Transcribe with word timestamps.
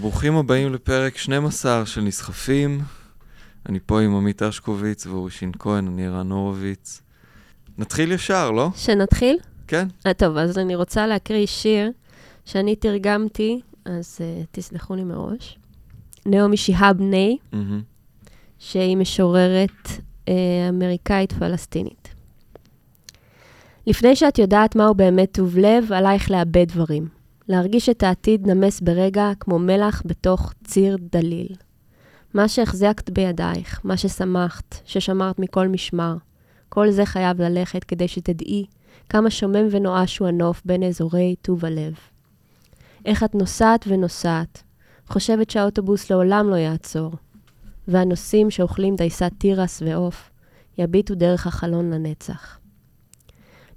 וברוכים 0.00 0.36
הבאים 0.36 0.72
לפרק 0.72 1.16
12 1.16 1.86
של 1.86 2.00
נסחפים. 2.00 2.80
אני 3.68 3.78
פה 3.86 4.00
עם 4.00 4.16
עמית 4.16 4.42
אשקוביץ 4.42 5.06
ואורי 5.06 5.30
שין 5.30 5.52
כהן, 5.58 5.86
אני 5.86 6.06
ערן 6.06 6.30
הורוביץ. 6.30 7.02
נתחיל 7.78 8.12
ישר, 8.12 8.50
לא? 8.50 8.68
שנתחיל? 8.76 9.38
כן. 9.66 9.88
אה, 10.06 10.14
טוב, 10.14 10.36
אז 10.36 10.58
אני 10.58 10.74
רוצה 10.74 11.06
להקריא 11.06 11.46
שיר 11.46 11.90
שאני 12.44 12.76
תרגמתי, 12.76 13.60
אז 13.84 14.18
uh, 14.18 14.46
תסלחו 14.50 14.94
לי 14.94 15.04
מראש. 15.04 15.58
נעמי 16.26 16.56
שיהאב 16.56 17.00
ניי, 17.00 17.36
מהמם. 17.52 17.82
שהיא 18.58 18.96
משוררת 18.96 19.86
uh, 19.86 20.30
אמריקאית 20.68 21.32
פלסטינית. 21.32 22.08
לפני 23.86 24.16
שאת 24.16 24.38
יודעת 24.38 24.76
מהו 24.76 24.94
באמת 24.94 25.32
טוב 25.32 25.58
לב, 25.58 25.92
עלייך 25.92 26.30
לאבד 26.30 26.68
דברים. 26.68 27.19
להרגיש 27.50 27.88
את 27.88 28.02
העתיד 28.02 28.46
נמס 28.46 28.80
ברגע 28.80 29.30
כמו 29.40 29.58
מלח 29.58 30.02
בתוך 30.04 30.52
ציר 30.64 30.96
דליל. 31.12 31.54
מה 32.34 32.48
שהחזקת 32.48 33.10
בידייך, 33.10 33.80
מה 33.84 33.96
ששמחת, 33.96 34.80
ששמרת 34.84 35.38
מכל 35.38 35.68
משמר, 35.68 36.16
כל 36.68 36.90
זה 36.90 37.06
חייב 37.06 37.42
ללכת 37.42 37.84
כדי 37.84 38.08
שתדעי 38.08 38.66
כמה 39.08 39.30
שומם 39.30 39.68
ונואש 39.70 40.18
הוא 40.18 40.28
הנוף 40.28 40.62
בין 40.64 40.82
אזורי 40.82 41.34
טוב 41.42 41.64
הלב. 41.64 41.94
איך 43.04 43.24
את 43.24 43.34
נוסעת 43.34 43.84
ונוסעת, 43.88 44.62
חושבת 45.08 45.50
שהאוטובוס 45.50 46.10
לעולם 46.10 46.50
לא 46.50 46.56
יעצור, 46.56 47.12
והנוסעים 47.88 48.50
שאוכלים 48.50 48.96
דייסת 48.96 49.32
תירס 49.38 49.82
ועוף 49.86 50.30
יביטו 50.78 51.14
דרך 51.14 51.46
החלון 51.46 51.90
לנצח. 51.90 52.58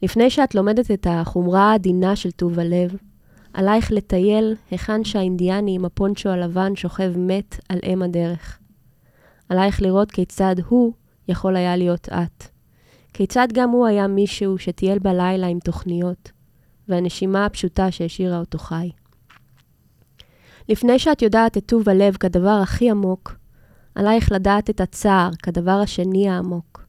לפני 0.01 0.29
שאת 0.29 0.55
לומדת 0.55 0.91
את 0.91 1.07
החומרה 1.09 1.71
העדינה 1.71 2.15
של 2.15 2.31
טוב 2.31 2.59
הלב, 2.59 2.95
עלייך 3.53 3.91
לטייל 3.91 4.55
היכן 4.71 5.03
שהאינדיאני 5.03 5.75
עם 5.75 5.85
הפונצ'ו 5.85 6.29
הלבן 6.29 6.75
שוכב 6.75 7.13
מת 7.17 7.59
על 7.69 7.79
אם 7.85 8.01
הדרך. 8.01 8.59
עלייך 9.49 9.81
לראות 9.81 10.11
כיצד 10.11 10.55
הוא 10.67 10.93
יכול 11.27 11.55
היה 11.55 11.75
להיות 11.75 12.09
את. 12.09 12.43
כיצד 13.13 13.47
גם 13.53 13.69
הוא 13.69 13.87
היה 13.87 14.07
מישהו 14.07 14.57
שטייל 14.57 14.99
בלילה 14.99 15.47
עם 15.47 15.59
תוכניות, 15.59 16.31
והנשימה 16.87 17.45
הפשוטה 17.45 17.91
שהשאירה 17.91 18.39
אותו 18.39 18.57
חי. 18.57 18.89
לפני 20.69 20.99
שאת 20.99 21.21
יודעת 21.21 21.57
את 21.57 21.65
טוב 21.65 21.89
הלב 21.89 22.17
כדבר 22.17 22.59
הכי 22.63 22.89
עמוק, 22.89 23.35
עלייך 23.95 24.31
לדעת 24.31 24.69
את 24.69 24.81
הצער 24.81 25.29
כדבר 25.43 25.79
השני 25.83 26.29
העמוק. 26.29 26.85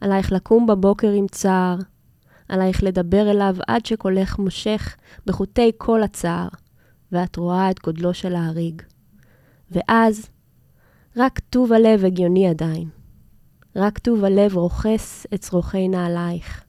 עלייך 0.00 0.32
לקום 0.32 0.66
בבוקר 0.66 1.10
עם 1.10 1.26
צער, 1.26 1.76
עלייך 2.48 2.82
לדבר 2.82 3.30
אליו 3.30 3.56
עד 3.68 3.86
שקולך 3.86 4.38
מושך 4.38 4.96
בחוטי 5.26 5.72
כל 5.78 6.02
הצער, 6.02 6.48
ואת 7.12 7.36
רואה 7.36 7.70
את 7.70 7.80
גודלו 7.80 8.14
של 8.14 8.34
ההריג. 8.34 8.82
ואז, 9.70 10.28
רק 11.16 11.38
טוב 11.38 11.72
הלב 11.72 12.04
הגיוני 12.04 12.48
עדיין. 12.48 12.88
רק 13.76 13.98
טוב 13.98 14.24
הלב 14.24 14.56
רוכס 14.56 15.26
את 15.34 15.40
צרוכי 15.40 15.88
נעלייך. 15.88 16.64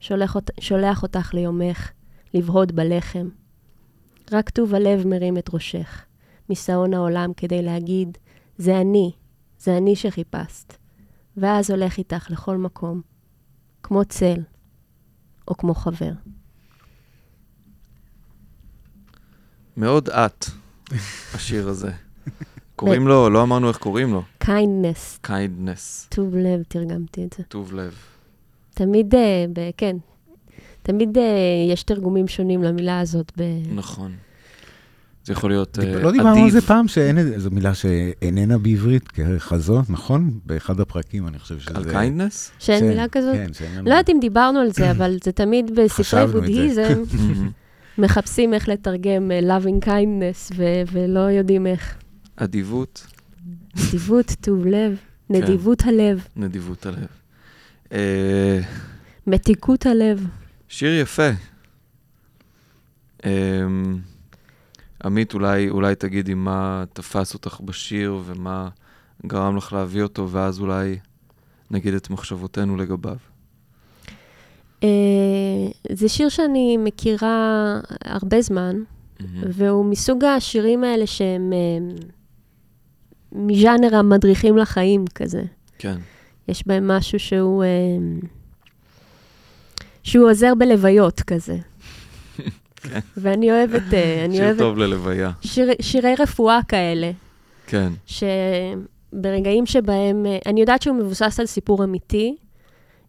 שולח, 0.00 0.34
אות- 0.36 0.50
שולח 0.60 1.02
אותך 1.02 1.34
ליומך, 1.34 1.90
לבהוד 2.34 2.72
בלחם. 2.72 3.28
רק 4.32 4.50
טוב 4.50 4.74
הלב 4.74 5.06
מרים 5.06 5.38
את 5.38 5.50
ראשך, 5.54 6.04
משאון 6.50 6.94
העולם 6.94 7.32
כדי 7.36 7.62
להגיד, 7.62 8.18
זה 8.58 8.80
אני, 8.80 9.12
זה 9.58 9.76
אני 9.76 9.96
שחיפשת. 9.96 10.74
ואז 11.36 11.70
הולך 11.70 11.98
איתך 11.98 12.30
לכל 12.30 12.56
מקום, 12.56 13.00
כמו 13.82 14.04
צל, 14.04 14.40
או 15.48 15.56
כמו 15.56 15.74
חבר. 15.74 16.12
מאוד 19.76 20.08
את, 20.08 20.46
השיר 21.34 21.68
הזה. 21.68 21.90
קוראים 22.76 23.08
לו, 23.08 23.30
לא 23.30 23.42
אמרנו 23.42 23.68
איך 23.68 23.76
קוראים 23.76 24.12
לו. 24.12 24.22
kindness, 24.44 25.26
kindness, 25.26 26.08
טוב 26.08 26.36
לב, 26.36 26.62
תרגמתי 26.68 27.24
את 27.24 27.32
זה. 27.38 27.42
טוב 27.42 27.72
לב. 27.72 27.94
תמיד, 28.74 29.14
אה, 29.14 29.46
כן, 29.76 29.96
תמיד 30.82 31.18
אה, 31.18 31.24
יש 31.68 31.82
תרגומים 31.82 32.28
שונים 32.28 32.62
למילה 32.62 33.00
הזאת. 33.00 33.32
ב... 33.36 33.42
נכון. 33.74 34.12
זה 35.24 35.32
יכול 35.32 35.50
להיות 35.50 35.78
דיב- 35.78 35.94
אה, 35.96 36.02
לא 36.02 36.12
דיברנו 36.12 36.44
על. 36.44 36.50
זה 36.50 36.60
פעם, 36.60 36.88
שאין 36.88 37.38
זו 37.38 37.50
מילה 37.50 37.74
שאיננה 37.74 38.58
בעברית 38.58 39.08
ככזאת, 39.08 39.90
נכון? 39.90 40.30
באחד 40.46 40.80
הפרקים, 40.80 41.28
אני 41.28 41.38
חושב 41.38 41.58
שזה... 41.60 41.70
על 41.74 41.84
kindness? 41.84 42.34
שאין 42.58 42.80
כן, 42.80 42.88
מילה 42.88 43.08
כזאת? 43.08 43.34
כן, 43.34 43.52
שאין 43.52 43.72
לנו... 43.74 43.84
לא 43.84 43.94
יודעת 43.94 44.10
אם 44.10 44.18
דיברנו 44.20 44.58
על 44.58 44.72
זה, 44.72 44.90
אבל 44.90 45.16
זה 45.24 45.32
תמיד 45.32 45.70
בספרי. 45.76 46.26
בודהיזם. 46.26 47.02
מחפשים 47.98 48.54
איך 48.54 48.68
לתרגם 48.68 49.30
אה, 49.30 49.58
loving 49.58 49.84
kindness, 49.86 50.54
ו- 50.56 50.82
ולא 50.92 51.20
יודעים 51.20 51.66
איך. 51.66 51.94
אדיבות, 52.36 53.06
נדיבות, 53.76 54.32
טוב 54.40 54.66
לב, 54.66 54.96
כן. 55.28 55.34
נדיבות 55.34 55.82
הלב, 55.86 56.26
נדיבות 56.36 56.86
הלב. 56.86 57.06
אה, 57.92 58.60
מתיקות 59.26 59.86
הלב. 59.86 60.26
שיר 60.68 61.00
יפה. 61.00 61.28
עמית, 65.04 65.34
אולי, 65.34 65.70
אולי 65.70 65.94
תגידי 65.94 66.34
מה 66.34 66.84
תפס 66.92 67.34
אותך 67.34 67.60
בשיר 67.64 68.20
ומה 68.24 68.68
גרם 69.26 69.56
לך 69.56 69.72
להביא 69.72 70.02
אותו, 70.02 70.28
ואז 70.30 70.60
אולי 70.60 70.98
נגיד 71.70 71.94
את 71.94 72.10
מחשבותינו 72.10 72.76
לגביו. 72.76 73.16
אה, 74.82 74.88
זה 75.92 76.08
שיר 76.08 76.28
שאני 76.28 76.76
מכירה 76.76 77.80
הרבה 78.04 78.42
זמן, 78.42 78.76
מהמם. 79.20 79.42
והוא 79.48 79.84
מסוג 79.84 80.24
השירים 80.24 80.84
האלה 80.84 81.06
שהם 81.06 81.52
אה, 81.52 81.94
מז'אנר 83.32 83.96
המדריכים 83.96 84.56
לחיים 84.56 85.04
כזה. 85.14 85.42
כן, 85.78 85.98
יש 86.48 86.66
בהם 86.66 86.88
משהו 86.88 87.18
שהוא... 87.18 87.64
אה, 87.64 87.68
שהוא 90.02 90.30
עוזר 90.30 90.52
בלוויות 90.58 91.20
כזה. 91.20 91.58
כן. 92.82 93.00
ואני 93.16 93.50
אוהבת, 93.50 93.94
אה, 93.94 94.26
שיר 94.32 94.44
אוהבת 94.44 94.58
טוב 94.58 94.78
ללוויה. 94.78 95.30
שיר, 95.40 95.70
שירי 95.80 96.14
רפואה 96.18 96.60
כאלה, 96.68 97.10
כן, 97.66 97.92
שברגעים 98.06 99.66
שבהם, 99.66 100.26
אה, 100.26 100.38
אני 100.46 100.60
יודעת 100.60 100.82
שהוא 100.82 100.96
מבוסס 100.96 101.40
על 101.40 101.46
סיפור 101.46 101.84
אמיתי, 101.84 102.36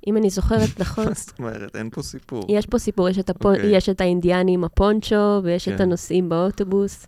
אם 0.08 0.18
אני 0.18 0.30
זוכרת 0.30 0.70
נכון, 0.82 1.06
מה 1.06 1.14
זאת 1.14 1.40
אומרת? 1.40 1.76
אין 1.76 1.90
פה 1.90 2.02
סיפור. 2.02 2.46
יש 2.50 2.66
פה 2.66 2.78
סיפור, 2.78 3.10
יש 3.10 3.20
את, 3.20 3.30
הפו, 3.30 3.50
אוקיי. 3.52 3.78
יש 3.78 3.90
את 3.90 4.02
האינדיאני 4.02 4.54
עם 4.54 4.64
הפונצ'ו, 4.64 5.40
ויש 5.44 5.68
את 5.68 5.78
כן. 5.78 5.84
הנוסעים 5.84 6.30
באוטובוס. 6.30 7.08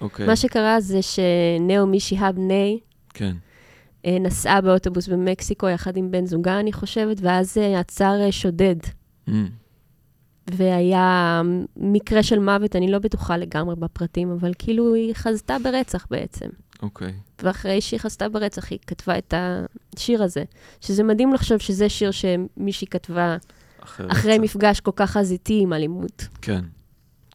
אוקיי, 0.00 0.26
מה 0.26 0.36
שקרה 0.36 0.80
זה 0.80 0.98
שנאומי 1.02 2.00
שיהאב 2.00 2.38
ניי 2.38 2.78
כן. 3.14 3.32
אה, 4.06 4.18
נסעה 4.20 4.60
באוטובוס 4.60 5.08
במקסיקו 5.08 5.68
יחד 5.68 5.96
עם 5.96 6.10
בן 6.10 6.26
זוגה, 6.26 6.60
אני 6.60 6.72
חושבת, 6.72 7.16
ואז 7.20 7.56
עצר 7.76 8.30
שודד. 8.30 8.76
אמ, 9.28 9.48
והיה 10.50 11.42
מקרה 11.76 12.22
של 12.22 12.38
מוות, 12.38 12.76
אני 12.76 12.90
לא 12.90 12.98
בטוחה 12.98 13.36
לגמרי 13.36 13.76
בפרטים, 13.76 14.30
אבל 14.30 14.52
כאילו 14.58 14.94
היא 14.94 15.14
חזתה 15.14 15.56
ברצח 15.64 16.06
בעצם. 16.10 16.48
אוקיי. 16.82 17.12
ואחרי 17.42 17.80
שהיא 17.80 18.00
חזתה 18.00 18.28
ברצח, 18.28 18.70
היא 18.70 18.78
כתבה 18.86 19.18
את 19.18 19.34
השיר 19.96 20.22
הזה. 20.22 20.44
שזה 20.80 21.02
מדהים 21.02 21.34
לחשוב 21.34 21.58
שזה 21.58 21.88
שיר 21.88 22.10
שמישהי 22.10 22.86
כתבה 22.86 23.36
אחרי 23.80 24.06
אחרי 24.10 24.32
רצח. 24.32 24.42
מפגש 24.44 24.80
כל 24.80 24.90
כך 24.96 25.10
חזיתי 25.10 25.58
עם 25.62 25.72
אלימות. 25.72 26.28
כן, 26.42 26.60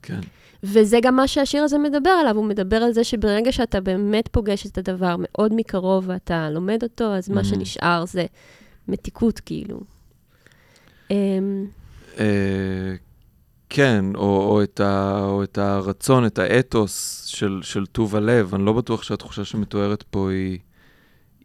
כן. 0.01 0.19
וזה 0.63 0.99
גם 1.01 1.15
מה 1.15 1.27
שהשיר 1.27 1.63
הזה 1.63 1.77
מדבר 1.77 2.09
עליו, 2.09 2.35
הוא 2.37 2.45
מדבר 2.45 2.75
על 2.77 2.91
זה 2.91 3.03
שברגע 3.03 3.51
שאתה 3.51 3.81
באמת 3.81 4.27
פוגש 4.31 4.65
את 4.67 4.77
הדבר 4.77 5.15
מאוד 5.19 5.53
מקרוב 5.55 6.03
ואתה 6.07 6.49
לומד 6.49 6.79
אותו, 6.83 7.13
אז 7.15 7.29
מה 7.29 7.41
Mhm. 7.41 7.43
שנשאר 7.43 8.05
זה 8.05 8.25
מתיקות, 8.87 9.39
כאילו. 9.39 9.79
אה, 12.19 12.95
כן, 13.69 14.05
או, 14.15 14.49
או, 14.49 14.63
את 14.63 14.79
ה, 14.79 15.19
או 15.23 15.43
את 15.43 15.57
הרצון, 15.57 16.25
את 16.25 16.39
האתוס 16.39 17.25
של, 17.25 17.59
של 17.63 17.85
טוב 17.85 18.15
הלב. 18.15 18.55
אני 18.55 18.65
לא 18.65 18.73
בטוח 18.73 19.03
שהתחושה 19.03 19.45
שמתוארת 19.45 20.03
פה 20.03 20.31
היא, 20.31 20.59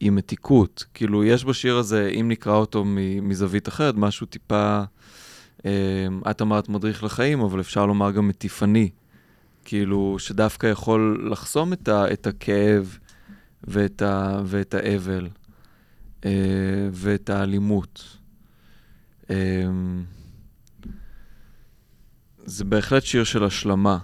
היא 0.01 0.11
מתיקות. 0.11 0.85
כאילו, 0.95 1.25
יש 1.25 1.45
בשיר 1.45 1.77
הזה, 1.77 2.11
אם 2.21 2.29
נקרא 2.29 2.57
אותו 2.57 2.85
מזווית 3.23 3.69
אחרת, 3.69 3.95
משהו 3.97 4.27
טיפה, 4.27 4.83
אה, 5.67 6.07
את 6.31 6.43
אמרת 6.43 6.69
מדריך 6.69 7.05
לחיים, 7.05 7.41
אבל 7.41 7.61
אפשר 7.61 7.87
לומר 7.87 8.11
גם 8.11 8.29
מטיפני. 8.29 8.91
כאילו, 9.65 10.17
שדווקא 10.19 10.67
יכול 10.67 11.29
לחסום 11.33 11.73
את, 11.73 11.89
ה, 11.89 12.12
את 12.12 12.27
הכאב 12.27 12.99
ואת, 13.65 14.03
ה, 14.03 14.41
ואת 14.45 14.75
האבל 14.75 15.29
אה, 16.25 16.31
ואת 16.93 17.31
האלימות. 17.31 18.19
אה, 19.31 19.37
זה 22.47 22.65
בהחלט 22.65 23.03
שיר 23.03 23.25
של 23.25 23.45
השלמה, 23.45 23.99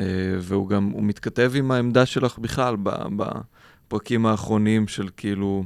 אה, 0.00 0.04
והוא 0.40 0.68
גם, 0.68 0.90
הוא 0.90 1.02
מתכתב 1.02 1.52
עם 1.54 1.70
העמדה 1.70 2.06
שלך 2.06 2.38
בכלל 2.38 2.76
בפרקים 3.16 4.26
האחרונים 4.26 4.88
של 4.88 5.08
כאילו, 5.16 5.64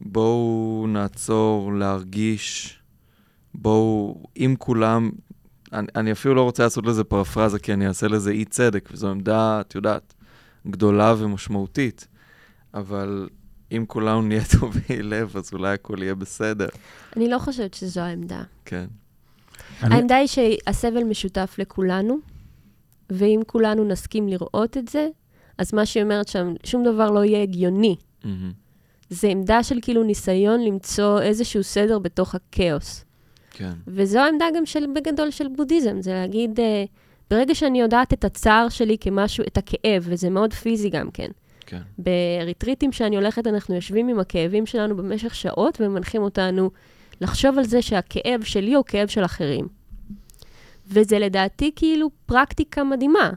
בואו 0.00 0.86
נעצור, 0.88 1.74
להרגיש, 1.74 2.78
בואו, 3.54 4.22
אם 4.36 4.54
כולם, 4.58 5.10
אני, 5.72 5.86
אני 5.96 6.12
אפילו 6.12 6.34
לא 6.34 6.42
רוצה 6.42 6.62
לעשות 6.62 6.86
לזה 6.86 7.04
פרפרזה, 7.04 7.58
כי 7.58 7.72
אני 7.72 7.86
אעשה 7.88 8.08
לזה 8.08 8.30
אי 8.30 8.44
צדק, 8.44 8.88
וזו 8.92 9.10
עמדה, 9.10 9.60
את 9.60 9.74
יודעת, 9.74 10.14
גדולה 10.66 11.14
ומשמעותית, 11.18 12.08
אבל 12.74 13.28
אם 13.72 13.84
כולנו 13.88 14.22
נהיה 14.22 14.42
טובי 14.60 15.02
לב, 15.02 15.36
אז 15.36 15.50
אולי 15.52 15.74
הכל 15.74 15.96
יהיה 16.02 16.14
בסדר. 16.14 16.68
אני 17.16 17.28
לא 17.28 17.38
חושבת 17.38 17.74
שזו 17.74 18.00
העמדה. 18.00 18.42
כן. 18.64 18.86
אני- 19.82 19.94
העמדה 19.94 20.16
היא 20.16 20.26
שהסבל 20.26 21.04
משותף 21.04 21.54
לכולנו, 21.58 22.16
ואם 23.10 23.40
כולנו 23.46 23.84
נסכים 23.84 24.28
לראות 24.28 24.76
את 24.76 24.88
זה, 24.88 25.08
אז 25.58 25.74
מה 25.74 25.86
שהיא 25.86 26.02
אומרת 26.02 26.28
שם, 26.28 26.54
שום 26.64 26.84
דבר 26.84 27.10
לא 27.10 27.24
יהיה 27.24 27.42
הגיוני. 27.42 27.96
מהמם. 28.24 28.52
זה 29.10 29.28
עמדה 29.28 29.62
של 29.62 29.78
כאילו 29.82 30.02
ניסיון 30.02 30.60
למצוא 30.60 31.20
איזשהו 31.20 31.62
סדר 31.62 31.98
בתוך 31.98 32.34
הכאוס. 32.34 33.04
כן. 33.50 33.70
וזו 33.86 34.18
העמדה 34.18 34.44
גם 34.56 34.66
של, 34.66 34.84
בגדול 34.94 35.30
של 35.30 35.48
בודהיזם, 35.56 36.02
זה 36.02 36.12
להגיד, 36.12 36.60
אה, 36.60 36.84
ברגע 37.30 37.54
שאני 37.54 37.80
יודעת 37.80 38.12
את 38.12 38.24
הצער 38.24 38.68
שלי 38.68 38.96
כמשהו, 39.00 39.44
את 39.46 39.58
הכאב, 39.58 40.02
וזה 40.02 40.30
מאוד 40.30 40.52
פיזי 40.52 40.90
גם 40.90 41.10
כן. 41.10 41.30
כן. 41.66 41.80
בריטריטים 41.98 42.92
שאני 42.92 43.16
הולכת, 43.16 43.46
אנחנו 43.46 43.74
יושבים 43.74 44.08
עם 44.08 44.20
הכאבים 44.20 44.66
שלנו 44.66 44.96
במשך 44.96 45.34
שעות 45.34 45.80
ומנחים 45.80 46.22
אותנו 46.22 46.70
לחשוב 47.22 47.58
על 47.58 47.64
זה 47.64 47.82
שהכאב 47.82 48.42
שלי 48.44 48.74
הוא 48.74 48.84
כאב 48.84 49.08
של 49.08 49.24
אחרים. 49.24 49.68
וזה 50.88 51.18
לדעתי 51.18 51.70
כאילו 51.76 52.10
פרקטיקה 52.26 52.84
מדהימה, 52.84 53.30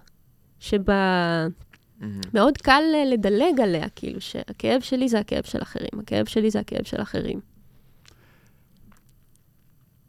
שבה 0.59 1.47
מהמם. 1.99 2.21
מאוד 2.33 2.57
קל 2.57 2.81
אה, 2.95 3.05
לדלג 3.05 3.59
עליה, 3.63 3.89
כאילו 3.89 4.21
שהכאב 4.21 4.81
שלי 4.81 5.09
זה 5.09 5.19
הכאב 5.19 5.43
של 5.43 5.61
אחרים, 5.61 5.99
הכאב 5.99 6.25
שלי 6.25 6.51
זה 6.51 6.59
הכאב 6.59 6.83
של 6.83 7.01
אחרים. 7.01 7.39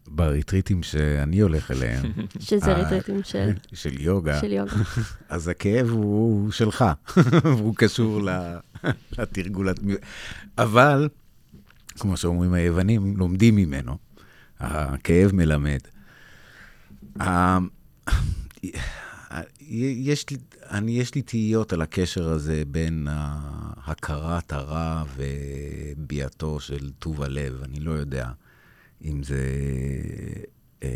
בריטריטים 0.07 0.83
שאני 0.83 1.39
הולך 1.39 1.71
אליהם, 1.71 2.11
שזה 2.39 2.73
ריטריטים 2.73 3.23
של, 3.23 3.51
של 3.81 4.01
יוגה, 4.01 4.41
של 4.41 4.51
יוגה. 4.51 4.75
אז 5.29 5.47
הכאב 5.47 5.89
הוא 5.89 6.51
שלך, 6.51 6.85
והוא 7.43 7.75
קשור 7.75 8.21
לתרגול. 9.17 9.69
אבל, 10.57 11.09
כמו 11.99 12.17
שאומרים 12.17 12.53
היוונים, 12.53 13.17
לומדים 13.17 13.55
ממנו. 13.55 13.97
הכאב 14.59 15.31
מלמד. 15.33 15.79
ה- 17.19 17.57
יש 19.69 20.29
לי, 20.29 20.37
אני, 20.69 20.91
יש 20.91 21.15
לי 21.15 21.21
תהיות 21.21 21.73
על 21.73 21.81
הקשר 21.81 22.29
הזה 22.29 22.63
בין 22.67 23.07
הכרת 23.85 24.53
הרע 24.53 25.03
וביאתו 25.15 26.59
של 26.59 26.89
טוב 26.99 27.21
הלב. 27.23 27.61
אני 27.63 27.79
לא 27.79 27.91
יודע 27.91 28.29
אם 29.05 29.23
זה, 29.23 29.39
אה, 30.83 30.89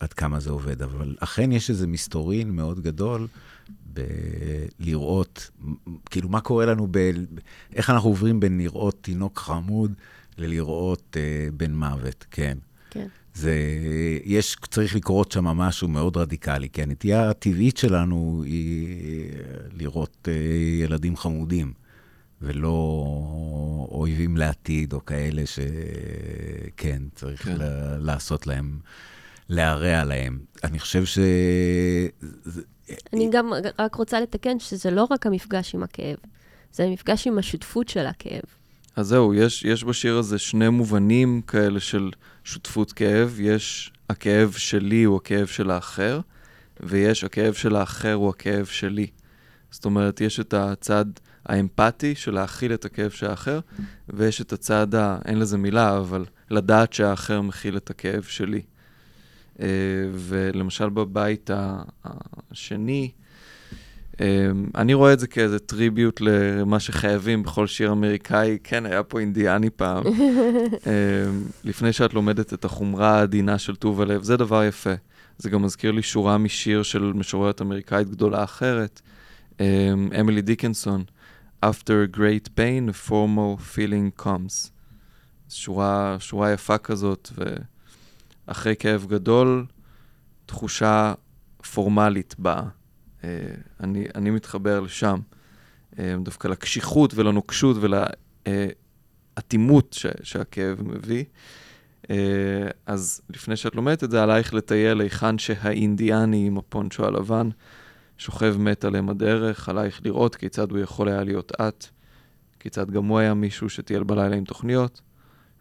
עד 0.00 0.12
כמה 0.12 0.40
זה 0.40 0.50
עובד, 0.50 0.82
אבל 0.82 1.16
אכן 1.20 1.52
יש 1.52 1.70
איזה 1.70 1.86
מסתורין 1.86 2.50
מאוד 2.50 2.80
גדול 2.80 3.26
בלראות, 3.86 5.50
כאילו, 6.10 6.28
מה 6.28 6.40
קורה 6.40 6.66
לנו, 6.66 6.88
ב, 6.90 7.10
איך 7.74 7.90
אנחנו 7.90 8.08
עוברים 8.08 8.40
בין 8.40 8.58
לראות 8.58 8.98
תינוק 9.00 9.38
חמוד 9.38 9.92
ללראות 10.38 11.16
אה, 11.16 11.22
בן 11.52 11.74
מוות, 11.74 12.24
כן. 12.30 12.58
כן. 12.90 13.06
זה, 13.34 13.54
יש, 14.24 14.56
צריך 14.70 14.96
לקרות 14.96 15.32
שם 15.32 15.44
משהו 15.44 15.88
מאוד 15.88 16.16
רדיקלי, 16.16 16.68
כי 16.68 16.82
הנטייה 16.82 17.30
הטבעית 17.30 17.76
שלנו 17.76 18.42
היא 18.46 19.30
לראות 19.72 20.28
אה, 20.28 20.34
ילדים 20.84 21.16
חמודים, 21.16 21.72
ולא 22.42 23.04
אויבים 23.90 24.36
לעתיד, 24.36 24.92
או 24.92 25.04
כאלה 25.04 25.42
שכן, 25.46 27.02
צריך 27.14 27.42
כן. 27.44 27.56
ל- 27.58 27.96
לעשות 28.00 28.46
להם, 28.46 28.78
להרע 29.48 30.04
להם. 30.04 30.38
אני 30.64 30.78
חושב 30.78 31.04
ש... 31.04 31.18
זה- 32.44 32.62
אני 33.12 33.28
גם 33.32 33.50
רק 33.78 33.94
רוצה 33.94 34.20
לתקן 34.20 34.58
שזה 34.58 34.90
לא 34.90 35.06
רק 35.10 35.26
המפגש 35.26 35.74
עם 35.74 35.82
הכאב, 35.82 36.16
זה 36.72 36.84
המפגש 36.84 37.26
עם 37.26 37.38
השותפות 37.38 37.88
של 37.88 38.06
הכאב. 38.06 38.42
אז 38.96 39.06
זהו, 39.06 39.34
יש, 39.34 39.64
יש 39.64 39.84
בשיר 39.84 40.16
הזה 40.16 40.38
שני 40.38 40.68
מובנים 40.68 41.42
כאלה 41.46 41.80
של 41.80 42.10
שותפות 42.44 42.92
כאב. 42.92 43.36
יש 43.40 43.92
הכאב 44.10 44.52
שלי 44.52 45.04
הוא 45.04 45.16
הכאב 45.16 45.46
של 45.46 45.70
האחר, 45.70 46.20
ויש 46.80 47.24
הכאב 47.24 47.54
של 47.54 47.76
האחר 47.76 48.12
הוא 48.12 48.28
הכאב 48.28 48.66
שלי. 48.66 49.06
זאת 49.70 49.84
אומרת, 49.84 50.20
יש 50.20 50.40
את 50.40 50.54
הצד 50.54 51.04
האמפתי 51.46 52.14
של 52.14 52.34
להכיל 52.34 52.74
את 52.74 52.84
הכאב 52.84 53.10
של 53.10 53.26
האחר, 53.26 53.60
ויש 54.08 54.40
את 54.40 54.52
הצד, 54.52 54.94
ה... 54.94 55.18
אין 55.24 55.38
לזה 55.38 55.58
מילה, 55.58 55.98
אבל 55.98 56.24
לדעת 56.50 56.92
שהאחר 56.92 57.40
מכיל 57.40 57.76
את 57.76 57.90
הכאב 57.90 58.22
שלי. 58.22 58.62
אה, 59.60 59.66
ולמשל 60.12 60.88
בבית 60.88 61.50
השני, 62.50 63.10
אני 64.74 64.94
רואה 64.94 65.12
את 65.12 65.20
זה 65.20 65.26
כאיזה 65.26 65.58
טריביוט 65.58 66.20
למה 66.20 66.80
שחייבים 66.80 67.42
בכל 67.42 67.66
שיר 67.66 67.92
אמריקאי. 67.92 68.58
כן, 68.64 68.86
היה 68.86 69.02
פה 69.02 69.20
אינדיאני 69.20 69.70
פעם. 69.70 70.04
אה, 70.86 70.92
לפני 71.64 71.92
שאת 71.92 72.14
לומדת 72.14 72.52
את 72.54 72.64
החומרה 72.64 73.18
העדינה 73.18 73.58
של 73.58 73.76
טוב 73.76 74.00
הלב, 74.00 74.22
זה 74.22 74.36
דבר 74.36 74.64
יפה. 74.64 74.94
זה 75.38 75.50
גם 75.50 75.62
מזכיר 75.62 75.90
לי 75.90 76.02
שורה 76.02 76.38
משיר 76.38 76.82
של 76.82 77.12
משוררת 77.14 77.62
אמריקאית 77.62 78.10
גדולה 78.10 78.44
אחרת, 78.44 79.00
אה, 79.60 79.92
אמילי 80.20 80.42
דיקנסון, 80.42 81.04
After 81.64 82.06
great 82.06 82.54
pain, 82.54 82.88
a 82.88 82.92
formal 82.92 83.58
feeling 83.58 84.22
comes. 84.22 84.70
שורה, 85.48 86.16
שורה 86.20 86.52
יפה 86.52 86.78
כזאת, 86.78 87.30
ואחרי 88.48 88.74
כאב 88.78 89.06
גדול, 89.08 89.66
תחושה 90.46 91.14
פורמלית 91.74 92.34
באה. 92.38 92.77
אה, 93.24 93.28
אני, 93.80 94.06
אני 94.14 94.30
מתחבר 94.30 94.80
לשם, 94.80 95.18
אה, 95.98 96.16
דווקא 96.22 96.48
לקשיחות 96.48 97.14
ולנוקשות 97.14 97.76
ולאטימות 98.46 99.92
ש, 99.92 100.06
שהכאב 100.22 100.82
מביא. 100.82 101.24
אה, 102.10 102.68
אז 102.86 103.20
לפני 103.30 103.56
שאת 103.56 103.74
לומדת 103.74 104.04
את 104.04 104.10
זה, 104.10 104.22
עלייך 104.22 104.54
לטייל 104.54 105.00
היכן 105.00 105.38
שהאינדיאני 105.38 106.46
עם 106.46 106.58
הפונצ'ו 106.58 107.04
הלבן 107.04 107.48
שוכב 108.18 108.56
מת 108.58 108.84
על 108.84 108.96
אם 108.96 109.08
הדרך, 109.08 109.68
עלייך 109.68 110.00
לראות 110.04 110.34
כיצד 110.34 110.70
הוא 110.70 110.78
יכול 110.78 111.08
היה 111.08 111.24
להיות 111.24 111.52
את, 111.60 111.86
כיצד 112.60 112.90
גם 112.90 113.04
הוא 113.04 113.18
היה 113.18 113.34
מישהו 113.34 113.70
שטייל 113.70 114.02
בלילה 114.02 114.36
עם 114.36 114.44
תוכניות, 114.44 115.00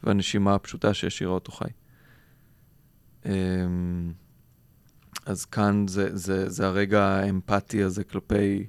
והנשימה 0.04 0.56
הפשוטה 0.56 0.94
שהשאירה 0.94 1.33
אותו 1.33 1.51
חי. 1.51 1.69
אז 5.28 5.46
כאן 5.46 5.88
זה, 5.88 6.10
זה, 6.18 6.50
זה 6.50 6.68
הרגע 6.68 7.04
האמפתי 7.04 7.84
הזה 7.84 8.04
כלפי 8.04 8.68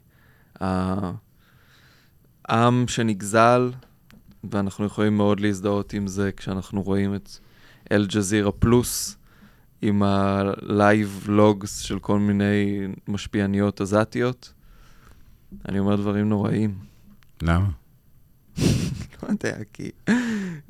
העם 2.49 2.89
שנגזל, 2.89 3.73
ואנחנו 4.51 4.85
יכולים 4.85 5.17
מאוד 5.17 5.41
להזדהות 5.41 5.93
עם 5.93 6.07
זה 6.07 6.31
כשאנחנו 6.37 6.83
רואים 6.83 7.15
את 7.15 7.31
אל-ג'זירה 7.93 8.53
פלוס, 8.53 9.17
עם 9.83 10.03
ה 10.03 10.27
live 10.27 11.25
vlogs 11.29 11.79
של 11.79 11.99
כל 11.99 12.19
מיני 12.19 12.87
משפיעניות 13.09 13.81
עזתיות. 13.81 14.53
אני 15.69 15.79
אומר 15.79 15.97
דברים 15.97 16.29
נוראים. 16.29 16.79
למה? 17.43 17.69
לא 19.23 19.29
יודע, 19.29 19.57
כי 19.73 19.91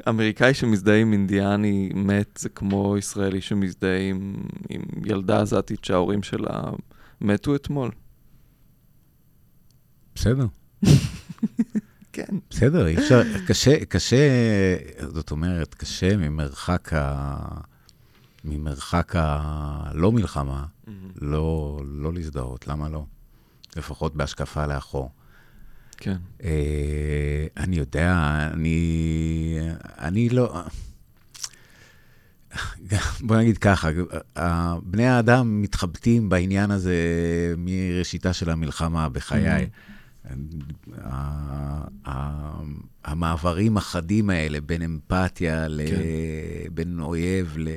אמריקאי 0.09 0.55
שמזדהה 0.55 1.01
עם 1.01 1.13
אינדיאני 1.13 1.91
מת 1.95 2.39
זה 2.39 2.49
כמו 2.49 2.97
ישראלי 2.99 3.41
שמזדהה 3.41 4.09
עם, 4.09 4.37
עם 4.69 4.83
ילדה 5.05 5.41
עזתית 5.41 5.85
שההורים 5.85 6.23
שלה 6.23 6.63
מתו 7.21 7.55
אתמול. 7.55 7.91
בסדר. 10.15 10.47
כן. 12.13 12.37
בסדר, 12.51 12.87
אי 12.87 12.99
אפשר, 12.99 13.23
קשה, 13.47 13.85
קשה, 13.85 14.17
זאת 15.09 15.31
אומרת, 15.31 15.75
קשה 15.75 16.17
ממרחק 16.17 16.93
ה... 16.93 17.37
ממרחק 18.45 19.13
הלא 19.17 20.13
מלחמה, 20.13 20.65
לא, 21.21 21.81
לא 21.85 22.13
להזדהות, 22.13 22.69
למה 22.69 22.89
לא? 22.89 23.05
לפחות 23.77 24.17
בהשקפה 24.17 24.67
לאחור. 24.67 25.11
כן. 26.01 26.17
אה, 26.45 26.51
אני 27.57 27.77
יודע, 27.77 28.15
אני, 28.53 29.59
אני 29.99 30.29
לא... 30.29 30.63
בוא 33.21 33.37
נגיד 33.37 33.59
ככה, 33.59 33.89
אה, 34.37 34.75
בני 34.83 35.07
האדם 35.07 35.63
מתחבטים 35.63 36.29
בעניין 36.29 36.71
הזה 36.71 36.95
מראשיתה 37.59 38.33
של 38.33 38.51
המלחמה 38.51 39.09
בחיי. 39.09 39.67
ה- 42.05 42.61
המעברים 43.05 43.77
החדים 43.77 44.31
האלה 44.31 44.61
בין 44.61 44.83
אמפתיה, 44.83 45.69
ל- 45.69 45.81
בין 46.75 47.01
אויב, 47.01 47.55
ל- 47.59 47.69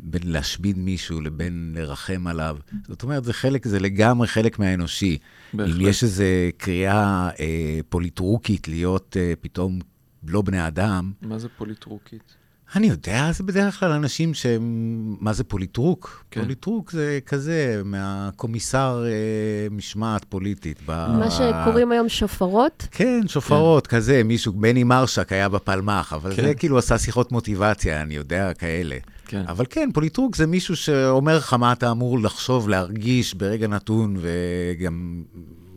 בין 0.00 0.22
להשמיד 0.24 0.78
מישהו 0.78 1.20
לבין 1.20 1.72
לרחם 1.76 2.26
עליו. 2.26 2.56
זאת 2.88 3.02
אומרת, 3.02 3.24
זה 3.24 3.32
חלק, 3.32 3.66
זה 3.66 3.80
לגמרי 3.80 4.26
חלק 4.28 4.58
מהאנושי. 4.58 5.18
בהחלט. 5.54 5.76
אם 5.76 5.80
יש 5.80 6.02
איזו 6.02 6.24
קריאה 6.56 7.30
אה, 7.40 7.80
פוליטרוקית 7.88 8.68
להיות 8.68 9.16
אה, 9.20 9.32
פתאום 9.40 9.78
לא 10.26 10.42
בני 10.42 10.66
אדם, 10.66 11.12
מה 11.22 11.38
זה 11.38 11.48
פוליטרוקית? 11.48 12.39
אני 12.76 12.86
יודע, 12.86 13.32
זה 13.32 13.44
בדרך 13.44 13.80
כלל 13.80 13.92
אנשים 13.92 14.34
שהם... 14.34 15.16
מה 15.20 15.32
זה 15.32 15.44
פוליטרוק? 15.44 16.24
כן. 16.30 16.42
פוליטרוק 16.42 16.90
זה 16.90 17.18
כזה, 17.26 17.82
מהקומיסר 17.84 19.04
אה, 19.06 19.68
משמעת 19.70 20.24
פוליטית. 20.24 20.78
ב... 20.86 20.90
מה 21.18 21.30
שקוראים 21.30 21.92
היום 21.92 22.08
שופרות. 22.08 22.86
כן, 22.90 23.20
שופרות, 23.26 23.86
כזה, 23.86 24.22
מישהו, 24.24 24.52
בני 24.52 24.84
מרשק 24.84 25.32
היה 25.32 25.48
בפלמ"ח, 25.48 26.12
אבל 26.12 26.36
כן. 26.36 26.42
זה 26.42 26.54
כאילו 26.54 26.78
עשה 26.78 26.98
שיחות 26.98 27.32
מוטיבציה, 27.32 28.02
אני 28.02 28.14
יודע, 28.14 28.52
כאלה. 28.54 28.96
כן. 29.26 29.44
אבל 29.48 29.64
כן, 29.70 29.88
פוליטרוק 29.94 30.36
זה 30.36 30.46
מישהו 30.46 30.76
שאומר 30.76 31.36
לך 31.36 31.52
מה 31.52 31.72
אתה 31.72 31.90
אמור 31.90 32.18
לחשוב, 32.18 32.68
להרגיש 32.68 33.34
ברגע 33.34 33.66
נתון, 33.66 34.16
וגם 34.20 35.22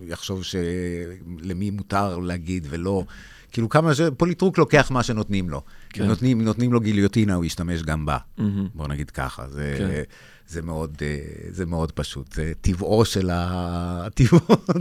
יחשוב 0.07 0.43
שלמי 0.43 1.69
מותר 1.69 2.17
להגיד 2.17 2.67
ולא. 2.69 3.03
כאילו 3.53 3.69
כמה 3.69 3.95
ש... 3.95 4.01
פוליטרוק 4.17 4.57
לוקח 4.57 4.91
מה 4.91 5.03
שנותנים 5.03 5.49
לו. 5.49 5.61
כן. 5.89 6.05
נותנים, 6.05 6.41
נותנים 6.41 6.73
לו 6.73 6.79
גיליוטינה, 6.79 7.33
הוא 7.33 7.45
ישתמש 7.45 7.81
גם 7.81 8.05
בה. 8.05 8.17
מהמם. 8.37 8.67
בוא 8.73 8.87
נגיד 8.87 9.11
ככה. 9.11 9.49
זה, 9.49 9.75
כן. 9.77 10.01
זה, 10.47 10.61
מאוד, 10.61 10.97
אה, 11.01 11.17
זה 11.49 11.65
מאוד 11.65 11.91
פשוט. 11.91 12.33
זה 12.33 12.51
טבעו 12.61 13.05
של, 13.05 13.29
ה... 13.29 14.07
טבעו, 14.15 14.39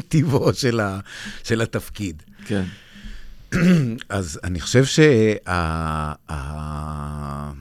טבעו 0.09 0.55
של, 0.55 0.81
ה... 0.81 1.01
של 1.45 1.61
התפקיד. 1.61 2.23
כן. 2.45 2.65
אז 4.09 4.41
אני 4.45 4.61
חושב 4.61 4.85
שה... 4.85 5.35
ה... 6.31 7.53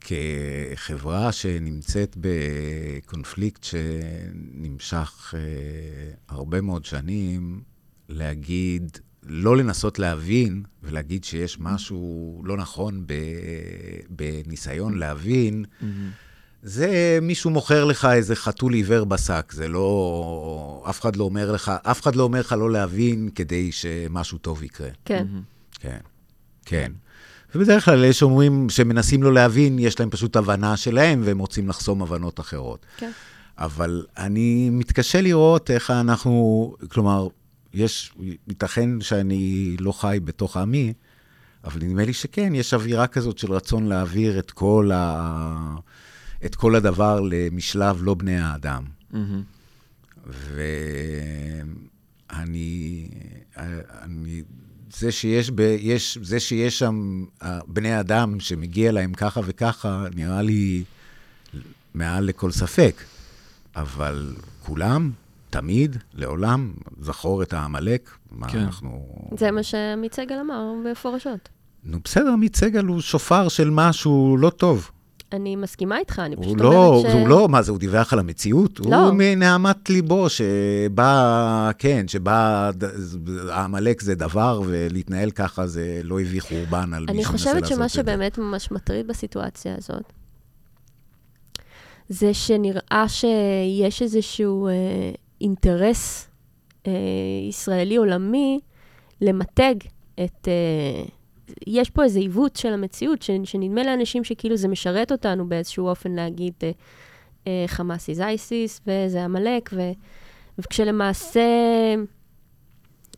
כחברה 0.00 1.32
שנמצאת 1.32 2.16
בקונפליקט 2.20 3.64
שנמשך 3.64 5.34
אה, 5.36 5.40
הרבה 6.28 6.60
מאוד 6.60 6.84
שנים, 6.84 7.60
להגיד, 8.08 8.98
לא 9.22 9.56
לנסות 9.56 9.98
להבין 9.98 10.62
ולהגיד 10.82 11.24
שיש 11.24 11.60
משהו 11.60 12.42
לא 12.44 12.56
נכון 12.56 13.04
ב... 13.06 13.14
בניסיון 14.10 14.98
להבין, 14.98 15.64
מהמם. 15.80 16.10
זה 16.62 17.18
מישהו 17.22 17.50
מוכר 17.50 17.84
לך 17.84 18.08
איזה 18.12 18.36
חתול 18.36 18.74
עיוור 18.74 19.04
בשק, 19.04 19.52
זה 19.52 19.68
לא... 19.68 20.84
אף 20.90 21.00
אחד 21.00 21.16
לא 21.16 21.24
אומר 21.24 21.52
לך, 21.52 21.72
אף 21.82 22.02
אחד 22.02 22.16
לא 22.16 22.22
אומר 22.22 22.40
לך 22.40 22.52
לא 22.52 22.70
להבין 22.70 23.28
כדי 23.34 23.72
שמשהו 23.72 24.38
טוב 24.38 24.62
יקרה. 24.62 24.88
כן. 25.04 25.26
מהמם. 25.30 25.42
כן, 25.80 25.98
כן. 26.64 26.92
ובדרך 27.54 27.84
כלל 27.84 28.04
אלה 28.04 28.12
שאומרים, 28.12 28.68
שמנסים 28.68 29.22
לא 29.22 29.34
להבין, 29.34 29.78
יש 29.78 30.00
להם 30.00 30.10
פשוט 30.10 30.36
הבנה 30.36 30.76
שלהם, 30.76 31.20
והם 31.24 31.38
רוצים 31.38 31.68
לחסום 31.68 32.02
הבנות 32.02 32.40
אחרות. 32.40 32.86
כן. 32.96 33.10
אבל 33.58 34.04
אני 34.18 34.70
מתקשה 34.70 35.20
לראות 35.20 35.70
איך 35.70 35.90
אנחנו, 35.90 36.74
כלומר, 36.88 37.28
יש, 37.74 38.12
ייתכן 38.48 39.00
שאני 39.00 39.76
לא 39.80 39.92
חי 39.92 40.18
בתוך 40.24 40.56
עמי, 40.56 40.92
אבל 41.64 41.82
נדמה 41.82 42.04
לי 42.04 42.12
שכן, 42.12 42.54
יש 42.54 42.74
אווירה 42.74 43.06
כזאת 43.06 43.38
של 43.38 43.52
רצון 43.52 43.86
להעביר 43.86 44.38
את 44.38 44.50
כל, 44.50 44.90
ה... 44.94 45.76
את 46.44 46.54
כל 46.54 46.74
הדבר 46.74 47.20
למשלב 47.20 47.98
לא 48.02 48.14
בני 48.14 48.38
האדם. 48.38 48.84
מהמם. 49.10 49.42
ואני, 52.36 53.08
אני, 54.02 54.42
זה 54.96 55.12
שיש, 55.12 55.50
ב, 55.54 55.60
יש, 55.60 56.18
זה 56.22 56.40
שיש 56.40 56.78
שם 56.78 57.24
אה, 57.42 57.58
בני 57.66 58.00
אדם 58.00 58.40
שמגיע 58.40 58.92
להם 58.92 59.14
ככה 59.14 59.40
וככה, 59.44 60.06
נראה 60.14 60.42
לי 60.42 60.84
מעל 61.94 62.24
לכל 62.24 62.50
ספק. 62.50 63.02
אבל 63.76 64.34
כולם, 64.62 65.10
תמיד, 65.50 65.96
לעולם, 66.14 66.72
זכור 67.00 67.42
את 67.42 67.52
העמלק. 67.52 68.10
מה 68.30 68.48
כן. 68.48 68.58
אנחנו... 68.58 69.06
זה 69.38 69.50
מה 69.50 69.62
שעמית 69.62 70.14
סגל 70.14 70.36
אמר 70.40 70.72
מפורשות. 70.92 71.48
נו, 71.84 71.98
בסדר, 72.04 72.30
עמית 72.32 72.56
סגל 72.56 72.84
הוא 72.84 73.00
שופר 73.00 73.48
של 73.48 73.70
משהו 73.70 74.36
לא 74.40 74.50
טוב. 74.50 74.90
אני 75.32 75.56
מסכימה 75.56 75.98
איתך, 75.98 76.18
אני 76.18 76.36
פשוט 76.36 76.60
לא, 76.60 76.86
אומרת 76.86 77.12
ש... 77.12 77.14
הוא 77.14 77.28
לא, 77.28 77.48
מה 77.48 77.62
זה, 77.62 77.72
הוא 77.72 77.78
דיווח 77.78 78.12
על 78.12 78.18
המציאות? 78.18 78.80
לא. 78.80 78.96
הוא 78.96 79.14
מנהמת 79.16 79.90
ליבו, 79.90 80.26
שבא, 80.28 81.70
כן, 81.78 82.08
שבא, 82.08 82.70
העמלק 83.50 84.00
זה 84.00 84.14
דבר, 84.14 84.62
ולהתנהל 84.66 85.30
ככה 85.30 85.66
זה 85.66 86.00
לא 86.04 86.20
הביא 86.20 86.40
חורבן 86.40 86.94
על 86.94 87.06
אני 87.08 87.16
מי 87.16 87.24
שמנסה 87.24 87.38
חושבת 87.38 87.54
לעשות 87.54 87.68
שמה 87.76 87.84
את 87.84 87.90
זה. 87.90 87.94
שבאמת 87.94 88.38
ממש 88.38 88.70
מטריד 88.70 89.06
בסיטואציה 89.06 89.74
הזאת, 89.78 90.12
זה 92.08 92.34
שנראה 92.34 93.04
שיש 93.08 94.02
איזשהו 94.02 94.68
אה, 94.68 94.72
אינטרס 95.40 96.28
אה, 96.86 96.92
ישראלי 97.48 97.96
עולמי 97.96 98.60
למתג 99.20 99.74
את... 100.24 100.48
אה, 100.48 101.04
יש 101.66 101.90
פה 101.90 102.04
איזה 102.04 102.18
עיוות 102.18 102.56
של 102.56 102.72
המציאות, 102.72 103.22
ש, 103.22 103.30
שנדמה 103.44 103.82
לאנשים 103.82 104.24
שכאילו 104.24 104.56
זה 104.56 104.68
משרת 104.68 105.12
אותנו 105.12 105.48
באיזשהו 105.48 105.88
אופן 105.88 106.12
להגיד 106.12 106.54
אה, 106.62 106.70
אה, 107.46 107.64
חמאס 107.66 108.08
איז 108.08 108.20
אייסיס 108.20 108.80
וזה 108.86 109.24
עמלק, 109.24 109.70
וכשלמעשה... 110.58 111.40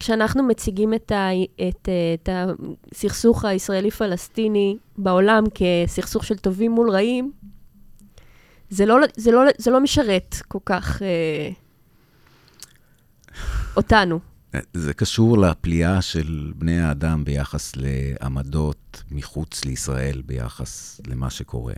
כשאנחנו 0.03 0.43
מציגים 0.43 0.95
את, 0.95 1.13
ה, 1.13 1.29
את, 1.69 1.89
אה, 1.89 2.15
את 2.15 2.29
הסכסוך 2.93 3.45
הישראלי-פלסטיני 3.45 4.77
בעולם 4.99 5.45
כסכסוך 5.55 6.25
של 6.25 6.37
טובים 6.37 6.73
מול 6.73 6.91
רעים, 6.91 7.33
זה 8.71 8.87
לא, 8.87 8.97
זה 9.17 9.33
לא, 9.33 9.43
זה 9.59 9.71
לא 9.71 9.81
משרת 9.81 10.37
כל 10.49 10.59
כך 10.65 11.03
אה, 11.03 11.51
אותנו. 13.77 14.21
זה 14.73 14.95
קשור 14.95 15.39
לפליאה 15.39 16.03
של 16.03 16.53
בני 16.57 16.81
האדם 16.81 17.25
ביחס 17.25 17.73
לעמדות 17.77 19.03
מחוץ 19.11 19.65
לישראל, 19.65 20.23
ביחס 20.27 21.01
למה 21.07 21.31
שקורה. 21.31 21.75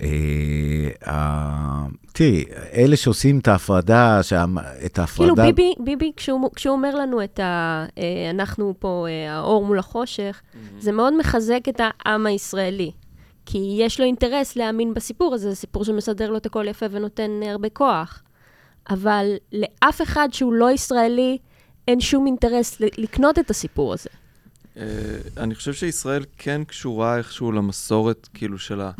אה, 0.00 1.86
תראי, 2.12 2.44
אלה 2.72 2.96
שעושים 2.96 3.38
את 3.38 3.48
ההפרדה, 3.48 4.20
את 4.86 4.98
ההפרדה... 4.98 5.34
כאילו 5.34 5.34
ביבי, 5.34 5.74
ביבי 5.78 6.12
כשהוא, 6.16 6.50
כשהוא 6.54 6.72
אומר 6.72 6.94
לנו 6.94 7.24
את 7.24 7.40
ה... 7.40 7.84
אה, 7.98 8.30
אנחנו 8.30 8.74
פה, 8.78 9.06
אה, 9.08 9.32
האור 9.32 9.66
מול 9.66 9.78
החושך, 9.78 10.40
זה 10.78 10.92
מאוד 10.92 11.18
מחזק 11.18 11.60
את 11.68 11.80
העם 11.80 12.26
הישראלי. 12.26 12.90
כי 13.46 13.76
יש 13.78 14.00
לו 14.00 14.06
אינטרס 14.06 14.56
להאמין 14.56 14.94
בסיפור 14.94 15.34
הזה, 15.34 15.50
זה 15.50 15.56
סיפור 15.56 15.84
שמסדר 15.84 16.30
לו 16.30 16.36
את 16.36 16.46
הכל 16.46 16.66
יפה 16.68 16.86
ונותן 16.90 17.30
הרבה 17.42 17.68
כוח. 17.68 18.22
אבל 18.90 19.32
לאף 19.52 20.02
אחד 20.02 20.28
שהוא 20.32 20.52
לא 20.52 20.70
ישראלי, 20.70 21.38
אין 21.88 22.00
שום 22.00 22.26
אינטרס 22.26 22.80
לקנות 22.80 23.38
את 23.38 23.50
הסיפור 23.50 23.92
הזה. 23.92 24.10
אה, 24.76 24.84
אני 25.36 25.54
חושב 25.54 25.72
שישראל 25.72 26.24
כן 26.38 26.64
קשורה 26.64 27.18
איכשהו 27.18 27.52
למסורת, 27.52 28.28
כאילו, 28.34 28.58
של, 28.58 28.80
ה, 28.80 28.90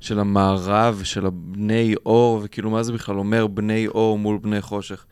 של 0.00 0.20
המערב, 0.20 1.00
של 1.04 1.26
הבני 1.26 1.94
אור, 2.06 2.40
וכאילו, 2.44 2.70
מה 2.70 2.82
זה 2.82 2.92
בכלל 2.92 3.18
אומר 3.18 3.46
בני 3.46 3.86
אור 3.86 4.18
מול 4.18 4.38
בני 4.38 4.60
חושך. 4.60 5.04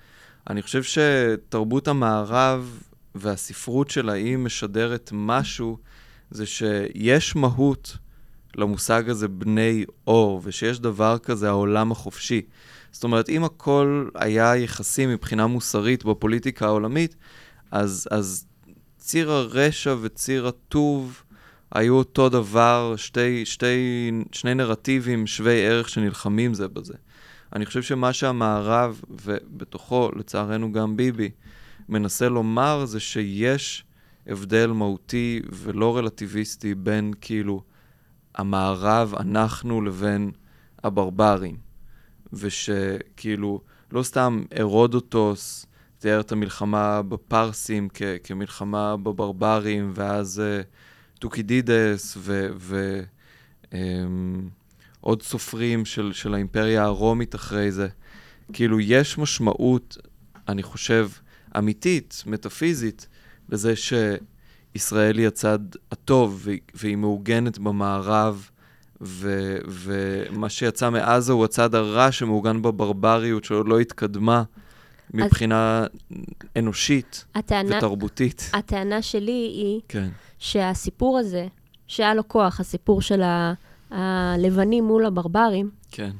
אני 0.50 0.62
חושב 0.62 0.82
שתרבות 0.82 1.88
המערב 1.88 2.82
והספרות 3.14 3.90
שלה, 3.90 4.12
היא 4.12 4.36
משדרת 4.36 5.10
משהו, 5.12 5.78
זה 6.30 6.46
שיש 6.46 7.36
מהות 7.36 7.96
למושג 8.56 9.10
הזה 9.10 9.28
בני 9.28 9.84
אור, 10.06 10.40
ושיש 10.44 10.80
דבר 10.80 11.18
כזה 11.18 11.48
העולם 11.48 11.92
החופשי. 11.92 12.42
זאת 12.92 13.04
אומרת, 13.04 13.28
אם 13.28 13.44
הכל 13.44 14.08
היה 14.14 14.56
יחסי 14.56 15.06
מבחינה 15.06 15.46
מוסרית 15.46 16.04
בפוליטיקה 16.04 16.66
העולמית, 16.66 17.16
אז, 17.70 18.08
אז 18.10 18.46
ציר 18.98 19.30
הרשע 19.30 19.94
וציר 20.00 20.46
הטוב 20.46 21.22
היו 21.74 21.94
אותו 21.94 22.28
דבר, 22.28 22.94
שתי, 22.96 23.46
שתי, 23.46 24.10
שני 24.32 24.54
נרטיבים 24.54 25.26
שווי 25.26 25.66
ערך 25.66 25.88
שנלחמים 25.88 26.54
זה 26.54 26.68
בזה. 26.68 26.94
אני 27.56 27.66
חושב 27.66 27.82
שמה 27.82 28.12
שהמערב, 28.12 29.00
ובתוכו, 29.10 30.10
לצערנו 30.16 30.72
גם 30.72 30.96
ביבי, 30.96 31.30
מנסה 31.88 32.28
לומר 32.28 32.84
זה 32.84 33.00
שיש 33.00 33.84
הבדל 34.26 34.66
מהותי 34.66 35.40
ולא 35.52 35.96
רלטיביסטי 35.96 36.74
בין 36.74 37.12
כאילו 37.20 37.62
המערב, 38.34 39.14
אנחנו, 39.20 39.82
לבין 39.82 40.30
הברברים. 40.84 41.71
ושכאילו, 42.32 43.60
לא 43.92 44.02
סתם 44.02 44.42
הרודוטוס 44.56 45.66
תיאר 45.98 46.20
את 46.20 46.32
המלחמה 46.32 47.02
בפרסים 47.02 47.88
כ- 47.94 48.02
כמלחמה 48.24 48.96
בברברים, 48.96 49.92
ואז 49.94 50.42
אה, 50.42 51.18
טוקידידס 51.18 52.18
ועוד 55.02 55.22
סופרים 55.22 55.84
של, 55.84 56.12
של 56.12 56.34
האימפריה 56.34 56.84
הרומית 56.84 57.34
אחרי 57.34 57.72
זה. 57.72 57.88
כאילו, 58.52 58.80
יש 58.80 59.18
משמעות, 59.18 59.96
אני 60.48 60.62
חושב, 60.62 61.08
אמיתית, 61.58 62.22
מטאפיזית, 62.26 63.08
לזה 63.48 63.74
שישראל 63.76 65.18
היא 65.18 65.26
הצד 65.26 65.58
הטוב, 65.90 66.40
והיא, 66.44 66.60
והיא 66.74 66.96
מעוגנת 66.96 67.58
במערב, 67.58 68.50
ו, 69.02 69.56
ומה 69.68 70.48
שיצא 70.48 70.90
מעזה 70.90 71.32
הוא 71.32 71.44
הצד 71.44 71.74
הרע 71.74 72.12
שמעוגן 72.12 72.62
בברבריות, 72.62 73.44
שעוד 73.44 73.68
לא 73.68 73.80
התקדמה 73.80 74.42
מבחינה 75.14 75.86
אנושית 76.58 77.24
הטענה, 77.34 77.76
ותרבותית. 77.76 78.50
הטענה 78.54 79.02
שלי 79.02 79.32
היא 79.32 79.80
כן, 79.88 80.08
שהסיפור 80.38 81.18
הזה, 81.18 81.46
שהיה 81.86 82.14
לו 82.14 82.28
כוח, 82.28 82.60
הסיפור 82.60 83.02
של 83.02 83.22
ה- 83.22 83.52
הלבנים 83.90 84.84
מול 84.84 85.06
הברברים, 85.06 85.70
כן. 85.90 86.10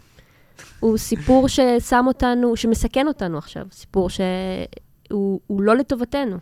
הוא 0.81 0.99
סיפור 0.99 1.49
ששם 1.49 2.05
אותנו, 2.07 2.57
שמסכן 2.57 3.09
אותנו 3.09 3.39
עכשיו, 3.39 3.67
סיפור 3.73 4.09
שהוא 4.11 5.41
הוא 5.47 5.63
לא 5.63 5.77
לטובתנו. 5.77 6.37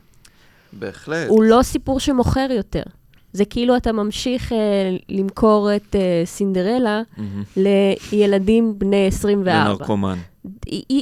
בהחלט. 0.73 1.29
הוא 1.29 1.43
לא 1.45 1.63
סיפור 1.63 2.01
שמוכר 2.01 2.47
יותר. 2.51 2.83
זה 3.33 3.45
כאילו 3.45 3.77
אתה 3.77 3.93
ממשיך 3.93 4.53
אה, 4.53 4.57
למכור 5.09 5.77
את 5.77 5.97
אה, 5.97 6.23
סינדרלה 6.25 7.03
מהמם. 7.17 7.43
לילדים 8.13 8.79
בני 8.79 9.07
24. 9.07 9.65
לנרקומן. 9.65 10.19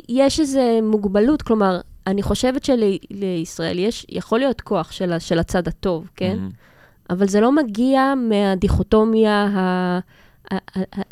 יש 0.09 0.41
איזו 0.41 0.61
מוגבלות, 0.83 1.43
כלומר, 1.43 1.81
אני 2.07 2.23
חושבת 2.23 2.65
שלישראל 2.65 3.79
יש, 3.79 4.07
יכול 4.09 4.39
להיות 4.39 4.61
כוח 4.61 4.93
של, 4.93 5.19
של 5.19 5.39
הצד 5.39 5.69
הטוב, 5.69 6.11
כן? 6.17 6.37
מהמם. 6.37 6.51
אבל 7.11 7.29
זה 7.29 7.41
לא 7.41 7.53
מגיע 7.53 8.15
מהדיכוטומיה 8.17 9.47
ה- 9.55 9.99
ה- 10.51 10.55
ה- 10.55 11.01
ה- 11.01 11.03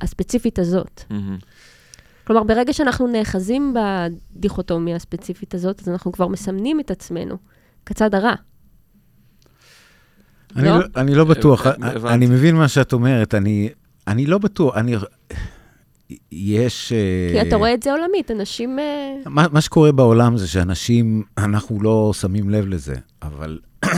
הספציפית 0.00 0.58
הזאת. 0.58 1.02
מהמם. 1.10 1.38
כלומר, 2.26 2.42
ברגע 2.42 2.72
שאנחנו 2.72 3.06
נאחזים 3.06 3.74
בדיכוטומיה 4.36 4.96
הספציפית 4.96 5.54
הזאת, 5.54 5.80
אז 5.82 5.88
אנחנו 5.88 6.12
כבר 6.12 6.28
מסמנים 6.28 6.80
את 6.80 6.90
עצמנו 6.90 7.36
כצד 7.86 8.14
הרע. 8.14 8.34
אני 10.58 10.68
לא? 10.68 10.78
לא, 10.78 10.84
אני 10.96 11.14
לא 11.14 11.24
בטוח. 11.24 11.66
אני 12.06 12.26
מבין 12.26 12.56
מה 12.56 12.68
שאת 12.68 12.92
אומרת, 12.92 13.34
אני, 13.34 13.68
אני 14.06 14.26
לא 14.26 14.38
בטוח, 14.38 14.76
אני... 14.76 14.96
יש... 16.32 16.92
כי 17.32 17.38
אה, 17.38 17.42
אתה 17.48 17.56
רואה 17.56 17.74
את 17.74 17.82
זה 17.82 17.92
עולמית, 17.92 18.30
אנשים... 18.30 18.78
אה, 18.78 19.14
מה, 19.26 19.46
מה 19.52 19.60
שקורה 19.60 19.92
בעולם 19.92 20.36
זה 20.36 20.48
שאנשים, 20.48 21.22
אנחנו 21.38 21.82
לא 21.82 22.12
שמים 22.20 22.50
לב 22.50 22.66
לזה, 22.66 22.94
אבל 23.22 23.58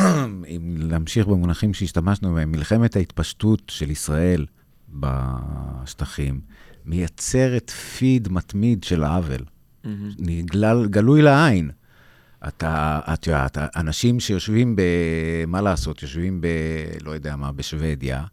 אם 0.57 0.75
להמשיך 0.79 1.27
במונחים 1.27 1.75
שהשתמשנו 1.75 2.35
בהם, 2.35 2.53
מלחמת 2.53 2.97
ההתפשטות 2.97 3.63
של 3.69 3.91
ישראל 3.91 4.47
בשטחים 4.89 6.41
מייצרת 6.87 7.71
פיד 7.71 8.29
מתמיד 8.33 8.85
של 8.85 9.05
עוול. 9.05 9.45
נגלל, 10.19 10.87
גלוי 10.87 11.23
לעין. 11.23 11.71
אתה, 12.49 13.01
את 13.15 13.27
יודעת, 13.27 13.59
אנשים 13.77 14.21
שיושבים 14.21 14.77
ב... 14.77 14.83
מה 15.47 15.61
לעשות, 15.61 16.03
יושבים 16.03 16.41
ב... 16.41 16.47
לא 17.03 17.11
יודע 17.11 17.37
מה, 17.37 17.53
בשוודיה, 17.53 18.25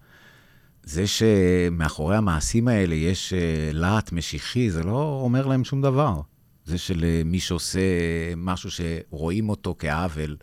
זה 0.84 1.04
שמאחורי 1.08 2.16
המעשים 2.16 2.68
האלה 2.68 2.96
יש 2.96 3.34
אה, 3.34 3.70
להט 3.74 4.12
משיחי, 4.12 4.70
זה 4.70 4.84
לא 4.84 5.22
אומר 5.24 5.46
להם 5.46 5.64
שום 5.64 5.82
דבר. 5.82 6.22
זה 6.66 6.78
שלמי 6.78 7.40
שעושה 7.40 7.80
משהו 8.38 8.70
שרואים 8.72 9.50
אותו 9.50 9.76
כעוול, 9.80 10.38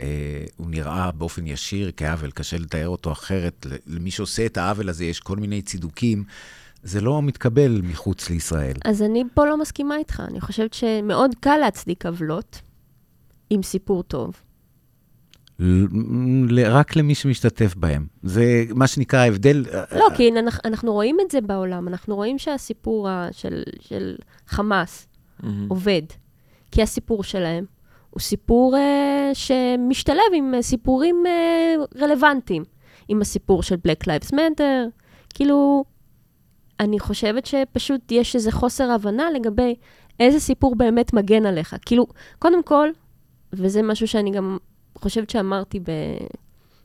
אה, 0.00 0.44
הוא 0.56 0.70
נראה 0.70 1.12
באופן 1.12 1.46
ישיר 1.46 1.90
כעוול, 1.96 2.30
קשה 2.30 2.58
לתאר 2.58 2.88
אותו 2.88 3.12
אחרת. 3.12 3.66
למי 3.86 4.10
שעושה 4.10 4.46
את 4.46 4.56
העוול 4.56 4.88
הזה 4.88 5.04
יש 5.04 5.20
כל 5.20 5.36
מיני 5.36 5.62
צידוקים. 5.62 6.24
זה 6.82 7.00
לא 7.00 7.22
מתקבל 7.22 7.80
מחוץ 7.84 8.30
לישראל. 8.30 8.76
אז 8.84 9.02
אני 9.02 9.24
פה 9.34 9.46
לא 9.46 9.60
מסכימה 9.60 9.96
איתך. 9.96 10.22
אני 10.28 10.40
חושבת 10.40 10.74
שמאוד 10.74 11.30
קל 11.40 11.56
להצדיק 11.56 12.06
עוולות 12.06 12.60
עם 13.50 13.62
סיפור 13.62 14.02
טוב. 14.02 14.42
ל- 16.48 16.66
רק 16.66 16.96
למי 16.96 17.14
שמשתתף 17.14 17.74
בהם. 17.76 18.06
זה 18.22 18.64
מה 18.74 18.86
שנקרא 18.86 19.18
ההבדל. 19.18 19.64
לא, 19.92 20.06
כי 20.16 20.30
אנחנו, 20.38 20.60
אנחנו 20.64 20.92
רואים 20.92 21.16
את 21.26 21.30
זה 21.30 21.40
בעולם. 21.40 21.88
אנחנו 21.88 22.16
רואים 22.16 22.38
שהסיפור 22.38 23.08
של, 23.32 23.62
של 23.80 24.16
חמאס 24.46 25.08
מהמם. 25.42 25.66
עובד. 25.68 26.02
כי 26.70 26.82
הסיפור 26.82 27.24
שלהם 27.24 27.64
הוא 28.10 28.20
סיפור 28.20 28.76
אה, 28.76 29.30
שמשתלב 29.34 30.18
עם 30.34 30.54
אה, 30.54 30.62
סיפורים 30.62 31.22
אה, 31.26 31.74
רלוונטיים. 32.00 32.64
עם 33.08 33.20
הסיפור 33.20 33.62
של 33.62 33.74
Black 33.74 34.06
Lives 34.08 34.30
Matter. 34.32 34.90
כאילו, 35.34 35.84
אני 36.80 36.98
חושבת 36.98 37.46
שפשוט 37.46 38.00
יש 38.12 38.34
איזה 38.36 38.52
חוסר 38.52 38.90
הבנה 38.90 39.30
לגבי 39.30 39.74
איזה 40.20 40.40
סיפור 40.40 40.74
באמת 40.76 41.12
מגן 41.12 41.46
עליך. 41.46 41.76
כאילו, 41.86 42.06
קודם 42.38 42.62
כל, 42.62 42.88
וזה 43.56 43.82
משהו 43.82 44.08
שאני 44.08 44.30
גם 44.30 44.56
חושבת 44.98 45.30
שאמרתי 45.30 45.80
ב... 45.80 45.90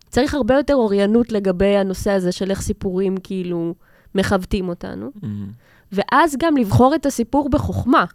צריך 0.09 0.33
הרבה 0.33 0.55
יותר 0.57 0.73
אוריינות 0.73 1.31
לגבי 1.31 1.77
הנושא 1.77 2.11
הזה 2.11 2.31
של 2.31 2.49
איך 2.49 2.61
סיפורים 2.61 3.17
כאילו 3.23 3.73
מכבדים 4.15 4.69
אותנו. 4.69 5.09
מהמם. 5.21 5.47
ואז 5.91 6.35
גם 6.39 6.57
לבחור 6.57 6.95
את 6.95 7.05
הסיפור 7.05 7.49
בחוכמה. 7.49 8.05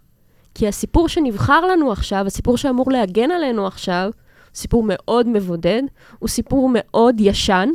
כי 0.55 0.67
הסיפור 0.67 1.07
שנבחר 1.07 1.65
לנו 1.65 1.91
עכשיו, 1.91 2.27
הסיפור 2.27 2.57
שאמור 2.57 2.91
להגן 2.91 3.31
עלינו 3.31 3.67
עכשיו, 3.67 4.11
סיפור 4.55 4.83
מאוד 4.85 5.27
מבודד, 5.27 5.83
הוא 6.19 6.29
סיפור 6.29 6.69
מאוד 6.73 7.15
ישן, 7.19 7.69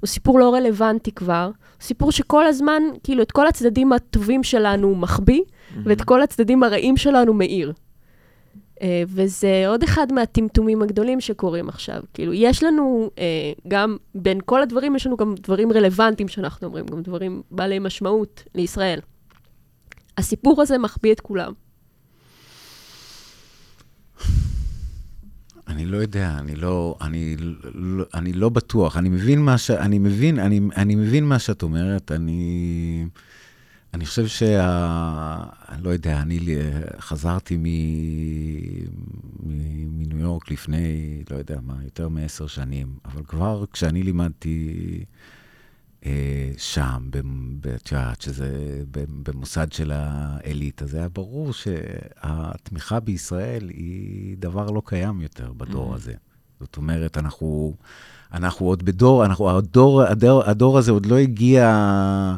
הוא 0.00 0.08
סיפור 0.08 0.38
לא 0.38 0.54
רלוונטי 0.54 1.12
כבר, 1.12 1.44
הוא 1.44 1.82
סיפור 1.82 2.12
שכל 2.12 2.46
הזמן, 2.46 2.82
כאילו, 3.02 3.22
את 3.22 3.32
כל 3.32 3.46
הצדדים 3.46 3.92
הטובים 3.92 4.42
שלנו 4.42 4.88
הוא 4.88 4.96
מחביא, 4.96 5.42
ואת 5.84 6.02
כל 6.02 6.22
הצדדים 6.22 6.62
הרעים 6.62 6.96
שלנו 6.96 7.34
מאיר. 7.34 7.72
אה, 8.82 9.02
וזה 9.06 9.64
עוד 9.68 9.82
אחד 9.82 10.12
מהטמטומים 10.12 10.82
הגדולים 10.82 11.20
שקורים 11.20 11.68
עכשיו. 11.68 12.02
כאילו, 12.14 12.32
יש 12.32 12.62
לנו 12.62 13.10
אה, 13.18 13.52
גם, 13.68 13.96
בין 14.14 14.38
כל 14.44 14.62
הדברים, 14.62 14.96
יש 14.96 15.06
לנו 15.06 15.16
גם 15.16 15.34
דברים 15.42 15.72
רלוונטיים 15.72 16.28
שאנחנו 16.28 16.66
אומרים, 16.66 16.86
גם 16.86 17.02
דברים 17.02 17.42
בעלי 17.50 17.78
משמעות 17.78 18.42
לישראל. 18.54 19.00
הסיפור 20.18 20.62
הזה 20.62 20.78
מחביא 20.78 21.12
את 21.12 21.20
כולם. 21.20 21.52
אני 25.68 25.86
לא 25.86 25.96
יודע, 25.96 26.36
אני 26.38 26.54
לא, 26.54 26.96
אני, 27.00 27.36
לא, 27.74 28.04
אני 28.14 28.32
לא 28.32 28.48
בטוח. 28.48 28.96
אני 28.96 29.08
מבין 29.08 29.42
מה 29.42 29.58
ש... 29.58 29.70
אני 29.70 29.98
מבין, 29.98 30.38
אני, 30.38 30.60
אני 30.76 30.94
מבין 30.94 31.24
מה 31.24 31.38
שאת 31.38 31.62
אומרת. 31.62 32.12
אני, 32.12 33.06
אני 33.94 34.06
חושב 34.06 34.26
שה... 34.26 35.44
אני 35.68 35.82
לא 35.82 35.90
יודע, 35.90 36.20
אני 36.20 36.38
אה, 36.56 36.80
חזרתי 37.00 37.56
מ, 37.56 37.64
מ, 39.42 39.98
מניו 39.98 40.18
יורק 40.18 40.50
לפני, 40.50 41.22
לא 41.30 41.36
יודע 41.36 41.56
מה, 41.62 41.74
יותר 41.84 42.08
מעשר 42.08 42.46
שנים, 42.46 42.86
אבל 43.04 43.22
כבר 43.28 43.64
כשאני 43.72 44.02
לימדתי 44.02 44.74
אה, 46.06 46.50
שם, 46.58 47.08
את 47.76 47.92
יודעת, 47.92 48.20
שזה 48.20 48.82
במוסד 49.22 49.72
של 49.72 49.92
האליטה, 49.94 50.86
זה 50.86 50.98
היה 50.98 51.08
ברור 51.08 51.52
שהתמיכה 51.52 53.00
בישראל 53.00 53.68
היא 53.68 54.36
דבר 54.38 54.70
לא 54.70 54.82
קיים 54.84 55.20
יותר 55.20 55.52
בדור 55.52 55.92
Mhm. 55.92 55.96
הזה. 55.96 56.12
זאת 56.60 56.76
אומרת, 56.76 57.18
אנחנו, 57.18 57.74
אנחנו 58.32 58.66
עוד 58.66 58.82
בדור, 58.82 59.24
אנחנו, 59.24 59.58
הדור, 59.58 60.02
הדור, 60.02 60.44
הדור 60.44 60.78
הזה 60.78 60.92
עוד 60.92 61.06
לא 61.06 61.16
הגיע... 61.18 62.36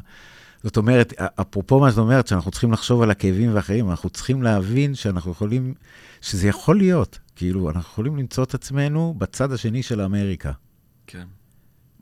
זאת 0.62 0.77
אומרת, 0.77 1.12
אפרופו 1.40 1.81
מה 1.81 1.90
שאת 1.90 1.99
אומרת, 1.99 2.27
שאנחנו 2.27 2.51
צריכים 2.51 2.73
לחשוב 2.73 3.03
על 3.03 3.11
הכאבים 3.11 3.55
ואחרים, 3.55 3.90
אנחנו 3.90 4.11
צריכים 4.11 4.42
להבין 4.42 4.95
שאנחנו 4.95 5.31
יכולים, 5.31 5.75
שזה 6.21 6.49
יכול 6.49 6.77
להיות, 6.77 7.19
כאילו, 7.37 7.69
אנחנו 7.69 7.90
יכולים 7.92 8.16
למצוא 8.16 8.45
את 8.45 8.55
עצמנו 8.55 9.14
בצד 9.19 9.53
השני 9.53 9.83
של 9.83 10.01
אמריקה. 10.01 10.53
כן. 11.07 11.27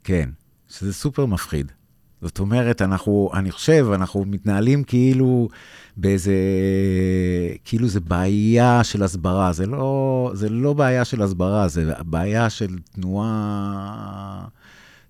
כן, 0.05 0.31
שזה 0.69 0.93
סופר 0.93 1.27
מפחיד. 1.27 1.73
זאת 2.23 2.39
אומרת, 2.39 2.83
אנחנו, 2.83 3.31
אני 3.35 3.51
חושב, 3.51 3.87
אנחנו 3.95 4.25
מתנהלים 4.25 4.85
כאילו 4.85 5.49
באיזה, 5.97 6.35
כאילו 7.65 7.89
זה 7.89 8.01
בעיה 8.01 8.85
של 8.85 9.03
הסברה. 9.03 9.53
זה 9.53 9.67
לא, 9.67 10.31
זה 10.35 10.49
לא 10.49 10.73
בעיה 10.73 11.05
של 11.05 11.23
הסברה, 11.23 11.69
זה 11.69 11.93
בעיה 12.01 12.51
של 12.51 12.79
תנועה, 12.93 14.47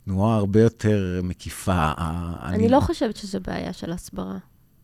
תנועה 0.04 0.36
הרבה 0.36 0.60
יותר 0.60 1.20
מקיפה. 1.22 1.92
אני, 1.98 2.56
אני 2.56 2.68
לא 2.68 2.80
חושבת 2.80 3.16
שזו 3.16 3.38
בעיה 3.40 3.72
של 3.72 3.92
הסברה. 3.92 4.38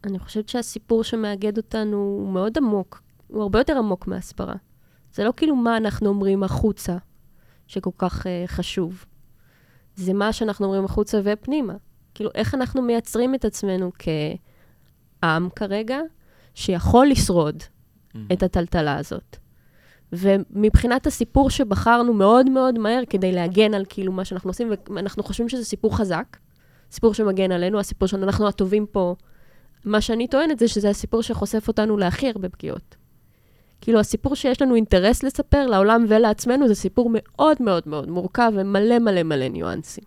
אני 0.05 0.19
חושבת 0.19 0.49
שהסיפור 0.49 1.05
שמאגד 1.05 1.57
אותנו 1.57 1.97
הוא 1.97 2.33
מאוד 2.33 2.59
עמוק. 2.59 3.03
הוא 3.27 3.43
הרבה 3.43 3.61
יותר 3.61 3.79
עמוק 3.79 4.07
מהסברה. 4.07 4.55
זה 5.15 5.25
לא 5.25 5.33
כאילו 5.37 5.57
מה 5.57 5.77
אנחנו 5.77 6.09
אומרים 6.09 6.43
החוצה, 6.43 6.97
שכל 7.67 7.91
כך 7.99 8.27
uh, 8.27 8.29
חשוב. 8.47 9.05
זה 9.97 10.13
מה 10.13 10.33
שאנחנו 10.33 10.67
אומרים 10.67 10.85
החוצה 10.85 11.21
ופנימה. 11.25 11.75
כאילו, 12.15 12.31
איך 12.35 12.55
אנחנו 12.55 12.83
מייצרים 12.83 13.35
את 13.35 13.45
עצמנו 13.45 13.93
כעם 15.21 15.49
כרגע, 15.57 15.99
שיכול 16.55 17.07
לשרוד 17.07 17.63
את 18.33 18.43
הטלטלה 18.43 18.97
הזאת. 18.97 19.37
ומבחינת 20.13 21.07
הסיפור 21.07 21.51
שבחרנו 21.51 22.15
מאוד 22.15 22.51
מאוד 22.51 22.79
מהר 22.79 23.03
כדי 23.11 23.33
להגן 23.33 23.75
על 23.75 23.85
כאילו 23.89 24.13
מה 24.13 24.25
שאנחנו 24.25 24.51
עושים, 24.51 24.73
ואנחנו 24.91 25.23
חושבים 25.23 25.49
שזה 25.49 25.65
סיפור 25.65 25.97
חזק, 25.97 26.37
סיפור 26.93 27.15
שמגן 27.15 27.53
עלינו, 27.53 27.79
הסיפור 27.79 28.09
שאנחנו 28.09 28.49
הטובים 28.49 28.87
פה. 28.87 29.15
מה 29.85 30.01
שאני 30.01 30.29
טוענת 30.29 30.59
זה 30.59 30.69
שזה 30.69 30.91
הסיפור 30.91 31.23
שחושף 31.23 31.69
אותנו 31.69 31.97
להכי 31.97 32.29
הרבה 32.29 32.49
פגיעות. 32.49 32.97
כאילו, 33.81 34.01
הסיפור 34.01 34.35
שיש 34.35 34.63
לנו 34.63 34.75
אינטרס 34.75 35.23
לספר 35.23 35.67
לעולם 35.67 36.05
ולעצמנו 36.09 36.69
זה 36.69 36.75
סיפור 36.75 37.11
מאוד 37.13 37.57
מאוד 37.61 37.83
מאוד 37.87 38.09
מורכב 38.09 38.53
ומלא 38.55 38.99
מלא 38.99 39.23
מלא 39.23 39.49
ניואנסים. 39.49 40.05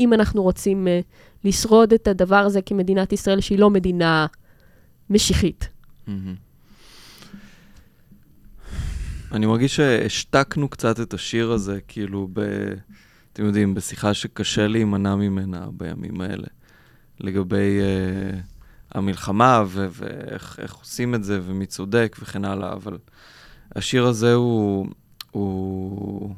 אם 0.00 0.12
אנחנו 0.12 0.42
רוצים 0.42 0.86
uh, 0.86 1.04
לשרוד 1.44 1.92
את 1.92 2.08
הדבר 2.08 2.36
הזה 2.36 2.62
כמדינת 2.62 3.12
ישראל, 3.12 3.40
שהיא 3.40 3.58
לא 3.58 3.70
מדינה 3.70 4.26
משיחית. 5.10 5.68
אני 9.34 9.46
מרגיש 9.46 9.76
שהשתקנו 9.76 10.68
קצת 10.68 11.00
את 11.00 11.14
השיר 11.14 11.52
הזה, 11.52 11.78
כאילו, 11.88 12.28
ב... 12.32 12.40
אתם 13.32 13.44
יודעים, 13.44 13.74
בשיחה 13.74 14.14
שקשה 14.14 14.66
להימנע 14.66 15.14
ממנה 15.14 15.66
בימים 15.72 16.20
האלה, 16.20 16.46
לגבי 17.20 17.80
uh, 17.80 18.36
המלחמה 18.92 19.64
ו- 19.66 19.86
ואיך 19.90 20.58
איך 20.62 20.74
עושים 20.74 21.14
את 21.14 21.24
זה 21.24 21.40
ומי 21.44 21.66
צודק 21.66 22.16
וכן 22.22 22.44
הלאה, 22.44 22.72
אבל 22.72 22.98
השיר 23.76 24.06
הזה 24.06 24.34
הוא, 24.34 24.86
הוא, 25.30 26.34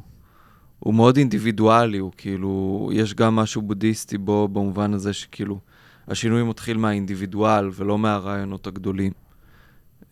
הוא 0.78 0.94
מאוד 0.94 1.16
אינדיבידואלי, 1.16 1.98
הוא 1.98 2.12
כאילו, 2.16 2.90
יש 2.92 3.14
גם 3.14 3.36
משהו 3.36 3.62
בודהיסטי 3.62 4.18
בו 4.18 4.48
במובן 4.48 4.94
הזה 4.94 5.12
שכאילו, 5.12 5.60
השינוי 6.08 6.42
מתחיל 6.42 6.76
מהאינדיבידואל 6.76 7.70
ולא 7.74 7.98
מהרעיונות 7.98 8.66
הגדולים. 8.66 9.12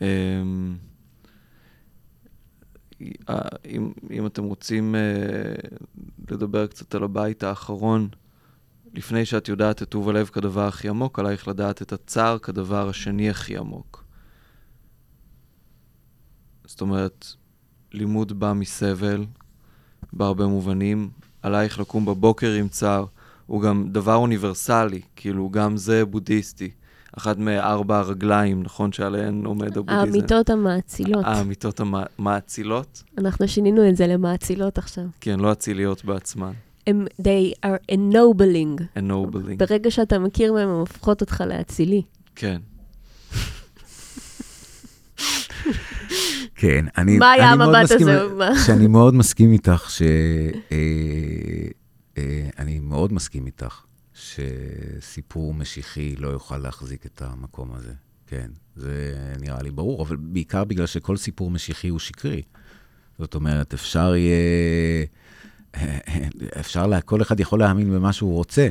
Um, 0.01 0.03
אם, 3.67 3.93
אם 4.11 4.27
אתם 4.27 4.45
רוצים 4.45 4.95
uh, 4.95 5.77
לדבר 6.31 6.67
קצת 6.67 6.95
על 6.95 7.05
הבית 7.05 7.43
האחרון, 7.43 8.09
לפני 8.95 9.25
שאת 9.25 9.49
יודעת 9.49 9.83
את 9.83 9.88
טוב 9.88 10.09
הלב 10.09 10.27
כדבר 10.27 10.67
הכי 10.69 10.88
עמוק, 10.88 11.19
עלייך 11.19 11.49
לדעת 11.49 11.83
את 11.83 11.93
הצער 11.93 12.38
כדבר 12.38 12.88
השני 12.88 13.31
הכי 13.31 13.57
עמוק. 13.57 14.05
זאת 16.64 16.81
אומרת, 16.81 17.27
לימוד 17.93 18.40
בא 18.40 18.53
מסבל, 18.53 19.25
בהרבה 20.12 20.47
מובנים. 20.47 21.11
עלייך 21.43 21.79
לקום 21.81 22.05
בבוקר 22.05 22.53
עם 22.53 22.69
צער, 22.69 23.05
הוא 23.47 23.62
גם 23.62 23.88
דבר 23.93 24.14
אוניברסלי, 24.14 25.01
כאילו, 25.17 25.51
גם 25.51 25.77
זה 25.77 26.05
בודהיסטי. 26.05 26.71
אחת 27.18 27.38
מארבע 27.38 27.98
הרגליים, 27.98 28.62
נכון, 28.62 28.92
שעליהן 28.92 29.44
עומד 29.44 29.79
הבודהיזם. 29.79 30.00
האמיתות 30.00 30.50
המאצילות. 30.50 31.24
האמיתות 31.24 31.81
המאצילות? 31.81 33.03
אנחנו 33.18 33.48
שינינו 33.48 33.88
את 33.88 33.96
זה 33.96 34.07
למאצילות 34.07 34.79
עכשיו. 34.79 35.05
כן, 35.20 35.40
לא 35.40 35.53
אציליות 35.53 36.05
בעצמן. 36.05 36.53
הם, 36.87 37.07
they 37.20 37.66
are 37.66 37.92
ennobling. 37.94 38.98
ennobling. 38.98 39.57
ברגע 39.59 39.90
שאתה 39.90 40.18
מכיר 40.18 40.53
בהם, 40.53 40.68
הם 40.68 40.74
הופכות 40.74 41.20
אותך 41.20 41.44
לאצילי. 41.46 42.03
כן. 42.35 42.61
כן, 46.55 46.87
אני, 46.98 47.18
מה 47.18 47.31
היה 47.31 47.48
אני 47.48 47.59
מאוד 47.59 47.74
המבט 47.74 47.92
מסכים, 47.92 48.09
הזה? 48.09 48.64
שאני 48.66 48.87
מאוד 48.87 49.14
מסכים 49.14 49.53
איתך, 49.53 49.90
ש... 49.90 50.03
אה, 50.03 50.77
אה, 52.18 52.48
אני 52.59 52.79
מאוד 52.79 53.12
מסכים 53.12 53.46
איתך 53.46 53.81
שסיפור 54.14 55.55
משיחי 55.55 56.16
לא 56.16 56.29
יוכל 56.29 56.59
להחזיק 56.59 57.07
את 57.07 57.22
המקום 57.22 57.72
הזה. 57.74 57.92
כן, 58.27 58.50
זה 58.77 59.14
נראה 59.40 59.62
לי 59.62 59.70
ברור, 59.70 60.03
אבל 60.03 60.16
בעיקר 60.16 60.64
בגלל 60.64 60.87
שכל 60.87 61.16
סיפור 61.16 61.50
משיחי 61.50 61.88
הוא 61.88 61.98
שקרי. 61.98 62.42
זאת 63.18 63.35
אומרת, 63.35 63.74
אפשר 63.74 64.14
יהיה... 64.14 65.07
אפשר, 66.61 66.87
לה, 66.87 67.00
כל 67.00 67.22
אחד 67.22 67.40
יכול 67.40 67.59
להאמין 67.59 67.90
במה 67.90 68.12
שהוא 68.12 68.35
רוצה, 68.35 68.68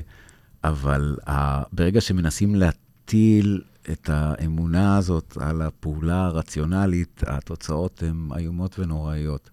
אבל 0.63 1.17
ה, 1.27 1.63
ברגע 1.73 2.01
שמנסים 2.01 2.55
להטיל 2.55 3.61
את 3.91 4.09
האמונה 4.09 4.97
הזאת 4.97 5.37
על 5.41 5.61
הפעולה 5.61 6.25
הרציונלית, 6.25 7.23
התוצאות 7.27 8.03
הן 8.03 8.29
איומות 8.37 8.79
ונוראיות. 8.79 9.49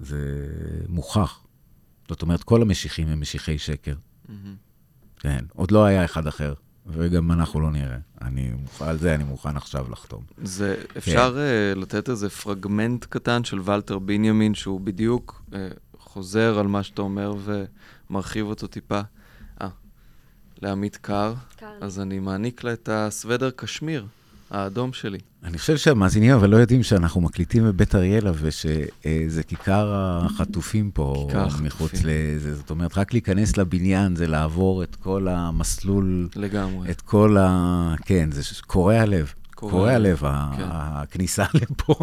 זה 0.00 0.46
מוכח. 0.88 1.44
זאת 2.08 2.22
אומרת, 2.22 2.42
כל 2.42 2.62
המשיחים 2.62 3.08
הם 3.08 3.20
משיחי 3.20 3.58
שקר. 3.58 3.94
כן, 5.20 5.44
עוד 5.54 5.70
לא 5.70 5.84
היה 5.84 6.04
אחד 6.04 6.26
אחר, 6.26 6.54
וגם 6.86 7.32
אנחנו 7.32 7.60
לא 7.60 7.70
נראה. 7.70 7.98
אני, 8.22 8.50
על 8.80 8.98
זה 8.98 9.14
אני 9.14 9.24
מוכן 9.24 9.56
עכשיו 9.56 9.86
לחתום. 9.90 10.22
זה, 10.42 10.82
אפשר 10.98 11.32
כן. 11.34 11.76
uh, 11.76 11.80
לתת 11.80 12.08
איזה 12.08 12.30
פרגמנט 12.30 13.04
קטן 13.04 13.44
של 13.44 13.60
ולטר 13.64 13.98
בנימין, 13.98 14.54
שהוא 14.54 14.80
בדיוק 14.80 15.42
uh, 15.50 15.54
חוזר 15.98 16.58
על 16.58 16.66
מה 16.66 16.82
שאתה 16.82 17.02
אומר 17.02 17.34
ומרחיב 18.10 18.46
אותו 18.46 18.66
טיפה. 18.66 19.00
אה, 19.60 19.68
לעמית 20.62 20.96
קר, 20.96 21.34
אז 21.80 22.00
אני 22.00 22.18
מעניק 22.18 22.64
לה 22.64 22.72
את 22.72 22.88
הסוודר 22.92 23.50
קשמיר. 23.50 24.06
האדום 24.50 24.92
שלי. 24.92 25.18
אני 25.44 25.58
חושב 25.58 25.76
שהמאזינים 25.76 26.34
אבל 26.34 26.50
לא 26.50 26.56
יודעים 26.56 26.82
שאנחנו 26.82 27.20
מקליטים 27.20 27.64
בבית 27.64 27.94
אריאלה 27.94 28.30
ושזה 28.34 29.42
כיכר 29.42 29.92
החטופים 29.94 30.90
פה 30.90 31.26
כיכר 31.28 31.46
מחוץ 31.62 31.92
החטופים. 31.92 32.10
לזה. 32.36 32.54
זאת 32.54 32.70
אומרת, 32.70 32.98
רק 32.98 33.12
להיכנס 33.12 33.56
לבניין 33.56 34.16
זה 34.16 34.26
לעבור 34.26 34.82
את 34.82 34.96
כל 34.96 35.28
המסלול. 35.28 36.28
לגמרי. 36.36 36.90
את 36.90 37.00
כל 37.00 37.36
ה... 37.40 37.94
כן, 38.04 38.32
זה 38.32 38.42
קורע 38.66 39.04
לב. 39.04 39.32
קורע 39.54 39.98
לב, 39.98 40.18
כן. 40.18 40.26
הכניסה 40.70 41.44
לפה. 41.62 41.94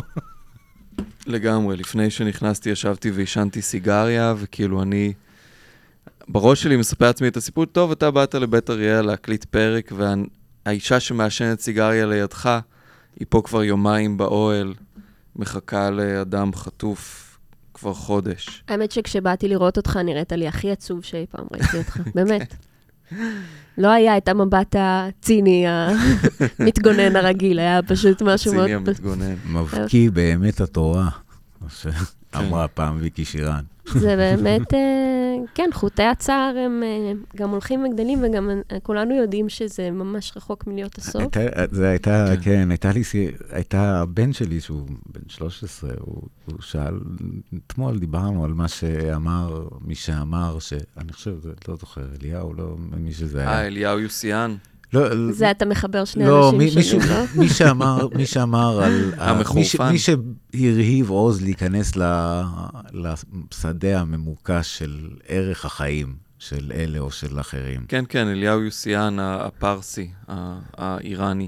לגמרי. 1.28 1.78
לפני 1.78 2.10
שנכנסתי 2.10 2.70
ישבתי 2.70 3.12
ועישנתי 3.12 3.62
סיגריה, 3.62 4.34
וכאילו 4.38 4.82
אני... 4.82 5.14
בראש 6.28 6.64
שלי 6.64 6.78
מספר 6.78 7.06
לעצמי 7.06 7.28
את 7.28 7.38
הסיפור, 7.38 7.66
טוב, 7.66 7.92
אתה 7.92 8.12
באת 8.12 8.36
לבית 8.36 8.70
אריאלה 8.70 9.02
להקליט 9.02 9.46
פרק, 9.46 9.92
ואני... 9.96 10.24
האישה 10.68 11.00
שמעשנת 11.00 11.60
סיגריה 11.60 12.06
לידך, 12.06 12.60
היא 13.20 13.26
פה 13.30 13.42
כבר 13.46 13.64
יומיים 13.64 14.18
באוהל, 14.18 14.74
מחכה 15.36 15.90
לאדם 15.90 16.54
חטוף 16.54 17.24
כבר 17.74 17.94
חודש. 17.94 18.64
האמת 18.68 18.92
שכשבאתי 18.92 19.48
לראות 19.48 19.78
אותך, 19.78 19.98
נראית 19.98 20.32
לי 20.32 20.48
הכי 20.48 20.72
עצוב 20.72 21.04
שאי 21.04 21.26
פעם 21.30 21.46
ראיתי 21.52 21.78
אותך, 21.78 22.00
באמת. 22.16 22.54
לא 23.78 23.88
היה 23.88 24.18
את 24.18 24.28
המבט 24.28 24.76
הציני, 24.80 25.66
המתגונן 25.68 27.16
הרגיל, 27.20 27.60
היה 27.60 27.80
פשוט 27.84 28.22
משהו 28.22 28.54
מאוד... 28.54 28.64
הציני 28.64 28.76
המתגונן. 28.76 29.36
מבקיא 29.46 30.12
באמת 30.12 30.62
התורה, 30.62 31.10
שאמרה 32.34 32.68
פעם 32.68 32.98
ויקי 33.00 33.26
שירן. 33.26 33.64
זה 33.88 34.16
באמת, 34.16 34.74
אה, 34.74 35.36
כן, 35.56 35.70
חוטי 35.74 36.04
הצער 36.04 36.56
הם 36.66 36.84
אה, 36.84 37.12
גם 37.36 37.50
הולכים 37.50 37.86
וגדלים, 37.86 38.20
וגם 38.24 38.50
כולנו 38.84 39.16
יודעים 39.16 39.50
שזה 39.50 39.92
ממש 39.92 40.34
רחוק 40.36 40.68
מלהיות 40.68 40.98
הסוף. 40.98 41.24
זה 41.72 41.90
הייתה, 41.90 42.26
כן, 42.36 42.42
כן 42.42 42.72
הייתה 42.72 42.92
לי, 42.92 43.02
הייתה 43.50 44.02
הבן 44.02 44.34
שלי, 44.34 44.62
שהוא 44.62 44.88
בן 45.06 45.30
13, 45.30 45.90
הוא, 46.00 46.22
הוא 46.46 46.62
שאל, 46.62 47.00
אתמול 47.68 48.00
דיברנו 48.00 48.46
על 48.46 48.54
מה 48.54 48.68
שאמר, 48.68 49.68
מי 49.82 49.96
שאמר, 49.96 50.60
שאני 50.60 51.14
חושב, 51.14 51.36
לא 51.68 51.76
זוכר, 51.76 52.06
אליהו, 52.22 52.54
לא, 52.54 52.76
מי 52.98 53.14
שזה 53.14 53.40
היה. 53.40 53.50
אה, 53.50 53.68
אליהו 53.68 54.00
יוסיאן. 54.00 54.56
לא, 54.94 55.32
זה 55.32 55.52
אתה 55.52 55.66
מחבר 55.66 56.06
שני 56.06 56.26
לא, 56.26 56.50
אנשים 56.50 56.78
מי, 56.78 56.84
שונים, 56.84 57.08
לא? 57.10 57.24
מי 57.36 57.50
שאמר, 57.50 58.08
מי 58.16 58.26
שאמר 58.26 58.84
על... 58.84 59.12
המחורפן. 59.18 59.92
מי 59.92 59.98
שהרהיב 59.98 61.10
עוז 61.10 61.42
להיכנס 61.42 61.94
לשדה 62.94 64.00
הממוקש 64.00 64.78
של 64.78 65.10
ערך 65.28 65.66
החיים 65.66 66.16
של 66.40 66.72
אלה 66.76 67.00
או 67.00 67.12
של 67.12 67.40
אחרים. 67.40 67.86
כן, 67.88 68.04
כן, 68.10 68.28
אליהו 68.28 68.64
יוסיאן 68.64 69.18
הפרסי, 69.20 70.10
האיראני, 70.78 71.48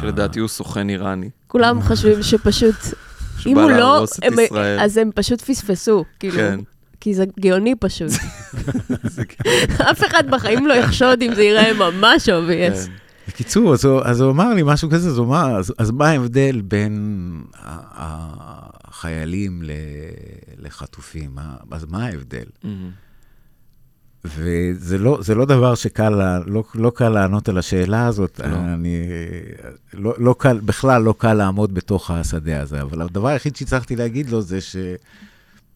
שלדעתי 0.00 0.40
הוא 0.40 0.48
סוכן 0.48 0.88
איראני. 0.88 1.30
כולם 1.46 1.82
חושבים 1.82 2.22
שפשוט... 2.22 2.76
אם 3.46 3.58
הוא 3.58 3.70
לא, 3.70 4.04
הם, 4.22 4.34
אז 4.80 4.96
הם 4.96 5.10
פשוט 5.14 5.40
פספסו, 5.40 6.04
כאילו. 6.18 6.36
כן. 6.36 6.60
כי 7.02 7.14
זה 7.14 7.24
גאוני 7.40 7.74
פשוט. 7.74 8.10
אף 9.90 10.04
אחד 10.06 10.24
בחיים 10.30 10.66
לא 10.66 10.74
יחשוד 10.74 11.22
אם 11.22 11.34
זה 11.34 11.42
ייראה 11.42 11.72
ממש 11.72 12.28
obvious. 12.28 12.86
כן. 12.86 12.92
בקיצור, 13.28 13.72
אז, 13.72 13.88
אז 14.04 14.20
הוא 14.20 14.30
אמר 14.30 14.54
לי 14.54 14.62
משהו 14.64 14.90
כזה, 14.90 15.08
אז 15.08 15.18
הוא 15.18 15.26
אמר, 15.26 15.56
אז, 15.58 15.74
אז 15.78 15.90
מה 15.90 16.08
ההבדל 16.08 16.60
בין 16.60 17.42
החיילים 18.84 19.62
לחטופים? 20.58 21.36
אז 21.70 21.84
מה 21.88 22.06
ההבדל? 22.06 22.44
Mm-hmm. 22.64 22.68
וזה 24.24 24.98
לא, 24.98 25.18
לא 25.36 25.44
דבר 25.44 25.74
שקל, 25.74 26.42
לא, 26.46 26.64
לא 26.74 26.92
קל 26.94 27.08
לענות 27.08 27.48
על 27.48 27.58
השאלה 27.58 28.06
הזאת. 28.06 28.40
לא. 28.40 28.56
אני, 28.56 29.08
לא, 29.94 30.14
לא 30.18 30.34
קל, 30.38 30.60
בכלל 30.60 31.02
לא 31.02 31.14
קל 31.18 31.34
לעמוד 31.34 31.74
בתוך 31.74 32.10
השדה 32.10 32.60
הזה, 32.60 32.82
אבל 32.82 33.02
הדבר 33.02 33.28
היחיד 33.28 33.56
שהצלחתי 33.56 33.96
להגיד 33.96 34.30
לו 34.30 34.42
זה 34.42 34.60
ש... 34.60 34.76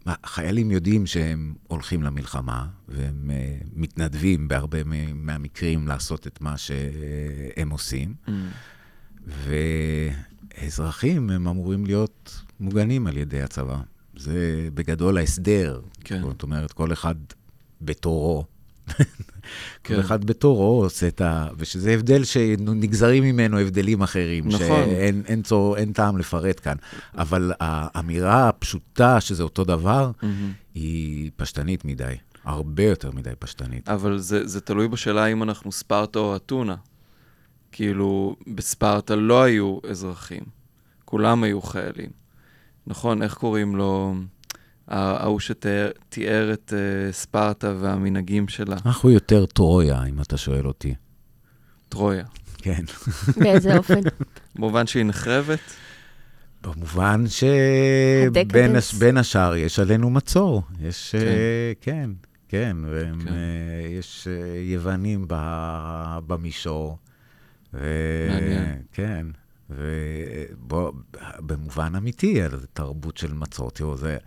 החיילים 0.07 0.71
יודעים 0.71 1.07
שהם 1.07 1.55
הולכים 1.69 2.03
למלחמה, 2.03 2.67
והם 2.89 3.31
uh, 3.31 3.69
מתנדבים 3.75 4.49
בהרבה 4.49 4.79
מהמקרים 5.15 5.89
לעשות 5.89 6.27
את 6.27 6.41
מה 6.41 6.57
שהם 6.57 7.71
עושים, 7.71 8.15
mm. 8.27 8.31
ואזרחים 10.63 11.31
הם 11.31 11.49
אמורים 11.49 11.87
להיות 11.87 12.43
מוגנים 12.61 13.07
על 13.07 13.17
ידי 13.17 13.43
הצבא. 13.43 13.81
זה 14.17 14.69
בגדול 14.75 15.19
ההסדר. 15.19 15.81
כן. 16.05 16.23
זאת 16.23 16.43
אומרת, 16.43 16.73
כל 16.73 16.93
אחד 16.93 17.15
בתורו. 17.83 18.45
כל 19.87 20.01
אחד 20.01 20.25
בתורו 20.25 20.83
עושה 20.85 21.09
את 21.09 21.21
ה... 21.21 21.49
ושזה 21.59 21.91
הבדל 21.91 22.25
שנגזרים 22.25 23.23
ממנו 23.23 23.59
הבדלים 23.59 24.03
אחרים. 24.03 24.49
נכון. 24.49 24.59
שאין 24.61 25.23
אין 25.27 25.43
צור, 25.43 25.77
אין 25.77 25.93
טעם 25.93 26.19
לפרט 26.19 26.61
כאן. 26.65 26.77
אבל 27.15 27.53
האמירה 27.61 28.49
הפשוטה 28.49 29.21
שזה 29.21 29.43
אותו 29.43 29.65
דבר. 29.65 30.11
היא 30.75 31.31
פשטנית 31.37 31.85
מדי. 31.85 32.15
הרבה 32.45 32.83
יותר 32.83 33.11
מדי 33.11 33.31
פשטנית. 33.39 33.89
אבל 33.89 34.19
זה, 34.19 34.47
זה 34.47 34.61
תלוי 34.61 34.89
בשאלה 34.89 35.27
אם 35.27 35.43
אנחנו 35.43 35.73
ספרטה 35.73 36.19
או 36.19 36.37
אתונה. 36.37 36.77
כאילו, 37.73 38.37
בספרטה 38.55 39.17
לא 39.17 39.43
היו 39.43 39.79
אזרחים, 39.91 40.43
כולם 41.05 41.43
היו 41.43 41.63
חיילים. 41.63 42.11
נכון, 42.87 43.23
איך 43.23 43.35
קוראים 43.35 43.77
לו? 43.77 44.15
ההוא 44.89 45.41
שתיאר 45.41 46.53
את 46.53 46.73
uh, 46.73 47.13
ספרטה 47.13 47.75
והמנהגים 47.81 48.49
שלה, 48.49 48.77
אנחנו 48.87 49.11
יותר 49.11 49.47
טרויה, 49.47 50.05
אם 50.05 50.21
אתה 50.21 50.37
שואל 50.37 50.67
אותי. 50.67 50.95
טרויה. 51.89 52.25
כן. 52.59 52.85
באיזה 53.37 53.77
אופן? 53.77 54.01
במובן 54.57 54.87
שהיא 54.87 55.05
נחרבת? 55.05 55.59
במובן 56.63 57.25
שבין. 57.29 58.77
בין 58.99 59.17
השאר 59.17 59.57
יש 59.57 59.79
עלינו 59.79 60.11
מצור. 60.11 60.63
יש, 60.81 61.15
כן. 61.15 61.21
כן, 61.81 62.11
כן, 62.49 62.77
כן, 62.91 63.17
כן. 63.25 63.33
ויש 63.33 64.29
יוונים 64.65 65.25
ב- 65.29 66.19
במישור. 66.27 66.99
ו- 67.75 68.27
מעניין. 68.31 68.83
כן, 68.93 69.27
ובוא, 69.71 70.93
במובן 71.39 71.93
אמיתי, 71.97 72.43
על 72.43 72.61
תרבות 72.73 73.17
של 73.17 73.33
מצור. 73.35 73.71
תראו, 73.71 73.97
זה... 73.97 74.19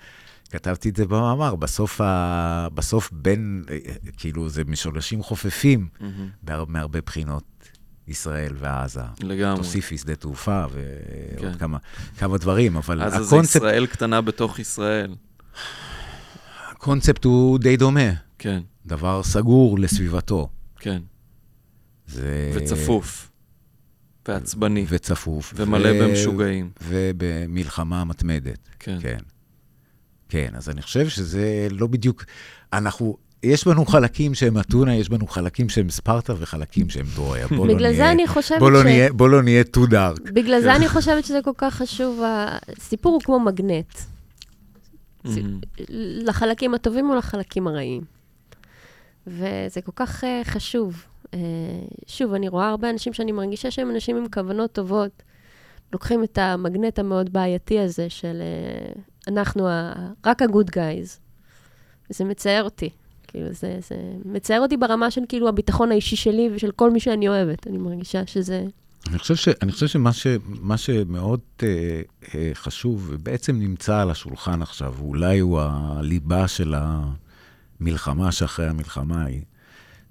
כתבתי 0.49 0.89
את 0.89 0.95
זה 0.95 1.05
במאמר, 1.05 1.55
בסוף, 1.55 2.01
ה... 2.01 2.67
בסוף 2.73 3.09
בין, 3.11 3.65
כאילו, 4.17 4.49
זה 4.49 4.63
משולשים 4.63 5.23
חופפים. 5.23 5.87
בהר- 6.43 6.65
מהרבה 6.67 7.01
בחינות, 7.01 7.43
ישראל 8.07 8.53
ועזה. 8.59 9.01
לגמרי. 9.23 9.57
תוסיפי 9.57 9.97
שדה 9.97 10.15
תעופה 10.15 10.65
ועוד 10.71 11.51
כן. 11.53 11.57
כמה, 11.57 11.77
כמה 12.17 12.37
דברים, 12.37 12.77
אבל 12.77 13.01
אז 13.03 13.13
זה 13.13 13.35
הקונספט, 13.35 13.55
ישראל 13.55 13.85
קטנה 13.85 14.21
בתוך 14.21 14.59
ישראל. 14.59 15.15
הקונספט 16.71 17.25
הוא 17.25 17.59
די 17.59 17.77
דומה. 17.77 18.09
כן, 18.37 18.59
דבר 18.85 19.23
סגור 19.23 19.79
לסביבתו. 19.79 20.49
כן. 20.79 21.01
זה... 22.07 22.51
וצפוף. 22.55 23.31
ועצבני. 24.27 24.85
וצפוף. 24.89 25.53
ומלא 25.55 25.89
ו- 25.89 26.07
במשוגעים. 26.09 26.69
ובמלחמה 26.83 28.03
מתמדת. 28.03 28.69
כן. 28.79 28.97
כן. 29.01 29.17
כן, 30.29 30.49
אז 30.55 30.69
אני 30.69 30.81
חושב 30.81 31.09
שזה 31.09 31.67
לא 31.71 31.87
בדיוק... 31.87 32.23
אנחנו... 32.73 33.17
יש 33.43 33.67
בנו 33.67 33.85
חלקים 33.85 34.33
שהם 34.35 34.59
אתונה, 34.59 34.95
יש 34.95 35.09
בנו 35.09 35.27
חלקים 35.27 35.69
שהם 35.69 35.89
ספרטה 35.89 36.33
וחלקים 36.39 36.89
שהם 36.89 37.05
טרויה. 37.15 37.47
בוא 37.47 37.67
לא 37.67 37.73
בגלל 37.73 37.87
נהיה- 37.91 37.97
זה 37.97 38.11
אני 38.11 38.27
חושבת 38.27 38.59
בוא 38.59 38.71
לא 38.71 38.81
ש... 38.81 38.83
נהיה- 38.83 39.13
בוא 39.13 39.29
לא 39.29 39.41
נהיה 39.43 39.63
too 39.77 39.89
dark. 39.91 40.31
בגלל 40.33 40.61
זה 40.61 40.75
אני 40.75 40.87
חושבת 40.89 41.25
שזה 41.25 41.39
כל 41.43 41.51
כך 41.57 41.73
חשוב. 41.75 42.21
הסיפור 42.77 43.13
הוא 43.13 43.21
כמו 43.21 43.39
מגנט, 43.39 43.93
מהמם. 45.23 45.59
לחלקים 46.23 46.73
הטובים 46.73 47.09
ולחלקים 47.09 47.67
הרעים. 47.67 48.01
וזה 49.27 49.81
כל 49.85 49.91
כך 49.95 50.23
uh, 50.23 50.27
חשוב. 50.43 51.05
Uh, 51.25 51.37
שוב, 52.07 52.33
אני 52.33 52.47
רואה 52.47 52.69
הרבה 52.69 52.89
אנשים 52.89 53.13
שאני 53.13 53.31
מרגישה 53.31 53.71
שהם 53.71 53.89
אנשים 53.91 54.17
עם 54.17 54.25
כוונות 54.33 54.71
טובות, 54.71 55.23
לוקחים 55.93 56.23
את 56.23 56.37
המגנט 56.37 56.99
המאוד 56.99 57.33
בעייתי 57.33 57.79
הזה 57.79 58.09
של 58.09 58.41
uh, 58.95 58.99
אנחנו 59.37 59.67
ה- 59.67 59.93
רק 60.25 60.41
ה-good 60.41 60.69
guys. 60.71 61.19
וזה 62.09 62.23
מצער 62.23 62.63
אותי. 62.63 62.89
כאילו, 63.27 63.53
זה, 63.53 63.79
זה 63.89 63.95
מצער 64.25 64.59
אותי 64.61 64.77
ברמה 64.77 65.11
של 65.11 65.21
כאילו 65.29 65.49
הביטחון 65.49 65.91
האישי 65.91 66.15
שלי 66.15 66.49
ושל 66.55 66.71
כל 66.71 66.91
מי 66.91 66.99
שאני 66.99 67.27
אוהבת. 67.27 67.67
אני 67.67 67.77
מרגישה 67.77 68.25
שזה... 68.25 68.65
אני 69.09 69.17
חושב, 69.17 69.35
ש, 69.35 69.47
אני 69.61 69.71
חושב 69.71 69.87
שמה 69.87 70.13
ש, 70.13 70.27
מה 70.45 70.77
שמאוד 70.77 71.39
אה, 71.63 72.01
אה, 72.35 72.51
חשוב, 72.53 73.07
ובעצם 73.11 73.59
נמצא 73.59 73.97
על 74.01 74.11
השולחן 74.11 74.61
עכשיו, 74.61 74.93
ואולי 74.97 75.39
הוא 75.39 75.59
הליבה 75.61 76.47
של 76.47 76.73
המלחמה 77.79 78.31
שאחרי 78.31 78.67
המלחמה 78.67 79.25
היא, 79.25 79.41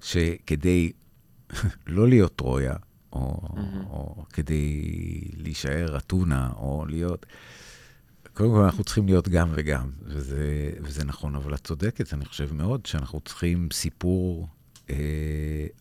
שכדי 0.01 0.91
לא 1.87 2.07
להיות 2.07 2.35
טרויה, 2.35 2.73
או, 3.13 3.39
או 3.89 4.23
כדי 4.33 4.81
להישאר 5.37 5.97
אתונה, 5.97 6.49
או 6.57 6.85
להיות... 6.87 7.25
קודם 8.39 8.51
כל, 8.51 8.63
אנחנו 8.63 8.83
צריכים 8.83 9.05
להיות 9.05 9.29
גם 9.29 9.49
וגם, 9.51 9.89
וזה, 10.03 10.71
וזה 10.81 11.05
נכון, 11.05 11.35
אבל 11.35 11.55
את 11.55 11.63
צודקת, 11.63 12.13
אני 12.13 12.25
חושב 12.25 12.53
מאוד 12.53 12.85
שאנחנו 12.85 13.19
צריכים 13.19 13.69
סיפור 13.73 14.47
אה, 14.89 14.95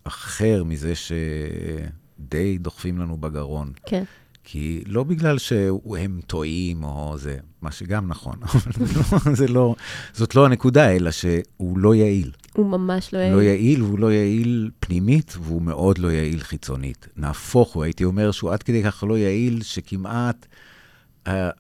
אחר 0.05 0.65
מזה 0.65 0.93
שדי 0.95 2.59
דוחפים 2.59 2.99
לנו 2.99 3.17
בגרון. 3.17 3.73
כן. 3.87 4.05
כי 4.45 4.83
לא 4.87 5.05
בגלל 5.05 5.39
שהם 5.39 6.21
טועים 6.27 6.85
או 6.85 7.15
זה, 7.19 7.37
מה 7.63 7.73
שגם 7.73 8.09
נכון, 8.09 8.37
אבל 8.45 8.73
זה 8.87 8.95
לא, 8.95 9.35
זה 9.35 9.49
לא, 9.49 9.75
זאת 10.13 10.35
לא 10.35 10.47
הנקודה, 10.47 10.97
אלא 10.97 11.11
שהוא 11.11 11.79
לא 11.79 11.95
יעיל. 11.95 12.31
הוא 12.53 12.67
ממש 12.67 13.15
לא... 13.15 13.31
לא 13.31 13.43
יעיל, 13.43 13.83
והוא 13.83 13.99
לא 13.99 14.13
יעיל 14.13 14.71
פנימית, 14.81 15.37
והוא 15.43 15.63
מאוד 15.63 15.99
לא 15.99 16.09
יעיל 16.09 16.41
חיצונית. 16.41 17.09
נהפוך 17.17 17.75
הוא, 17.75 17.85
הייתי 17.85 18.05
אומר 18.05 18.31
שהוא 18.31 18.53
עד 18.53 18.63
כדי 18.63 18.83
כך 18.85 19.05
לא 19.09 19.19
יעיל, 19.19 19.63
שכמעט 19.63 20.47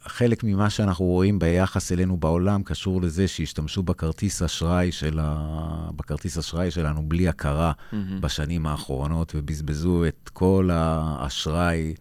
חלק 0.05 0.45
ממה 0.45 0.71
שאנחנו 0.71 1.05
רואים 1.05 1.39
ביחס 1.39 1.93
אלינו 1.93 2.17
בעולם 2.17 2.63
קשור 2.63 3.03
לזה 3.03 3.29
שהשתמשו 3.29 3.83
בכרטיס 3.83 4.43
אשראי, 4.43 4.93
של 4.93 5.19
ה... 5.23 5.91
בכרטיס 5.97 6.39
אשראי 6.39 6.71
שלנו 6.71 7.03
בלי 7.09 7.29
הכרה 7.29 7.73
מהמם. 7.93 8.21
בשנים 8.21 8.67
האחרונות, 8.67 9.33
ובזבזו 9.35 10.05
את 10.07 10.31
כל 10.33 10.71
האשראי 10.73 11.95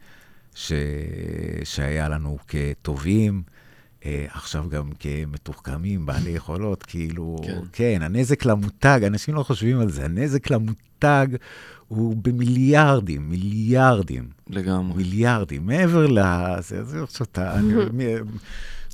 ש... 0.56 0.72
שהיה 1.64 2.10
לנו 2.10 2.38
כטובים. 2.48 3.44
אה, 4.06 4.26
עכשיו 4.30 4.70
גם 4.70 4.90
כמתוחכמים, 5.00 6.06
בעלי 6.06 6.30
יכולות, 6.30 6.84
כאילו. 6.84 7.36
כן. 7.44 7.60
כן, 7.72 8.00
הנזק 8.02 8.46
למותג, 8.46 9.00
אנשים 9.08 9.36
לא 9.36 9.44
חושבים 9.44 9.80
על 9.80 9.92
זה, 9.92 10.06
הנזק 10.06 10.50
למותג 10.50 10.87
הוא 11.88 12.16
במיליארדים, 12.22 13.30
מיליארדים, 13.30 14.28
לגמרי. 14.50 14.98
מיליארדים, 14.98 15.66
מעבר 15.66 16.08
לזה, 16.08 16.84
זה 16.84 17.04
עכשיו 17.04 17.28
אתה... 17.32 17.54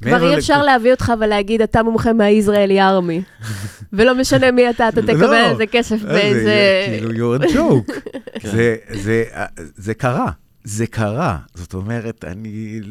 כבר 0.01 0.31
אי 0.31 0.37
אפשר 0.37 0.63
להביא 0.63 0.91
אותך 0.91 1.13
ולהגיד, 1.19 1.61
אתה 1.61 1.83
מומחה 1.83 2.13
מהישראלי 2.13 2.81
ארמי. 2.81 3.21
ולא 3.93 4.15
משנה 4.15 4.51
מי 4.51 4.69
אתה, 4.69 4.89
אתה 4.89 5.01
תקבל 5.01 5.25
לא. 5.25 5.49
איזה 5.49 5.65
כסף 5.65 6.05
אה, 6.05 6.13
באיזה... 6.13 6.43
זה 6.43 6.85
כאילו, 6.87 7.37
you're 7.37 7.43
a 7.43 7.45
joke. 7.55 7.93
כן. 8.39 8.49
זה, 8.49 8.75
זה, 8.89 9.23
זה 9.75 9.93
קרה, 9.93 10.31
זה 10.63 10.87
קרה. 10.87 11.37
זאת 11.53 11.73
אומרת, 11.73 12.25
אני... 12.27 12.81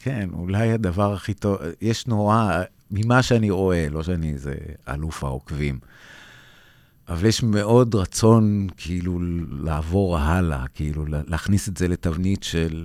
כן, 0.00 0.28
אולי 0.32 0.72
הדבר 0.72 1.12
הכי 1.12 1.34
טוב, 1.34 1.56
יש 1.80 2.06
נורא, 2.06 2.62
ממה 2.90 3.22
שאני 3.22 3.50
רואה, 3.50 3.86
לא 3.90 4.02
שאני 4.02 4.32
איזה 4.32 4.54
אלוף 4.88 5.24
העוקבים, 5.24 5.78
אבל 7.12 7.26
יש 7.26 7.42
מאוד 7.42 7.94
רצון 7.94 8.66
כאילו 8.76 9.20
לעבור 9.50 10.18
הלאה, 10.18 10.64
כאילו 10.74 11.04
להכניס 11.08 11.68
את 11.68 11.76
זה 11.76 11.88
לתבנית 11.88 12.42
של 12.42 12.84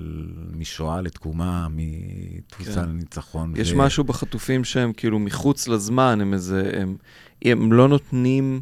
משואה 0.58 1.02
לתקומה, 1.02 1.68
מתבוסה 1.70 2.82
כן. 2.84 2.90
לניצחון. 2.90 3.54
יש 3.56 3.72
ו- 3.72 3.78
משהו 3.78 4.04
בחטופים 4.04 4.64
שהם 4.64 4.94
כאילו 4.94 5.20
מחוץ 5.20 5.68
לזמן, 5.68 6.22
הם 6.22 6.34
איזה, 6.34 6.72
הם, 6.74 6.98
הם 7.42 7.74
לא 7.74 7.88
נותנים 7.88 8.62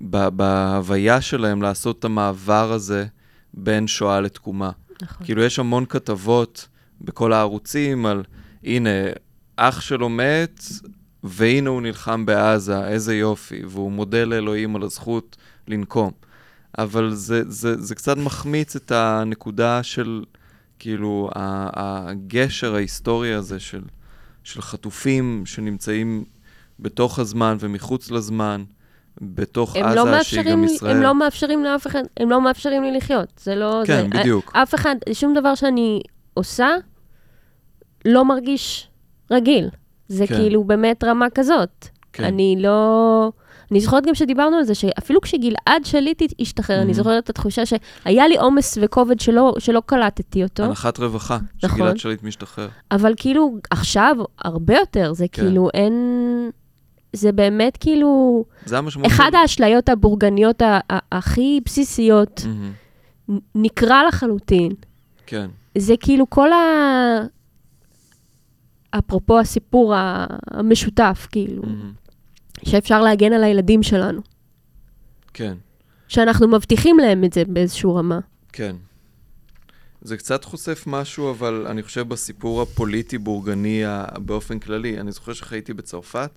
ב, 0.00 0.28
בהוויה 0.28 1.20
שלהם 1.20 1.62
לעשות 1.62 1.98
את 1.98 2.04
המעבר 2.04 2.72
הזה 2.72 3.06
בין 3.54 3.86
שואה 3.86 4.20
לתקומה. 4.20 4.70
נכון. 5.02 5.26
כאילו, 5.26 5.42
יש 5.42 5.58
המון 5.58 5.84
כתבות 5.88 6.68
בכל 7.00 7.32
הערוצים 7.32 8.06
על, 8.06 8.24
הנה, 8.64 8.90
אח 9.56 9.80
שלו 9.80 10.08
מת, 10.08 10.64
והנה 11.24 11.70
הוא 11.70 11.82
נלחם 11.82 12.26
בעזה, 12.26 12.86
איזה 12.86 13.14
יופי, 13.14 13.62
והוא 13.66 13.92
מודה 13.92 14.24
לאלוהים 14.24 14.76
על 14.76 14.82
הזכות 14.82 15.36
לנקום. 15.68 16.10
אבל 16.78 17.10
זה, 17.10 17.42
זה, 17.50 17.82
זה 17.82 17.94
קצת 17.94 18.16
מחמיץ 18.16 18.76
את 18.76 18.92
הנקודה 18.92 19.82
של, 19.82 20.24
כאילו, 20.78 21.30
הגשר 21.34 22.74
ההיסטורי 22.74 23.34
הזה 23.34 23.60
של, 23.60 23.82
של 24.44 24.62
חטופים 24.62 25.42
שנמצאים 25.46 26.24
בתוך 26.80 27.18
הזמן 27.18 27.56
ומחוץ 27.60 28.10
לזמן, 28.10 28.64
בתוך 29.20 29.76
עזה, 29.76 29.94
לא 29.94 30.22
שהיא 30.22 30.42
גם 30.42 30.64
לי, 30.64 30.72
ישראל. 30.72 30.96
הם 30.96 31.02
לא 31.02 31.14
מאפשרים 31.14 31.64
לאף 31.64 31.86
אחד, 31.86 32.02
הם 32.16 32.30
לא 32.30 32.40
מאפשרים 32.40 32.82
לי 32.82 32.92
לחיות. 32.92 33.28
זה 33.36 33.54
לא... 33.54 33.82
כן, 33.86 34.08
זה, 34.12 34.18
בדיוק. 34.20 34.50
אף 34.54 34.74
אחד, 34.74 34.96
שום 35.12 35.34
דבר 35.34 35.54
שאני 35.54 36.00
עושה 36.34 36.68
לא 38.04 38.24
מרגיש 38.24 38.88
רגיל. 39.30 39.68
זה 40.08 40.26
כן. 40.26 40.34
כאילו 40.36 40.64
באמת 40.64 41.04
רמה 41.04 41.26
כזאת. 41.34 41.88
כן. 42.12 42.24
אני 42.24 42.56
לא... 42.58 43.32
אני 43.70 43.80
זוכרת 43.80 44.06
גם 44.06 44.14
שדיברנו 44.14 44.56
על 44.56 44.64
זה, 44.64 44.74
שאפילו 44.74 45.20
כשגלעד 45.20 45.84
שליט 45.84 46.22
השתחרר, 46.40 46.82
אני 46.82 46.92
Mhm. 46.92 46.94
זוכרת 46.94 47.24
את 47.24 47.30
התחושה 47.30 47.62
שהיה 47.66 48.28
לי 48.28 48.36
עומס 48.36 48.78
וכובד 48.82 49.20
שלא, 49.20 49.54
שלא 49.58 49.82
קלטתי 49.86 50.42
אותו, 50.42 50.62
הנחת 50.62 50.98
רווחה, 50.98 51.38
נכון. 51.62 51.76
שגלעד 51.78 51.96
שליט 51.98 52.22
משתחרר. 52.22 52.68
אבל 52.90 53.12
כאילו 53.16 53.56
עכשיו 53.70 54.16
הרבה 54.38 54.74
יותר, 54.74 55.12
זה 55.12 55.26
כן. 55.32 55.42
כאילו 55.42 55.68
אין... 55.74 55.92
זה 57.12 57.32
באמת 57.32 57.76
כאילו... 57.76 58.44
זה 58.66 58.78
המשמעות. 58.78 59.06
אחד 59.12 59.30
של- 59.32 59.36
האשליות 59.36 59.88
הבורגניות 59.88 60.62
הכי 61.12 61.60
בסיסיות. 61.64 62.42
נ- 63.30 63.38
נקרע 63.54 64.02
לחלוטין. 64.08 64.72
כן, 65.26 65.46
זה 65.78 65.94
כאילו 66.00 66.30
כל 66.30 66.52
ה... 66.52 66.56
אפרופו 68.98 69.40
הסיפור 69.40 69.94
המשותף, 70.50 71.26
כאילו, 71.32 71.62
מהמם. 71.62 71.92
שאפשר 72.64 73.02
להגן 73.02 73.32
על 73.32 73.44
הילדים 73.44 73.82
שלנו. 73.82 74.20
כן, 75.34 75.54
שאנחנו 76.08 76.48
מבטיחים 76.48 76.98
להם 76.98 77.24
את 77.24 77.32
זה 77.32 77.44
באיזושהי 77.44 77.90
רמה. 77.94 78.18
כן. 78.52 78.76
זה 80.02 80.16
קצת 80.16 80.44
חושף 80.44 80.84
משהו, 80.86 81.30
אבל 81.30 81.66
אני 81.70 81.82
חושב 81.82 82.08
בסיפור 82.08 82.62
הפוליטי-בורגני 82.62 83.82
באופן 84.18 84.58
כללי. 84.58 85.00
אני 85.00 85.12
זוכר 85.12 85.32
שחייתי 85.32 85.74
בצרפת, 85.74 86.30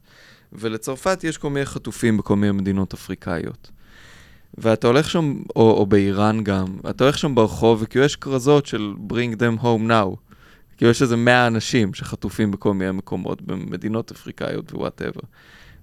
ולצרפת 0.53 1.23
יש 1.23 1.37
כל 1.37 1.49
מיני 1.49 1.65
חטופים 1.65 2.17
בכל 2.17 2.35
מיני 2.35 2.51
מדינות 2.51 2.93
אפריקאיות. 2.93 3.71
ואתה 4.57 4.87
הולך 4.87 5.09
שם, 5.09 5.35
או, 5.55 5.71
או 5.71 5.85
באיראן 5.85 6.43
גם, 6.43 6.65
אתה 6.89 7.03
הולך 7.03 7.17
שם 7.17 7.35
ברחוב, 7.35 7.79
וכאילו 7.81 8.05
יש 8.05 8.15
כרזות 8.15 8.65
של 8.65 8.93
bring 9.09 9.35
them 9.35 9.63
home 9.63 9.89
now. 9.89 10.26
כאילו 10.77 10.91
יש 10.91 11.01
איזה 11.01 11.15
100 11.15 11.47
אנשים 11.47 11.93
שחטופים 11.93 12.51
בכל 12.51 12.73
מיני 12.73 12.91
מקומות, 12.91 13.41
במדינות 13.41 14.11
אפריקאיות 14.11 14.73
ו 14.73 14.78
whatever. 14.78 15.21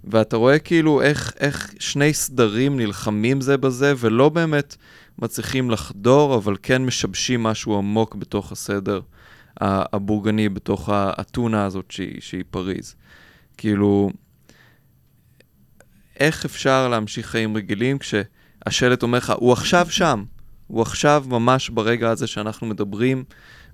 ואתה 0.05 0.37
רואה 0.37 0.59
כאילו 0.59 1.03
איך, 1.03 1.33
איך 1.41 1.75
שני 1.79 2.13
סדרים 2.13 2.77
נלחמים 2.77 3.41
זה 3.41 3.57
בזה, 3.57 3.95
ולא 3.99 4.29
באמת 4.29 4.77
מצליחים 5.19 5.71
לחדור, 5.71 6.35
אבל 6.35 6.57
כן 6.63 6.85
משבשים 6.85 7.43
משהו 7.43 7.79
עמוק 7.79 8.15
בתוך 8.15 8.53
הסדר 8.53 9.01
הבורגני, 9.61 10.49
בתוך 10.49 10.89
האתונה 10.89 11.65
הזאת 11.65 11.91
שהיא, 11.91 12.21
שהיא 12.21 12.45
פריז. 12.51 12.95
כאילו, 13.57 14.11
איך 16.21 16.45
אפשר 16.45 16.89
להמשיך 16.89 17.27
חיים 17.27 17.57
רגילים 17.57 17.99
כשהשלט 17.99 19.03
אומר 19.03 19.19
לך, 19.19 19.33
הוא 19.37 19.53
עכשיו 19.53 19.87
שם, 19.91 20.25
הוא 20.67 20.83
עכשיו 20.83 21.25
ממש 21.29 21.71
ברגע 21.71 22.11
הזה 22.11 22.27
שאנחנו 22.27 22.67
מדברים 22.67 23.25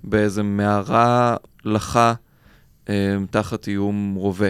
באיזה 0.05 0.43
מערה 0.43 1.37
לחה 1.65 2.15
אה, 2.89 3.17
תחת 3.31 3.69
איום 3.69 4.15
רובה. 4.15 4.49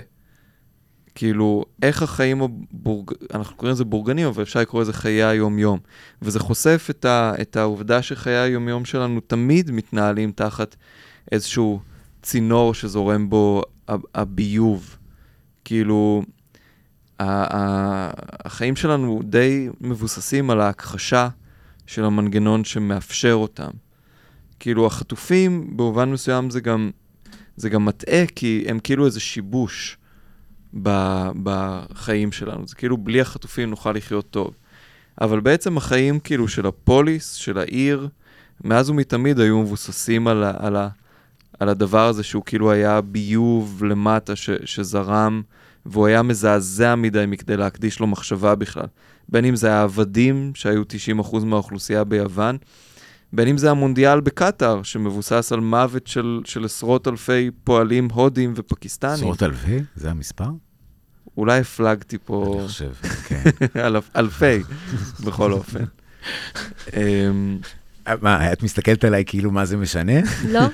כאילו, 1.14 1.64
איך 1.82 2.02
החיים 2.02 2.42
הבורג... 2.42 3.10
אנחנו 3.34 3.56
קוראים 3.56 3.74
לזה 3.74 3.84
בורגנים, 3.84 4.26
אבל 4.26 4.42
אפשר 4.42 4.60
לקרוא 4.60 4.82
לזה 4.82 4.92
חיי 4.92 5.24
היום-יום. 5.24 5.78
וזה 6.22 6.40
חושף 6.40 6.86
את, 6.90 7.04
ה... 7.04 7.32
את 7.40 7.56
העובדה 7.56 8.02
שחיי 8.02 8.36
היום-יום 8.36 8.84
שלנו 8.84 9.20
תמיד 9.20 9.70
מתנהלים 9.70 10.32
תחת 10.32 10.76
איזשהו 11.32 11.80
צינור 12.22 12.74
שזורם 12.74 13.30
בו 13.30 13.62
הביוב. 14.14 14.96
כאילו, 15.64 16.22
החיים 17.18 18.76
שלנו 18.76 19.20
די 19.24 19.68
מבוססים 19.80 20.50
על 20.50 20.60
ההכחשה 20.60 21.28
של 21.86 22.04
המנגנון 22.04 22.64
שמאפשר 22.64 23.32
אותם. 23.32 23.70
כאילו, 24.60 24.86
החטופים, 24.86 25.76
במובן 25.76 26.12
מסוים 26.12 26.50
זה 26.50 26.60
גם, 26.60 26.90
זה 27.56 27.68
גם 27.68 27.84
מטעה, 27.84 28.26
כי 28.26 28.64
הם 28.68 28.78
כאילו 28.78 29.06
איזה 29.06 29.20
שיבוש. 29.20 29.96
בחיים 31.42 32.32
שלנו. 32.32 32.66
זה 32.66 32.74
כאילו 32.74 32.96
בלי 32.96 33.20
החטופים 33.20 33.70
נוכל 33.70 33.92
לחיות 33.92 34.30
טוב. 34.30 34.54
אבל 35.20 35.40
בעצם 35.40 35.76
החיים 35.76 36.20
כאילו 36.20 36.48
של 36.48 36.66
הפוליס, 36.66 37.32
של 37.32 37.58
העיר, 37.58 38.08
מאז 38.64 38.90
ומתמיד 38.90 39.40
היו 39.40 39.58
מבוססים 39.58 40.28
על, 40.28 40.44
ה, 40.44 40.52
על, 40.58 40.76
ה, 40.76 40.88
על 41.60 41.68
הדבר 41.68 42.06
הזה 42.06 42.22
שהוא 42.22 42.42
כאילו 42.46 42.70
היה 42.70 43.00
ביוב 43.00 43.84
למטה 43.84 44.36
ש, 44.36 44.50
שזרם, 44.64 45.42
והוא 45.86 46.06
היה 46.06 46.22
מזעזע 46.22 46.94
מדי 46.94 47.24
מכדי 47.28 47.56
להקדיש 47.56 48.00
לו 48.00 48.06
מחשבה 48.06 48.54
בכלל. 48.54 48.86
בין 49.28 49.44
אם 49.44 49.56
זה 49.56 49.74
העבדים, 49.74 50.52
שהיו 50.54 50.82
90% 51.22 51.44
מהאוכלוסייה 51.44 52.04
ביוון, 52.04 52.56
בין 53.32 53.48
אם 53.48 53.58
זה 53.58 53.70
המונדיאל 53.70 54.20
בקטאר, 54.20 54.82
שמבוסס 54.82 55.52
על 55.52 55.60
מוות 55.60 56.06
של, 56.06 56.40
של 56.44 56.64
עשרות 56.64 57.08
אלפי 57.08 57.50
פועלים 57.64 58.08
הודים 58.12 58.52
ופקיסטנים. 58.56 59.14
עשרות 59.14 59.42
אלפי? 59.42 59.78
זה 59.96 60.10
המספר? 60.10 60.50
אולי 61.36 61.60
הפלגתי 61.60 62.18
פה... 62.24 62.56
אני 62.58 62.68
חושב, 62.68 62.92
כן. 63.24 63.42
אל, 63.80 63.96
אלפי, 64.16 64.58
בכל 65.26 65.52
אופן. 65.52 65.84
אמ, 66.96 67.58
מה, 68.22 68.52
את 68.52 68.62
מסתכלת 68.62 69.04
עליי 69.04 69.24
כאילו 69.26 69.50
מה 69.50 69.64
זה 69.64 69.76
משנה? 69.76 70.20
לא. 70.48 70.60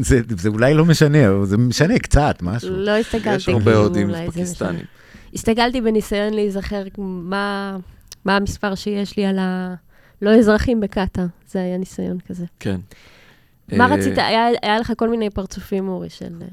זה, 0.00 0.20
זה 0.38 0.48
אולי 0.48 0.74
לא 0.74 0.84
משנה, 0.84 1.28
אבל 1.28 1.46
זה 1.46 1.56
משנה 1.56 1.98
קצת, 1.98 2.38
משהו. 2.42 2.76
לא 2.76 2.90
הסתכלתי 2.90 3.36
יש 3.36 3.48
הרבה 3.48 3.76
הודים 3.76 4.10
פקיסטנים. 4.26 4.84
הסתכלתי 5.34 5.80
בניסיון 5.80 6.34
להיזכר 6.34 6.82
מה, 6.98 7.76
מה 8.24 8.36
המספר 8.36 8.74
שיש 8.74 9.16
לי 9.16 9.26
על 9.26 9.38
ה... 9.38 9.74
לא 10.22 10.34
אזרחים 10.38 10.80
בקטאר, 10.80 11.26
זה 11.46 11.58
היה 11.58 11.76
ניסיון 11.76 12.18
כזה. 12.28 12.44
כן. 12.60 12.80
מה 13.72 13.84
אה, 13.84 13.94
רצית? 13.94 14.18
היה, 14.18 14.46
היה 14.62 14.78
לך 14.78 14.92
כל 14.96 15.08
מיני 15.08 15.30
פרצופים, 15.30 15.88
אורי, 15.88 16.10
של... 16.10 16.34
אה, 16.42 16.46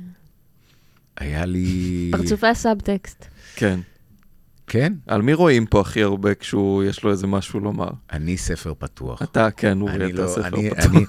היה 1.17 1.45
לי... 1.45 2.11
פרצופי 2.11 2.47
הסאבטקסט. 2.47 3.25
כן. 3.55 3.79
כן? 4.67 4.93
על 5.07 5.21
מי 5.21 5.33
רואים 5.33 5.65
פה 5.65 5.81
הכי 5.81 6.03
הרבה 6.03 6.35
כשהוא, 6.35 6.83
יש 6.83 7.03
לו 7.03 7.11
איזה 7.11 7.27
משהו 7.27 7.59
לומר? 7.59 7.89
אני 8.11 8.37
ספר 8.37 8.73
פתוח. 8.79 9.21
אתה, 9.21 9.51
כן, 9.51 9.81
אורי, 9.81 9.95
אתה 9.95 10.21
לא, 10.21 10.27
ספר 10.27 10.47
אני, 10.47 10.69
פתוח. 10.69 10.85
אני, 10.85 11.05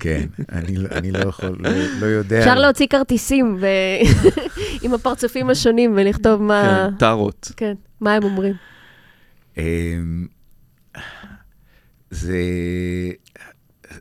כן, 0.00 0.26
אני, 0.52 0.76
לא- 0.76 0.88
אני 0.92 1.10
לא 1.10 1.18
יכול, 1.18 1.56
לא, 1.58 1.70
לא 2.00 2.06
יודע. 2.06 2.38
אפשר 2.38 2.54
להוציא 2.54 2.86
כרטיסים 2.86 3.56
ו... 3.60 3.66
עם 4.82 4.94
הפרצופים 4.94 5.50
השונים 5.50 5.92
ולכתוב 5.96 6.42
מה... 6.42 6.88
כן, 6.90 6.96
טארות. 6.96 7.52
כן, 7.56 7.74
מה 8.00 8.14
הם 8.14 8.22
אומרים. 8.22 8.54
זה, 12.16 12.42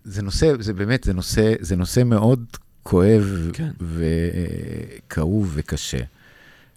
זה 0.03 0.21
נושא, 0.21 0.53
זה 0.59 0.73
באמת, 0.73 1.03
זה 1.03 1.13
נושא, 1.13 1.53
זה 1.59 1.75
נושא 1.75 2.03
מאוד 2.03 2.45
כואב 2.83 3.49
כן. 3.53 3.71
וכאוב 3.81 5.51
וקשה. 5.53 6.03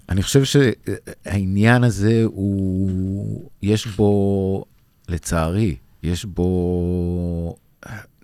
אני 0.09 0.23
חושב 0.23 0.45
שהעניין 0.45 1.85
הזה 1.85 2.23
הוא, 2.25 3.51
יש 3.63 3.87
בו, 3.87 4.65
לצערי, 5.09 5.77
יש 6.03 6.25
בו 6.25 7.57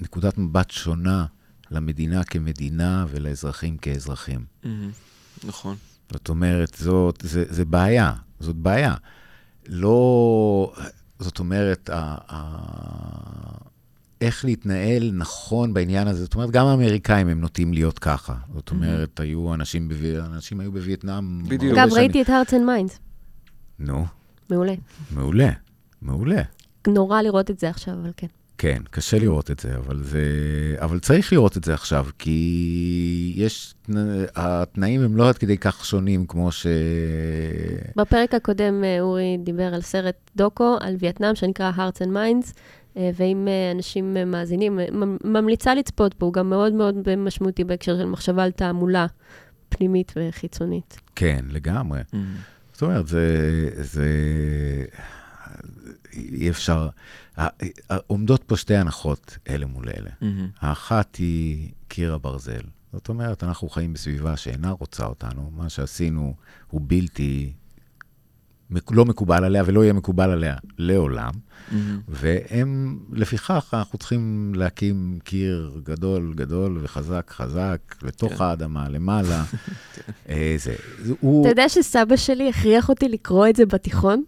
נקודת 0.00 0.38
מבט 0.38 0.70
שונה 0.70 1.27
למדינה 1.70 2.24
כמדינה 2.24 3.07
ולאזרחים 3.09 3.77
כאזרחים. 3.77 4.44
נכון. 5.44 5.77
זאת 6.12 6.29
אומרת, 6.29 6.77
זאת, 6.79 7.18
זה, 7.22 7.44
זה 7.48 7.64
בעיה, 7.64 8.12
זאת 8.40 8.57
בעיה. 8.57 8.94
לא, 9.68 10.74
זאת 11.25 11.39
אומרת, 11.39 11.91
ה, 11.93 12.15
ה, 12.29 12.39
איך 14.21 14.45
להתנהל 14.45 15.11
נכון 15.15 15.75
בעניין 15.75 16.09
הזה. 16.09 16.25
זאת 16.25 16.35
אומרת, 16.35 16.51
גם 16.51 16.67
האמריקאים 16.67 17.29
הם 17.29 17.41
נוטים 17.41 17.73
להיות 17.73 17.99
ככה. 17.99 18.35
זאת 18.55 18.71
אומרת, 18.71 19.21
היו 19.21 19.55
אנשים, 19.55 19.89
בוו... 19.89 20.19
אנשים 20.19 20.61
היו 20.61 20.73
בווייטנאם. 20.73 21.43
בדיוק. 21.49 21.79
אגב, 21.79 21.93
ראיתי 21.93 22.23
את 22.23 22.29
hearts 22.29 22.51
and 22.51 22.53
minds. 22.53 22.99
נו, 23.79 24.07
מעולה. 24.51 24.75
מעולה, 25.11 25.51
מעולה. 26.03 26.43
נורא 26.89 27.23
לראות 27.23 27.51
את 27.51 27.59
זה 27.59 27.71
עכשיו, 27.71 27.95
אבל 27.95 28.11
כן. 28.17 28.27
כן, 28.64 28.83
קשה 28.90 29.18
לראות 29.18 29.50
את 29.50 29.61
זה, 29.61 29.77
אבל 29.77 30.03
זה... 30.03 30.22
אבל 30.81 30.98
צריך 30.98 31.33
לראות 31.33 31.57
את 31.57 31.64
זה 31.64 31.74
עכשיו, 31.74 32.07
כי 32.18 33.33
יש... 33.37 33.74
התנאים 34.37 35.03
הם 35.03 35.16
לא 35.16 35.29
עד 35.29 35.38
כדי 35.38 35.59
כך 35.59 35.85
שונים 35.85 36.27
כמו 36.27 36.53
ש... 36.53 36.66
בפרק 37.96 38.35
הקודם 38.35 38.85
אה, 38.85 39.00
אורי 39.00 39.37
דיבר 39.44 39.74
על 39.74 39.81
סרט 39.81 40.31
דוקו 40.37 40.77
על 40.81 40.96
וייטנאם 40.98 41.35
שנקרא 41.35 41.72
hearts 41.77 42.03
and 42.03 42.09
minds, 42.09 42.53
אה, 42.96 43.11
ואם 43.16 43.48
אה, 43.48 43.70
אנשים 43.70 44.16
מאזינים, 44.27 44.79
ממליצה 45.24 45.74
לצפות 45.74 46.18
בו, 46.18 46.27
הוא 46.27 46.33
גם 46.33 46.50
מאוד 46.50 46.72
מאוד 46.72 47.16
משמעותי 47.16 47.64
בהקשר 47.64 47.96
של 47.96 48.07
מחשבה 48.07 48.44
על 48.44 48.50
תעמולה 48.50 49.07
פנימית 49.68 50.12
וחיצונית. 50.16 51.00
כן, 51.16 51.44
לגמרי. 51.48 52.00
Mm-hmm. 52.00 52.16
זאת 52.72 52.83
אומרת, 52.83 53.07
זה... 53.07 53.29
זה... 53.83 54.07
אי 56.12 56.50
אפשר... 56.50 56.88
עומדות 58.07 58.44
פה 58.44 58.57
שתי 58.57 58.77
הנחות 58.77 59.38
אלה 59.49 59.66
מול 59.66 59.88
אלה. 59.88 60.11
Mm-hmm. 60.20 60.59
האחת 60.61 61.16
היא 61.16 61.70
קיר 61.88 62.14
הברזל. 62.14 62.62
זאת 62.92 63.09
אומרת, 63.09 63.44
אנחנו 63.44 63.68
חיים 63.68 63.92
בסביבה 63.92 64.37
שאינה 64.37 64.70
רוצה 64.70 65.07
אותנו. 65.07 65.51
מה 65.57 65.68
שעשינו 65.68 66.35
הוא 66.70 66.81
בלתי, 66.85 67.53
לא 68.90 69.05
מקובל 69.05 69.44
עליה 69.44 69.62
ולא 69.66 69.83
יהיה 69.83 69.92
מקובל 69.92 70.31
עליה 70.31 70.57
לעולם. 70.79 71.31
Mm-hmm. 71.31 71.75
והם, 72.09 72.99
לפיכך, 73.12 73.70
אנחנו 73.73 73.99
צריכים 73.99 74.53
להקים 74.57 75.18
קיר 75.25 75.81
גדול, 75.83 76.33
גדול 76.37 76.79
וחזק, 76.83 77.31
חזק, 77.31 77.79
לתוך 78.03 78.33
כן. 78.33 78.44
האדמה, 78.44 78.88
למעלה. 78.88 79.44
אה, 80.29 80.55
זה, 80.59 80.75
זה, 80.99 81.14
הוא... 81.20 81.42
אתה 81.42 81.53
יודע 81.53 81.68
שסבא 81.68 82.16
שלי 82.16 82.49
הכריח 82.49 82.88
אותי 82.88 83.09
לקרוא 83.09 83.49
את 83.49 83.57
זה 83.57 83.66
בתיכון? 83.66 84.25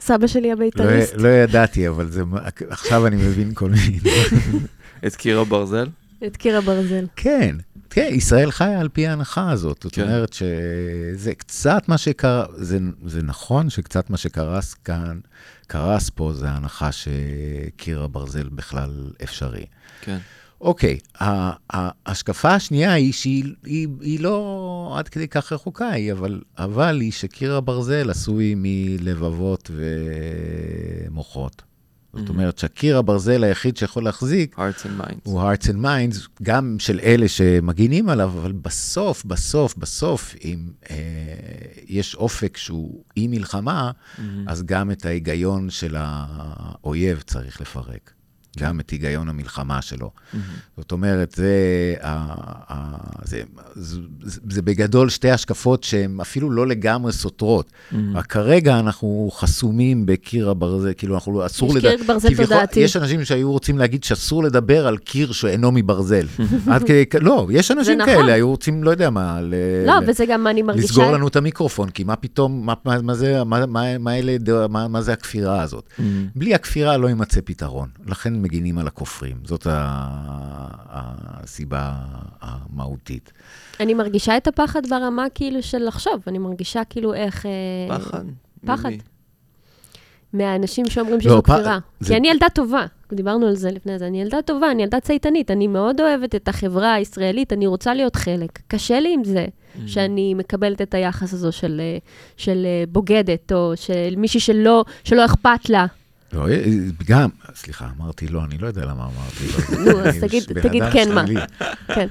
סבא 0.00 0.26
שלי 0.26 0.52
הבית"ריסט. 0.52 1.14
לא, 1.16 1.22
לא 1.22 1.28
ידעתי, 1.28 1.88
אבל 1.88 2.10
זה, 2.10 2.22
עכשיו 2.68 3.06
אני 3.06 3.16
מבין 3.16 3.54
כל 3.54 3.70
מיני 3.70 3.98
דברים. 3.98 4.66
את 5.06 5.16
קיר 5.16 5.40
הברזל? 5.40 5.86
את 6.26 6.36
קיר 6.36 6.58
הברזל. 6.58 7.06
כן, 7.16 7.56
כן, 7.90 8.08
ישראל 8.12 8.50
חיה 8.50 8.80
על 8.80 8.88
פי 8.88 9.06
ההנחה 9.06 9.50
הזאת. 9.50 9.80
זאת 9.82 9.94
כן. 9.94 10.02
אומרת 10.02 10.32
שזה 10.32 11.34
קצת 11.34 11.88
מה 11.88 11.98
שקרה, 11.98 12.44
זה, 12.56 12.78
זה 13.06 13.22
נכון 13.22 13.70
שקצת 13.70 14.10
מה 14.10 14.16
שקרס 14.16 14.74
כאן, 14.74 15.18
קרס 15.66 16.10
פה, 16.10 16.32
זה 16.32 16.48
ההנחה 16.48 16.90
שקיר 16.92 18.02
הברזל 18.02 18.48
בכלל 18.48 19.10
אפשרי. 19.22 19.64
כן. 20.00 20.18
אוקיי, 20.64 20.98
ההשקפה 21.70 22.54
השנייה 22.54 22.92
היא 22.92 23.12
שהיא 23.12 23.44
היא, 23.64 23.88
היא 24.00 24.20
לא 24.20 24.94
עד 24.98 25.08
כדי 25.08 25.28
כך 25.28 25.52
רחוקה, 25.52 25.90
היא, 25.90 26.12
אבל, 26.12 26.40
אבל 26.58 27.00
היא 27.00 27.12
שקיר 27.12 27.54
הברזל 27.54 28.10
עשוי 28.10 28.54
מלבבות 28.56 29.70
ומוחות. 31.10 31.62
זאת 32.12 32.28
אומרת 32.28 32.58
שהקיר 32.58 32.98
הברזל 32.98 33.44
היחיד 33.44 33.76
שיכול 33.76 34.04
להחזיק 34.04 34.58
hearts 34.58 34.82
and 34.82 35.02
minds. 35.02 35.20
הוא 35.22 35.42
hearts 35.42 35.64
and 35.64 35.84
minds, 35.84 36.28
גם 36.42 36.76
של 36.78 37.00
אלה 37.02 37.28
שמגינים 37.28 38.08
עליו, 38.08 38.28
אבל 38.28 38.52
בסוף, 38.52 39.24
בסוף, 39.24 39.76
בסוף, 39.76 40.34
אם 40.44 40.58
אה, 40.90 40.96
יש 41.88 42.14
אופק 42.14 42.56
שהוא 42.56 43.04
אי 43.16 43.26
מלחמה, 43.26 43.90
אז 44.46 44.62
גם 44.62 44.90
את 44.90 45.06
ההיגיון 45.06 45.70
של 45.70 45.94
האויב 45.98 47.20
צריך 47.20 47.60
לפרק. 47.60 48.13
גם 48.58 48.80
את 48.80 48.90
היגיון 48.90 49.28
המלחמה 49.28 49.82
שלו. 49.82 50.10
זאת 50.76 50.92
אומרת, 50.92 51.32
זה, 51.36 51.94
זה, 53.24 53.42
זה, 53.74 53.98
זה, 54.22 54.40
זה 54.50 54.62
בגדול 54.62 55.08
שתי 55.08 55.30
השקפות 55.30 55.84
שהן 55.84 56.20
אפילו 56.20 56.50
לא 56.50 56.66
לגמרי 56.66 57.12
סותרות. 57.12 57.72
רק 58.14 58.26
כרגע 58.26 58.78
אנחנו 58.78 59.30
חסומים 59.34 60.06
בקיר 60.06 60.50
הברזל, 60.50 60.92
כאילו 60.96 61.14
אנחנו, 61.14 61.46
אסור 61.46 61.78
יש 61.78 61.84
לדבר... 61.84 61.96
קיר 61.96 62.06
ברזל 62.06 62.34
תודעתי. 62.36 62.80
יש 62.80 62.96
אנשים 62.96 63.24
שהיו 63.24 63.52
רוצים 63.52 63.78
להגיד 63.78 64.04
שאסור 64.04 64.44
לדבר 64.44 64.86
על 64.86 64.98
קיר 64.98 65.32
שאינו 65.32 65.72
מברזל. 65.72 66.26
עד 66.66 66.82
כדי, 66.82 67.04
לא, 67.20 67.48
יש 67.50 67.70
אנשים 67.70 67.98
נכון. 67.98 68.14
כאלה, 68.14 68.32
היו 68.32 68.48
רוצים, 68.50 68.84
לא 68.84 68.90
יודע 68.90 69.10
מה, 69.10 69.40
ל, 69.40 69.54
לא, 69.86 69.94
ל- 70.00 70.04
וזה 70.06 70.24
גם, 70.26 70.46
אני 70.46 70.62
מרגישה... 70.62 70.84
לסגור 70.84 71.12
לנו 71.12 71.28
את 71.28 71.36
המיקרופון, 71.36 71.90
כי 71.90 72.04
מה 72.04 72.16
פתאום, 72.16 72.66
מה, 72.66 72.74
מה, 72.84 73.02
מה 73.02 73.14
זה, 73.14 73.44
מה, 73.44 73.66
מה, 73.66 73.98
מה, 73.98 74.18
אלה, 74.18 74.36
מה, 74.68 74.88
מה 74.88 75.02
זה 75.02 75.12
הכפירה 75.12 75.62
הזאת? 75.62 75.92
בלי 76.34 76.54
הכפירה 76.54 76.96
לא 76.96 77.08
יימצא 77.08 77.40
פתרון, 77.44 77.88
לכן 78.06 78.42
מגינים 78.44 78.78
על 78.78 78.86
הכופרים, 78.86 79.36
זאת 79.44 79.66
הסיבה 80.88 81.92
המהותית. 82.40 83.32
אני 83.80 83.94
מרגישה 83.94 84.36
את 84.36 84.46
הפחד 84.48 84.86
ברמה 84.90 85.26
כאילו 85.34 85.62
של 85.62 85.86
לחשוב, 85.86 86.22
אני 86.26 86.38
מרגישה 86.38 86.84
כאילו 86.84 87.14
איך... 87.14 87.46
אה, 87.46 87.98
פחד. 87.98 88.24
פחד. 88.66 88.90
מהאנשים 90.32 90.86
שאומרים 90.86 91.14
לא, 91.16 91.20
שזו 91.20 91.42
פ- 91.42 91.48
בחירה. 91.50 91.78
זה- 92.00 92.08
כי 92.08 92.16
אני 92.16 92.28
ילדה 92.30 92.46
טובה, 92.54 92.86
דיברנו 93.12 93.46
על 93.46 93.54
זה 93.56 93.70
לפני 93.70 93.98
זה, 93.98 94.06
אני 94.06 94.20
ילדה 94.22 94.42
טובה, 94.42 94.70
אני 94.70 94.82
ילדה 94.82 95.00
צייתנית, 95.00 95.50
אני 95.50 95.66
מאוד 95.68 96.00
אוהבת 96.00 96.34
את 96.34 96.48
החברה 96.48 96.94
הישראלית, 96.94 97.52
אני 97.52 97.66
רוצה 97.66 97.94
להיות 97.94 98.16
חלק. 98.16 98.58
קשה 98.68 99.00
לי 99.00 99.14
עם 99.14 99.24
זה, 99.24 99.46
Mm. 99.46 99.78
שאני 99.86 100.34
מקבלת 100.34 100.82
את 100.82 100.94
היחס 100.94 101.32
הזו 101.32 101.52
של, 101.52 101.80
אה, 101.84 101.98
של 102.36 102.66
אה, 102.66 102.84
בוגדת, 102.88 103.52
או 103.52 103.72
של 103.76 104.14
מישהי 104.16 104.40
שלא, 104.40 104.84
שלא 105.04 105.24
אכפת 105.24 105.68
לה. 105.70 105.86
לא, 106.34 106.46
גם, 107.06 107.28
סליחה, 107.54 107.88
אמרתי 107.98 108.28
לא, 108.28 108.44
אני 108.44 108.58
לא 108.58 108.66
יודע 108.66 108.84
למה 108.84 109.04
אמרתי 109.16 109.46
לא. 109.48 109.92
נו, 109.92 110.00
אז 110.00 110.14
תגיד- 110.20 110.42
תגיד 110.62 110.82
כן, 110.92 111.14
מה. 111.14 111.24
כן, 111.94 112.06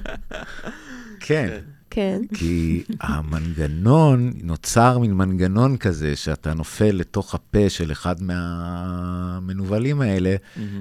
כן, 1.19 1.49
כן. 1.89 2.21
כי 2.33 2.83
המנגנון, 3.01 4.31
נוצר 4.43 4.99
מין 4.99 5.13
מנגנון 5.13 5.77
כזה, 5.77 6.15
שאתה 6.15 6.53
נופל 6.53 6.91
לתוך 6.91 7.35
הפה 7.35 7.69
של 7.69 7.91
אחד 7.91 8.15
מהמנוולים 8.23 10.01
האלה, 10.01 10.35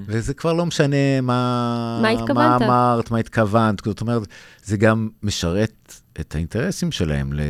וזה 0.06 0.34
כבר 0.34 0.52
לא 0.52 0.66
משנה 0.66 1.20
מה, 1.20 1.98
מה 2.02 2.08
התכוונת. 2.08 2.36
מה 2.60 2.66
אמרת, 2.66 3.10
מה 3.10 3.18
התכוונת. 3.18 3.84
זאת 3.84 4.00
אומרת, 4.00 4.22
זה 4.64 4.76
גם 4.76 5.08
משרת 5.22 5.94
את 6.20 6.34
האינטרסים 6.34 6.92
שלהם 6.92 7.32
ל... 7.32 7.40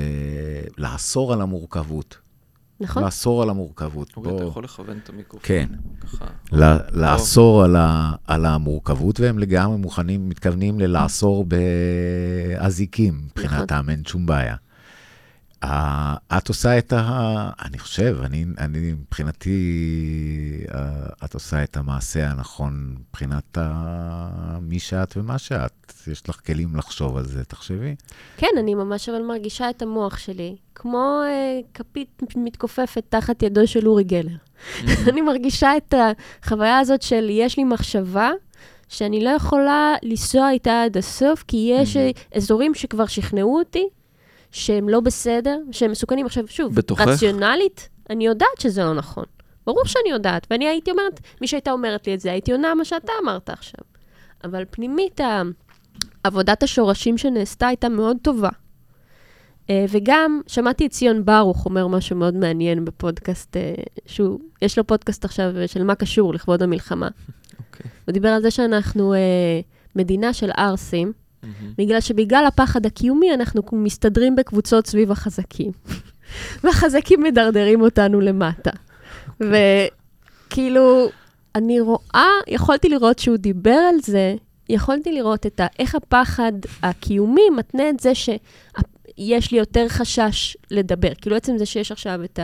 לאסור 0.78 1.32
על 1.32 1.40
המורכבות. 1.40 2.16
נכון? 2.82 3.04
לאסור 3.04 3.42
על 3.42 3.50
המורכבות. 3.50 4.12
אורי, 4.16 4.28
אתה 4.30 4.42
בוא- 4.42 4.50
יכול 4.50 4.64
לכוון 4.64 4.98
את 5.04 5.08
המיקרופון. 5.08 5.40
כן. 5.48 5.66
ככה. 6.00 6.24
ל- 6.52 6.78
לאסור 7.02 7.64
על, 7.64 7.76
ה, 7.76 8.12
על 8.26 8.46
המורכבות, 8.46 9.20
והם 9.20 9.38
לגמרי 9.38 9.76
מוכנים, 9.76 10.28
מתכוונים 10.28 10.80
ללאסור 10.80 11.44
באזיקים, 12.58 13.20
מבחינתם, 13.36 13.86
אין 13.90 14.02
שום 14.06 14.26
בעיה. 14.26 14.56
את 15.64 16.48
עושה 16.48 16.78
את 16.78 16.92
ה... 16.92 17.50
אני 17.64 17.78
חושב, 17.78 18.16
אני, 18.24 18.44
אני 18.58 18.92
מבחינתי, 18.92 20.64
את 21.24 21.34
עושה 21.34 21.64
את 21.64 21.76
המעשה 21.76 22.30
הנכון 22.30 22.96
מבחינת 22.98 23.58
ה... 23.58 24.58
מי 24.60 24.78
שאת 24.78 25.16
ומה 25.16 25.38
שאת. 25.38 25.92
יש 26.06 26.28
לך 26.28 26.40
כלים 26.46 26.76
לחשוב 26.76 27.16
על 27.16 27.24
זה, 27.24 27.44
תחשבי. 27.44 27.94
כן, 28.36 28.46
אני 28.58 28.74
ממש 28.74 29.08
אבל 29.08 29.22
מרגישה 29.22 29.70
את 29.70 29.82
המוח 29.82 30.18
שלי, 30.18 30.56
כמו 30.74 31.20
אה, 31.24 31.60
כפית 31.74 32.22
מתכופפת 32.36 33.04
תחת 33.08 33.42
ידו 33.42 33.66
של 33.66 33.88
אורי 33.88 34.04
גלר. 34.04 34.36
אני 35.08 35.20
מרגישה 35.20 35.76
את 35.76 35.94
החוויה 36.42 36.78
הזאת 36.78 37.02
של 37.02 37.26
יש 37.30 37.56
לי 37.56 37.64
מחשבה 37.64 38.30
שאני 38.88 39.24
לא 39.24 39.30
יכולה 39.30 39.94
לנסוע 40.02 40.50
איתה 40.50 40.82
עד 40.82 40.96
הסוף, 40.96 41.44
כי 41.48 41.72
יש 41.74 41.96
אה, 41.96 42.10
אזורים 42.34 42.74
שכבר 42.74 43.06
שכנעו 43.06 43.58
אותי 43.58 43.88
שהם 44.52 44.88
לא 44.88 45.00
בסדר, 45.00 45.58
שהם 45.72 45.90
מסוכנים. 45.90 46.26
עכשיו, 46.26 46.44
שוב, 46.48 46.74
בתוכך? 46.74 47.08
רציונלית, 47.08 47.88
אני 48.10 48.26
יודעת 48.26 48.60
שזה 48.60 48.84
לא 48.84 48.94
נכון. 48.94 49.24
ברור 49.66 49.84
שאני 49.84 50.10
יודעת, 50.10 50.46
ואני 50.50 50.68
הייתי 50.68 50.90
אומרת, 50.90 51.20
מי 51.40 51.46
שהייתה 51.46 51.72
אומרת 51.72 52.06
לי 52.06 52.14
את 52.14 52.20
זה, 52.20 52.32
הייתי 52.32 52.52
עונה 52.52 52.74
מה 52.74 52.84
שאתה 52.84 53.12
אמרת 53.22 53.50
עכשיו. 53.50 53.84
אבל 54.44 54.64
פנימית, 54.70 55.20
עבודת 56.24 56.62
השורשים 56.62 57.18
שנעשתה 57.18 57.66
הייתה 57.66 57.88
מאוד 57.88 58.16
טובה. 58.22 58.48
אה, 59.70 59.84
וגם 59.88 60.40
שמעתי 60.46 60.86
את 60.86 60.90
ציון 60.90 61.24
ברוך 61.24 61.66
אומר 61.66 61.86
משהו 61.86 62.16
מאוד 62.16 62.34
מעניין 62.34 62.84
בפודקאסט, 62.84 63.56
אה, 63.56 63.74
שהוא, 64.06 64.38
יש 64.62 64.78
לו 64.78 64.86
פודקאסט 64.86 65.24
עכשיו 65.24 65.58
אה, 65.58 65.68
של 65.68 65.84
מה 65.84 65.94
קשור 65.94 66.34
לכבוד 66.34 66.62
המלחמה. 66.62 67.08
אוקיי. 67.58 67.90
הוא 68.06 68.12
דיבר 68.12 68.28
על 68.28 68.42
זה 68.42 68.50
שאנחנו 68.50 69.14
מדינה 69.96 70.32
של 70.32 70.50
ערסים, 70.56 71.12
בגלל 71.78 72.00
שבגלל 72.00 72.44
הפחד 72.48 72.86
הקיומי 72.86 73.34
אנחנו 73.34 73.62
מסתדרים 73.72 74.36
בקבוצות 74.36 74.86
סביב 74.86 75.10
החזקים. 75.10 75.70
והחזקים 76.64 77.22
מדרדרים 77.22 77.80
אותנו 77.80 78.20
למטה. 78.20 78.70
וכאילו, 79.40 81.08
אני 81.54 81.80
רואה, 81.80 82.28
יכולתי 82.48 82.88
לראות 82.88 83.18
שהוא 83.18 83.36
דיבר 83.36 83.70
על 83.70 84.00
זה, 84.02 84.34
יכולתי 84.68 85.12
לראות 85.12 85.46
את 85.46 85.60
ה, 85.60 85.66
איך 85.78 85.94
הפחד 85.94 86.52
הקיומי 86.82 87.50
מתנה 87.56 87.88
את 87.90 88.00
זה 88.00 88.12
שיש 88.14 89.52
לי 89.52 89.58
יותר 89.58 89.88
חשש 89.88 90.56
לדבר. 90.70 91.14
כאילו, 91.20 91.36
עצם 91.36 91.58
זה 91.58 91.66
שיש 91.66 91.92
עכשיו 91.92 92.24
את 92.24 92.40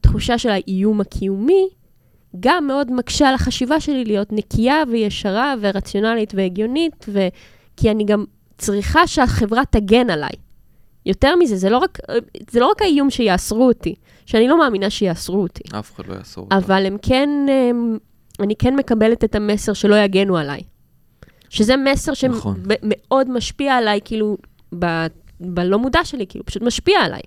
התחושה 0.00 0.38
של 0.38 0.48
האיום 0.50 1.00
הקיומי, 1.00 1.68
גם 2.40 2.66
מאוד 2.66 2.92
מקשה 2.92 3.28
על 3.28 3.34
החשיבה 3.34 3.80
שלי 3.80 4.04
להיות 4.04 4.32
נקייה 4.32 4.82
וישרה 4.90 5.54
ורציונלית 5.60 6.32
והגיונית, 6.36 7.06
ו... 7.08 7.28
כי 7.76 7.90
אני 7.90 8.04
גם 8.04 8.24
צריכה 8.58 9.06
שהחברה 9.06 9.62
תגן 9.70 10.10
עליי. 10.10 10.32
יותר 11.06 11.36
מזה, 11.36 11.56
זה 11.56 11.70
לא 11.70 11.78
רק, 11.78 11.98
זה 12.50 12.60
לא 12.60 12.66
רק 12.66 12.82
האיום 12.82 13.10
שיאסרו 13.10 13.66
אותי, 13.66 13.94
שאני 14.26 14.48
לא 14.48 14.58
מאמינה 14.58 14.90
שיאסרו 14.90 15.42
אותי, 15.42 15.62
אף 15.78 15.94
אחד 15.94 16.06
לא 16.06 16.14
יאסור 16.14 16.44
אותך. 16.44 16.56
אבל 16.56 16.86
הם 16.86 16.96
כן, 17.02 17.28
הם, 17.70 17.98
אני 18.40 18.56
כן 18.56 18.76
מקבלת 18.76 19.24
את 19.24 19.34
המסר 19.34 19.72
שלא 19.72 19.96
יגנו 19.96 20.36
עליי. 20.36 20.60
שזה 21.48 21.76
מסר 21.76 22.12
נכון. 22.28 22.56
שמאוד 22.62 23.30
משפיע 23.30 23.74
עליי, 23.74 24.00
כאילו, 24.04 24.36
ב, 24.78 24.86
בלא 25.40 25.78
מודע 25.78 26.04
שלי, 26.04 26.26
כאילו, 26.26 26.44
פשוט 26.44 26.62
משפיע 26.62 27.00
עליי. 27.00 27.20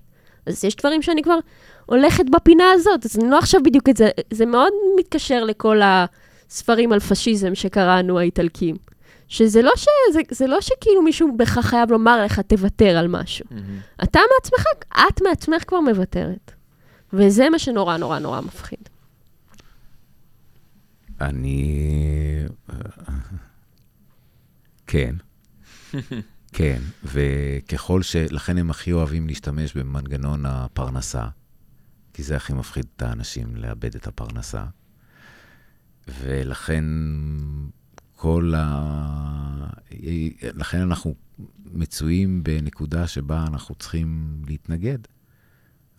אז 0.46 0.64
יש 0.64 0.76
דברים 0.76 1.02
שאני 1.02 1.22
כבר 1.22 1.38
הולכת 1.86 2.24
בפינה 2.30 2.64
הזאת, 2.72 3.04
אז 3.04 3.18
אני 3.18 3.30
לא 3.30 3.38
עכשיו 3.38 3.62
בדיוק 3.62 3.88
את 3.88 3.96
זה, 3.96 4.08
זה 4.30 4.46
מאוד 4.46 4.72
מתקשר 4.98 5.44
לכל 5.44 5.80
הספרים 5.82 6.92
על 6.92 7.00
פשיזם 7.00 7.54
שקראנו, 7.54 8.18
האיטלקים. 8.18 8.76
שזה 9.28 9.62
לא, 9.62 9.72
ש, 9.76 9.86
זה, 10.12 10.20
זה 10.30 10.46
לא 10.46 10.60
שכאילו 10.60 11.02
מישהו 11.02 11.36
בכלל 11.36 11.62
חייב 11.62 11.90
לומר 11.90 12.24
לך, 12.24 12.40
תוותר 12.40 12.96
על 12.96 13.08
משהו. 13.08 13.46
מהמם. 13.50 13.80
אתה 14.02 14.20
מעצמך, 14.34 14.64
את 15.08 15.22
מעצמך 15.22 15.64
כבר 15.66 15.80
מוותרת. 15.80 16.52
וזה 17.12 17.50
מה 17.50 17.58
שנורא 17.58 17.96
נורא 17.96 18.18
נורא 18.18 18.40
מפחיד. 18.40 18.88
אני... 21.20 22.46
כן. 24.86 25.14
כן, 26.52 26.78
וככל 27.04 28.02
ש... 28.02 28.16
לכן 28.16 28.58
הם 28.58 28.70
הכי 28.70 28.92
אוהבים 28.92 29.26
להשתמש 29.26 29.76
במנגנון 29.76 30.46
הפרנסה, 30.46 31.26
כי 32.12 32.22
זה 32.22 32.36
הכי 32.36 32.52
מפחיד 32.52 32.86
את 32.96 33.02
האנשים, 33.02 33.56
לאבד 33.56 33.94
את 33.94 34.06
הפרנסה. 34.06 34.64
ולכן 36.08 36.84
כל 38.20 38.52
ה... 38.56 39.68
לכן 40.42 40.80
אנחנו 40.80 41.14
מצויים 41.64 42.42
בנקודה 42.42 43.06
שבה 43.06 43.44
אנחנו 43.48 43.74
צריכים 43.74 44.42
להתנגד. 44.46 44.98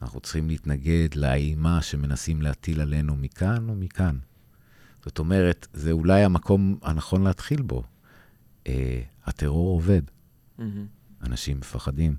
אנחנו 0.01 0.19
צריכים 0.19 0.49
להתנגד 0.49 1.15
לאימה 1.15 1.81
שמנסים 1.81 2.41
להטיל 2.41 2.81
עלינו 2.81 3.15
מכאן 3.15 3.69
או 3.69 3.75
מכאן. 3.75 4.17
זאת 5.05 5.19
אומרת, 5.19 5.67
זה 5.73 5.91
אולי 5.91 6.23
המקום 6.23 6.77
הנכון 6.81 7.23
להתחיל 7.23 7.61
בו. 7.61 7.83
אה, 8.67 9.01
הטרור 9.25 9.67
עובד, 9.75 10.01
מהמם. 10.57 10.85
אנשים 11.21 11.57
מפחדים. 11.57 12.15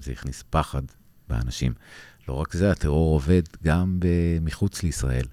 זה 0.00 0.12
הכניס 0.12 0.44
פחד 0.50 0.82
באנשים. 1.28 1.72
לא 2.28 2.34
רק 2.34 2.52
זה, 2.52 2.70
הטרור 2.70 3.14
עובד 3.14 3.42
גם 3.62 4.00
מחוץ 4.40 4.82
לישראל. 4.82 5.26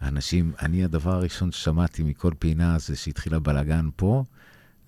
האנשים, 0.00 0.52
אני, 0.62 0.84
הדבר 0.84 1.14
הראשון 1.14 1.52
ששמעתי 1.52 2.02
מכל 2.02 2.32
פינה 2.38 2.78
זה 2.78 2.96
שהתחיל 2.96 3.34
הבלגן 3.34 3.88
פה, 3.96 4.24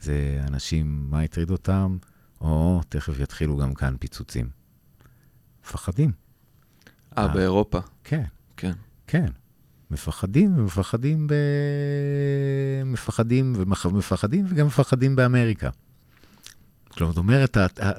זה 0.00 0.40
אנשים, 0.48 1.06
מה 1.11 1.20
הטריד 1.20 1.50
אותם? 1.50 1.96
או, 2.40 2.80
תכף 2.88 3.20
יתחילו 3.20 3.56
גם 3.56 3.74
כאן 3.74 3.96
פיצוצים. 4.00 4.48
מפחדים. 5.64 6.12
אה, 7.18 7.22
אה. 7.22 7.28
באירופה. 7.28 7.78
כן, 8.04 8.24
כן. 8.56 8.72
כן. 9.06 9.26
מפחדים, 9.90 10.58
ומפחדים 10.58 11.26
ב... 11.26 11.34
מפחדים 12.84 13.52
ומפחדים 13.56 14.46
וגם 14.48 14.66
מפחדים 14.66 15.16
באמריקה. 15.16 15.70
כלומר, 16.88 17.12
זאת 17.12 17.18
אומרת, 17.18 17.56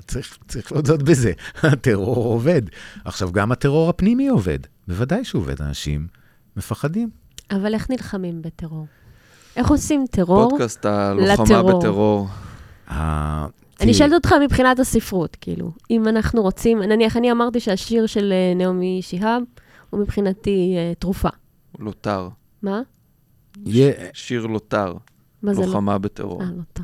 צריך, 0.07 0.37
צריך 0.47 0.71
להודות 0.71 1.03
בזה, 1.03 1.31
הטרור 1.71 2.25
עובד. 2.25 2.61
עכשיו, 3.05 3.31
גם 3.31 3.51
הטרור 3.51 3.89
הפנימי 3.89 4.27
עובד. 4.27 4.59
בוודאי 4.87 5.25
שהוא 5.25 5.41
עובד, 5.41 5.61
אנשים 5.61 6.07
מפחדים. 6.57 7.09
אבל 7.51 7.73
איך 7.73 7.89
נלחמים 7.89 8.41
בטרור? 8.41 8.87
איך 9.55 9.69
עושים 9.69 10.05
טרור 10.11 10.49
פודקאסט 10.49 10.85
הלוחמה 10.85 11.63
בטרור. 11.63 12.27
אני 13.81 13.93
שואלת 13.93 14.13
אותך 14.13 14.35
מבחינת 14.43 14.79
הספרות, 14.79 15.37
כאילו, 15.41 15.71
אם 15.91 16.07
אנחנו 16.07 16.41
רוצים, 16.41 16.81
נניח, 16.81 17.17
אני 17.17 17.31
אמרתי 17.31 17.59
שהשיר 17.59 18.05
של 18.05 18.33
אה, 18.33 18.53
נעמי 18.55 18.99
שיהאב 19.01 19.43
הוא 19.89 19.99
מבחינתי 19.99 20.75
אה, 20.77 20.93
תרופה. 20.99 21.29
לוטר. 21.79 22.29
מה? 22.61 22.81
שיר 24.13 24.45
לוטר. 24.45 24.93
מה 25.43 25.53
זה 25.53 25.65
לוחמה 25.65 25.97
בטרור. 25.97 26.41
אה, 26.41 26.47
לוטר. 26.57 26.83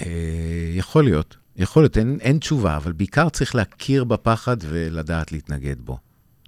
אה, 0.00 0.72
יכול 0.74 1.04
להיות, 1.04 1.36
יכול 1.56 1.82
להיות, 1.82 1.98
אין, 1.98 2.18
אין 2.20 2.38
תשובה, 2.38 2.76
אבל 2.76 2.92
בעיקר 2.92 3.28
צריך 3.28 3.54
להכיר 3.54 4.04
בפחד 4.04 4.56
ולדעת 4.60 5.32
להתנגד 5.32 5.76
בו, 5.80 5.98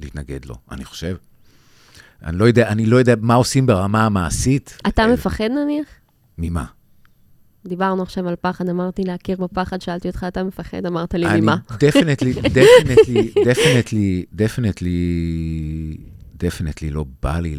להתנגד 0.01 0.45
לו, 0.45 0.55
אני 0.71 0.85
חושב. 0.85 1.17
אני 2.23 2.39
לא 2.39 2.45
יודע, 2.45 2.69
אני 2.69 2.87
לא 2.87 2.97
יודע 2.97 3.15
מה 3.21 3.35
עושים 3.35 3.67
ברמה 3.67 4.07
המעשית. 4.07 4.79
אתה 4.89 5.03
אה, 5.03 5.13
מפחד 5.13 5.45
נניח? 5.45 5.87
ממה? 6.39 6.65
דיברנו 7.67 8.03
עכשיו 8.03 8.29
על 8.29 8.35
פחד, 8.41 8.69
אמרתי 8.69 9.03
להכיר 9.03 9.37
בפחד, 9.41 9.81
שאלתי 9.81 10.09
אותך, 10.09 10.25
אתה 10.29 10.45
מפחד? 10.45 10.87
אמרת 10.87 11.15
לי, 11.15 11.41
ממה? 11.41 11.57
אני 11.71 11.79
definitely, 11.79 12.33
definitely, 12.33 13.33
definitely, 13.45 14.25
definitely, 14.33 15.97
דפנטלי 16.37 16.91
לא 16.91 17.05
בא 17.23 17.39
לי 17.39 17.57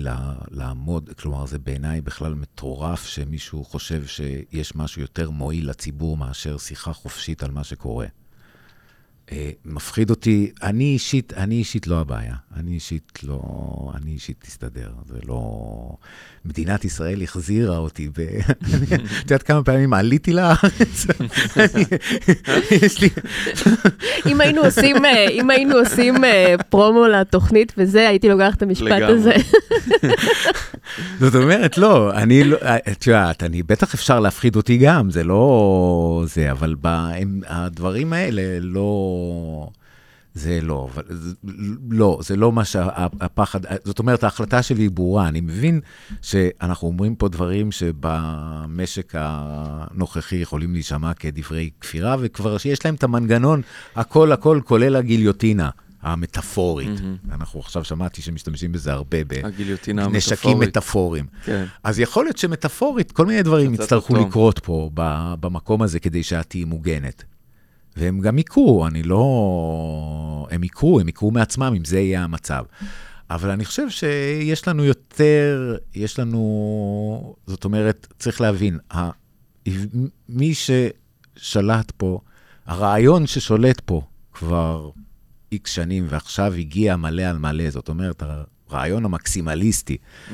לעמוד, 0.51 1.09
כלומר, 1.19 1.45
זה 1.45 1.59
בעיניי 1.59 2.01
בכלל 2.01 2.33
מטורף 2.33 3.05
שמישהו 3.05 3.63
חושב 3.63 4.05
שיש 4.05 4.75
משהו 4.75 5.01
יותר 5.01 5.29
מועיל 5.29 5.69
לציבור 5.69 6.17
מאשר 6.17 6.57
שיחה 6.57 6.93
חופשית 6.93 7.43
על 7.43 7.51
מה 7.51 7.63
שקורה. 7.63 8.07
אה, 9.31 9.49
מפחיד 9.65 10.09
אותי, 10.09 10.51
אני 10.63 10.83
אישית, 10.83 11.33
אני 11.37 11.55
אישית 11.55 11.87
לא 11.87 11.99
הבעיה. 11.99 12.35
אני 12.55 12.71
אישית 12.71 13.19
לא, 13.23 13.41
אני 13.95 14.11
אישית 14.11 14.43
תסתדר. 14.47 14.89
זה 15.05 15.17
לא... 15.27 15.97
מדינת 16.45 16.85
ישראל 16.85 17.23
החזירה 17.23 17.77
אותי 17.77 18.09
ב... 18.09 18.19
את 18.19 19.21
יודעת 19.21 19.43
כמה 19.43 19.63
פעמים 19.63 19.93
עליתי 19.93 20.33
לארץ? 20.33 21.05
יש 22.71 23.01
לי... 23.01 23.09
אם 24.25 24.41
היינו 24.41 24.61
עושים, 24.61 25.05
אה, 25.05 25.29
אם 25.29 25.49
היינו 25.49 25.75
עושים 25.75 26.23
אה, 26.23 26.55
פרומו 26.69 27.07
לתוכנית 27.07 27.73
וזה, 27.77 28.09
הייתי 28.09 28.29
לוקחת 28.29 28.57
את 28.57 28.61
המשפט 28.61 29.01
הזה. 29.01 29.33
זאת 31.19 31.35
אומרת, 31.35 31.77
לא, 31.77 32.13
אני 32.13 32.43
לא, 32.43 32.57
את 32.91 33.07
יודעת, 33.07 33.43
אני, 33.43 33.63
בטח 33.63 33.93
אפשר 33.93 34.19
להפחיד 34.19 34.55
אותי 34.55 34.77
גם, 34.77 35.11
זה 35.11 35.23
לא 35.23 36.23
זה, 36.27 36.51
אבל 36.51 36.75
הדברים 37.47 38.13
האלה 38.13 38.41
לא... 38.61 39.14
זה 40.35 40.59
לא, 40.61 40.89
אבל, 40.93 41.03
לא, 41.89 42.19
זה 42.21 42.35
לא 42.35 42.51
מה 42.51 42.65
שהפחד, 42.65 43.59
זאת 43.83 43.99
אומרת, 43.99 44.23
ההחלטה 44.23 44.63
שלי 44.63 44.83
היא 44.83 44.91
ברורה. 44.91 45.27
אני 45.27 45.41
מבין 45.41 45.79
שאנחנו 46.21 46.87
אומרים 46.87 47.15
פה 47.15 47.27
דברים 47.27 47.71
שבמשק 47.71 49.13
הנוכחי 49.17 50.35
יכולים 50.35 50.73
להישמע 50.73 51.13
כדברי 51.13 51.69
כפירה, 51.81 52.15
וכבר 52.19 52.57
שיש 52.57 52.85
להם 52.85 52.95
את 52.95 53.03
המנגנון, 53.03 53.61
הכל 53.95 54.31
הכל 54.31 54.59
כולל 54.65 54.95
הגיליוטינה. 54.95 55.69
המטאפורית. 56.01 56.99
Mm-hmm. 56.99 57.33
אנחנו 57.33 57.59
עכשיו 57.59 57.83
שמעתי 57.83 58.21
שמשתמשים 58.21 58.71
בזה 58.71 58.93
הרבה 58.93 59.17
בנשקים 59.95 60.59
מטאפוריים. 60.59 61.25
כן. 61.43 61.65
אז 61.83 61.99
יכול 61.99 62.25
להיות 62.25 62.37
שמטאפורית, 62.37 63.11
כל 63.11 63.25
מיני 63.25 63.43
דברים 63.43 63.73
יצטרכו 63.73 64.15
לקרות 64.15 64.59
פה, 64.59 64.89
במקום 65.39 65.81
הזה, 65.81 65.99
כדי 65.99 66.23
שאת 66.23 66.49
תהיי 66.49 66.63
מוגנת. 66.63 67.23
והם 67.95 68.19
גם 68.19 68.39
יקרו, 68.39 68.87
אני 68.87 69.03
לא... 69.03 70.47
הם 70.51 70.63
יקרו, 70.63 70.99
הם 70.99 71.07
יקרו 71.09 71.31
מעצמם, 71.31 71.73
אם 71.77 71.85
זה 71.85 71.99
יהיה 71.99 72.23
המצב. 72.23 72.63
אבל 73.29 73.49
אני 73.49 73.65
חושב 73.65 73.89
שיש 73.89 74.67
לנו 74.67 74.83
יותר, 74.83 75.77
יש 75.95 76.19
לנו, 76.19 77.35
זאת 77.47 77.65
אומרת, 77.65 78.07
צריך 78.19 78.41
להבין, 78.41 78.79
מי 80.29 80.53
ששלט 80.53 81.91
פה, 81.97 82.19
הרעיון 82.65 83.27
ששולט 83.27 83.81
פה 83.85 84.01
כבר 84.33 84.89
איקס 85.51 85.71
שנים, 85.71 86.05
ועכשיו 86.09 86.53
הגיע 86.53 86.95
מלא 86.95 87.21
על 87.21 87.37
מלא, 87.37 87.69
זאת 87.69 87.89
אומרת, 87.89 88.23
הרעיון 88.69 89.05
המקסימליסטי, 89.05 89.97
mm-hmm. 89.97 90.31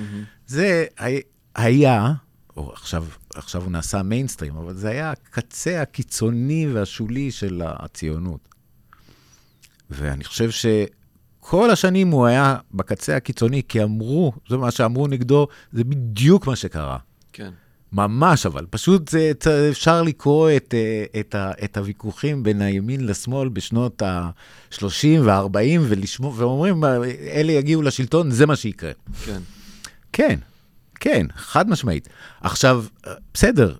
זה 0.47 0.85
היה, 1.55 2.13
או 2.57 2.71
עכשיו, 2.73 3.05
עכשיו 3.35 3.63
הוא 3.63 3.71
נעשה 3.71 4.03
מיינסטרים, 4.03 4.55
אבל 4.57 4.75
זה 4.75 4.89
היה 4.89 5.11
הקצה 5.11 5.81
הקיצוני 5.81 6.67
והשולי 6.73 7.31
של 7.31 7.61
הציונות. 7.65 8.49
ואני 9.89 10.23
חושב 10.23 10.49
שכל 10.51 11.71
השנים 11.71 12.11
הוא 12.11 12.25
היה 12.25 12.57
בקצה 12.73 13.15
הקיצוני, 13.15 13.61
כי 13.67 13.83
אמרו, 13.83 14.33
זה 14.49 14.57
מה 14.57 14.71
שאמרו 14.71 15.07
נגדו, 15.07 15.47
זה 15.73 15.83
בדיוק 15.83 16.47
מה 16.47 16.55
שקרה. 16.55 16.97
כן. 17.33 17.51
ממש, 17.93 18.45
אבל 18.45 18.65
פשוט 18.69 19.09
זה, 19.09 19.31
אפשר 19.71 20.03
לקרוא 20.03 20.49
את, 20.55 20.73
את, 21.19 21.35
את 21.63 21.77
הוויכוחים 21.77 22.43
בין 22.43 22.61
הימין 22.61 23.05
לשמאל 23.05 23.49
בשנות 23.49 24.01
ה-30 24.01 25.07
וה-40, 25.23 26.23
ואומרים, 26.35 26.83
אלה 27.31 27.51
יגיעו 27.51 27.81
לשלטון, 27.81 28.31
זה 28.31 28.45
מה 28.45 28.55
שיקרה. 28.55 28.91
כן. 29.25 29.41
כן, 30.13 30.39
כן, 31.01 31.25
חד 31.35 31.69
משמעית. 31.69 32.09
עכשיו, 32.41 32.85
בסדר, 33.33 33.75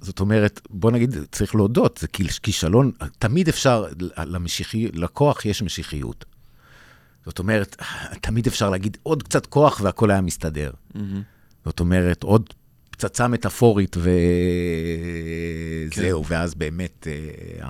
זאת 0.00 0.20
אומרת, 0.20 0.60
בוא 0.70 0.90
נגיד, 0.90 1.16
צריך 1.32 1.54
להודות, 1.54 1.98
זה 1.98 2.08
כישלון, 2.42 2.90
תמיד 3.18 3.48
אפשר, 3.48 3.86
למשיחי, 4.18 4.88
לכוח 4.92 5.44
יש 5.44 5.62
משיחיות. 5.62 6.24
זאת 7.26 7.38
אומרת, 7.38 7.76
תמיד 8.20 8.46
אפשר 8.46 8.70
להגיד 8.70 8.96
עוד 9.02 9.22
קצת 9.22 9.46
כוח 9.46 9.80
והכל 9.84 10.10
היה 10.10 10.20
מסתדר. 10.20 10.70
Mm-hmm. 10.70 10.98
זאת 11.64 11.80
אומרת, 11.80 12.22
עוד 12.22 12.54
פצצה 12.90 13.28
מטאפורית 13.28 13.96
וזהו, 15.88 16.24
כן. 16.24 16.34
ואז 16.34 16.54
באמת 16.54 17.06
אה, 17.60 17.68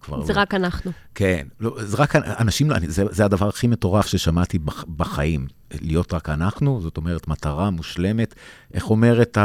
כבר... 0.00 0.24
זה 0.24 0.32
לא... 0.32 0.38
רק 0.40 0.54
אנחנו. 0.54 0.92
כן, 1.14 1.46
לא, 1.60 1.76
זה 1.84 1.96
רק 1.96 2.16
אנשים, 2.16 2.70
זה, 2.86 3.04
זה 3.10 3.24
הדבר 3.24 3.48
הכי 3.48 3.66
מטורף 3.66 4.06
ששמעתי 4.06 4.58
בחיים, 4.96 5.46
להיות 5.80 6.14
רק 6.14 6.28
אנחנו, 6.28 6.80
זאת 6.80 6.96
אומרת, 6.96 7.28
מטרה 7.28 7.70
מושלמת. 7.70 8.34
איך 8.74 8.90
אומרת 8.90 9.38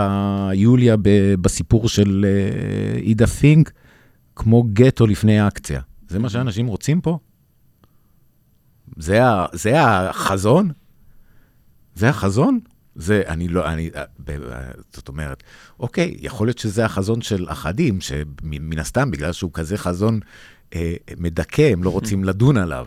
יוליה 0.54 0.96
בסיפור 1.42 1.90
של 1.90 2.26
אה, 2.28 3.00
עידה 3.00 3.28
פינק? 3.28 3.72
כמו 4.36 4.64
גטו 4.74 5.08
לפני 5.08 5.48
אקציה. 5.48 5.82
זה 6.08 6.20
מה 6.20 6.30
שאנשים 6.30 6.68
רוצים 6.68 7.02
פה? 7.02 7.20
זה, 8.98 9.20
זה 9.54 9.82
החזון? 9.82 10.72
זה 11.96 12.10
החזון? 12.10 12.60
זה, 12.96 13.22
אני 13.28 13.48
לא, 13.48 13.68
אני, 13.68 13.90
אה, 13.96 14.04
זאת 14.94 15.08
אומרת, 15.08 15.44
אוקיי, 15.80 16.16
יכול 16.20 16.48
להיות 16.48 16.58
שזה 16.58 16.86
החזון 16.86 17.22
של 17.22 17.46
אחדים, 17.50 18.02
שמן 18.02 18.80
הסתם, 18.80 19.12
בגלל 19.12 19.32
שהוא 19.32 19.52
כזה 19.54 19.78
חזון 19.78 20.20
אה, 20.76 20.96
מדכא, 21.18 21.70
הם 21.72 21.84
לא 21.84 21.90
רוצים 21.90 22.24
לדון 22.24 22.58
עליו. 22.58 22.86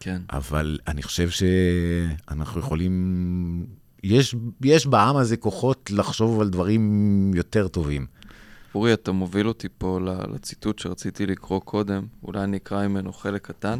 כן. 0.00 0.22
אבל 0.30 0.78
אני 0.86 1.02
חושב 1.02 1.28
שאנחנו 1.30 2.60
יכולים, 2.60 3.66
יש, 4.04 4.34
יש 4.62 4.86
בעם 4.86 5.16
הזה 5.16 5.36
כוחות 5.36 5.90
לחשוב 5.90 6.40
על 6.40 6.48
דברים 6.48 7.32
יותר 7.34 7.68
טובים. 7.68 8.06
אורי, 8.74 8.92
אתה 8.92 9.12
מוביל 9.12 9.48
אותי 9.48 9.68
פה 9.78 9.98
לציטוט 10.34 10.78
שרציתי 10.78 11.26
לקרוא 11.26 11.60
קודם, 11.60 12.06
אולי 12.22 12.44
אני 12.44 12.56
אקרא 12.56 12.86
ממנו 12.88 13.12
חלק 13.12 13.46
קטן. 13.46 13.78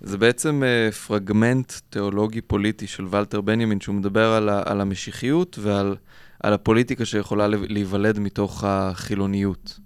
זה 0.00 0.18
בעצם 0.18 0.62
uh, 0.62 0.94
פרגמנט 0.94 1.72
תיאולוגי-פוליטי 1.90 2.86
של 2.86 3.06
ולטר 3.10 3.40
בנימין, 3.40 3.80
שהוא 3.80 3.94
מדבר 3.94 4.32
על, 4.32 4.48
ה, 4.48 4.62
על 4.66 4.80
המשיחיות 4.80 5.58
ועל 5.62 5.96
על 6.40 6.52
הפוליטיקה 6.52 7.04
שיכולה 7.04 7.46
להיוולד 7.48 8.18
מתוך 8.18 8.64
החילוניות. 8.66 9.78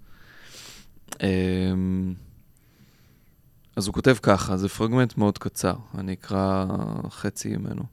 Um, 1.11 1.15
אז 3.75 3.87
הוא 3.87 3.93
כותב 3.93 4.15
ככה, 4.21 4.57
זה 4.57 4.69
פרגמנט 4.69 5.17
מאוד 5.17 5.37
קצר, 5.37 5.75
אני 5.97 6.13
אקרא 6.13 6.65
חצי 7.09 7.57
ממנו. 7.57 7.83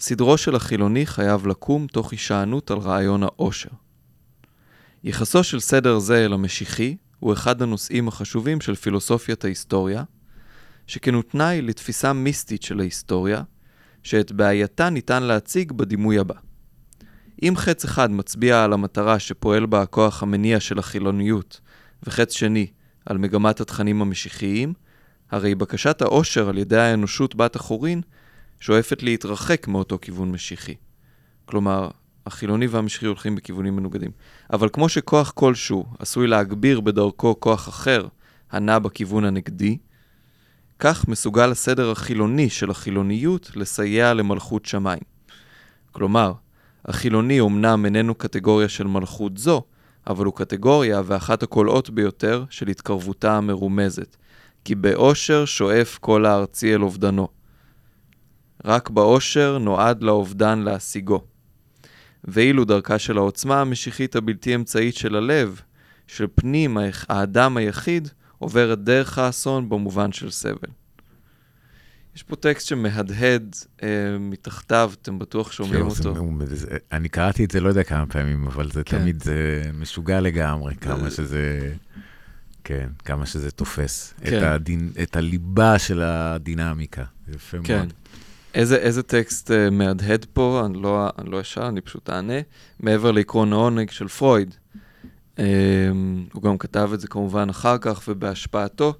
סדרו 0.00 0.36
של 0.38 0.56
החילוני 0.56 1.06
חייב 1.06 1.46
לקום 1.46 1.86
תוך 1.86 2.12
הישענות 2.12 2.70
על 2.70 2.78
רעיון 2.78 3.22
העושר. 3.22 3.70
יחסו 5.04 5.44
של 5.44 5.60
סדר 5.60 5.98
זה 5.98 6.24
אל 6.24 6.32
המשיחי 6.32 6.96
הוא 7.20 7.32
אחד 7.32 7.62
הנושאים 7.62 8.08
החשובים 8.08 8.60
של 8.60 8.74
פילוסופיית 8.74 9.44
ההיסטוריה, 9.44 10.04
שכן 10.86 11.14
הוא 11.14 11.22
תנאי 11.22 11.62
לתפיסה 11.62 12.12
מיסטית 12.12 12.62
של 12.62 12.80
ההיסטוריה, 12.80 13.42
שאת 14.02 14.32
בעייתה 14.32 14.90
ניתן 14.90 15.22
להציג 15.22 15.72
בדימוי 15.72 16.18
הבא. 16.18 16.34
אם 17.42 17.54
חץ 17.56 17.84
אחד 17.84 18.10
מצביע 18.10 18.64
על 18.64 18.72
המטרה 18.72 19.18
שפועל 19.18 19.66
בה 19.66 19.82
הכוח 19.82 20.22
המניע 20.22 20.60
של 20.60 20.78
החילוניות, 20.78 21.60
וחץ 22.02 22.32
שני 22.32 22.66
על 23.06 23.18
מגמת 23.18 23.60
התכנים 23.60 24.02
המשיחיים, 24.02 24.72
הרי 25.30 25.54
בקשת 25.54 26.02
העושר 26.02 26.48
על 26.48 26.58
ידי 26.58 26.78
האנושות 26.78 27.34
בת 27.34 27.56
החורין 27.56 28.00
שואפת 28.60 29.02
להתרחק 29.02 29.68
מאותו 29.68 29.98
כיוון 30.02 30.30
משיחי. 30.30 30.74
כלומר, 31.44 31.88
החילוני 32.26 32.66
והמשיחי 32.66 33.06
הולכים 33.06 33.34
בכיוונים 33.34 33.76
מנוגדים. 33.76 34.10
אבל 34.52 34.68
כמו 34.72 34.88
שכוח 34.88 35.30
כלשהו 35.30 35.84
עשוי 35.98 36.26
להגביר 36.26 36.80
בדרכו 36.80 37.40
כוח 37.40 37.68
אחר 37.68 38.06
הנע 38.50 38.78
בכיוון 38.78 39.24
הנגדי, 39.24 39.78
כך 40.78 41.08
מסוגל 41.08 41.50
הסדר 41.50 41.90
החילוני 41.90 42.50
של 42.50 42.70
החילוניות 42.70 43.50
לסייע 43.56 44.14
למלכות 44.14 44.66
שמיים. 44.66 45.02
כלומר, 45.92 46.32
החילוני 46.84 47.40
אומנם 47.40 47.84
איננו 47.84 48.14
קטגוריה 48.14 48.68
של 48.68 48.86
מלכות 48.86 49.38
זו, 49.38 49.62
אבל 50.06 50.24
הוא 50.24 50.34
קטגוריה 50.34 51.02
ואחת 51.04 51.42
הקולעות 51.42 51.90
ביותר 51.90 52.44
של 52.50 52.68
התקרבותה 52.68 53.36
המרומזת, 53.36 54.16
כי 54.64 54.74
באושר 54.74 55.44
שואף 55.44 55.98
כל 55.98 56.26
הארצי 56.26 56.74
אל 56.74 56.82
אובדנו. 56.82 57.28
רק 58.64 58.90
באושר 58.90 59.58
נועד 59.58 60.02
לאובדן 60.02 60.58
להשיגו. 60.58 61.24
ואילו 62.24 62.64
דרכה 62.64 62.98
של 62.98 63.18
העוצמה 63.18 63.60
המשיחית 63.60 64.16
הבלתי 64.16 64.54
אמצעית 64.54 64.94
של 64.94 65.16
הלב, 65.16 65.60
של 66.06 66.26
פנים 66.34 66.76
האדם 67.08 67.56
היחיד, 67.56 68.08
עוברת 68.38 68.84
דרך 68.84 69.18
האסון 69.18 69.68
במובן 69.68 70.12
של 70.12 70.30
סבל. 70.30 70.68
יש 72.16 72.22
פה 72.22 72.36
טקסט 72.36 72.66
שמהדהד 72.66 73.56
אה, 73.82 73.88
מתחתיו, 74.20 74.92
אתם 75.02 75.18
בטוח 75.18 75.52
שומעים 75.52 75.86
אותו. 75.86 76.14
זה, 76.46 76.56
זה, 76.56 76.76
אני 76.92 77.08
קראתי 77.08 77.44
את 77.44 77.50
זה 77.50 77.60
לא 77.60 77.68
יודע 77.68 77.82
כמה 77.82 78.06
פעמים, 78.06 78.46
אבל 78.46 78.70
זה 78.70 78.84
כן. 78.84 78.98
תמיד 78.98 79.22
זה 79.22 79.62
משוגע 79.74 80.20
לגמרי, 80.20 80.74
כמה 80.76 81.10
שזה... 81.10 81.72
כן, 82.70 82.88
כמה 83.04 83.26
שזה 83.26 83.50
תופס. 83.50 84.14
כן. 84.24 84.38
את, 84.38 84.42
הדין, 84.42 84.92
את 85.02 85.16
הליבה 85.16 85.78
של 85.78 86.02
הדינמיקה. 86.02 87.04
יפה 87.34 87.58
כן. 87.64 87.78
מאוד. 87.78 87.92
איזה, 88.54 88.76
איזה 88.76 89.02
טקסט 89.02 89.50
uh, 89.50 89.70
מהדהד 89.70 90.26
פה, 90.32 90.62
אני 90.66 90.82
לא, 90.82 91.08
אני 91.18 91.30
לא 91.30 91.40
אשאל, 91.40 91.62
אני 91.62 91.80
פשוט 91.80 92.10
אענה, 92.10 92.40
מעבר 92.80 93.10
לעקרון 93.10 93.52
העונג 93.52 93.90
של 93.90 94.08
פרויד. 94.08 94.54
Um, 95.36 95.40
הוא 96.32 96.42
גם 96.42 96.58
כתב 96.58 96.90
את 96.94 97.00
זה 97.00 97.08
כמובן 97.08 97.48
אחר 97.48 97.78
כך 97.78 98.02
ובהשפעתו. 98.08 98.94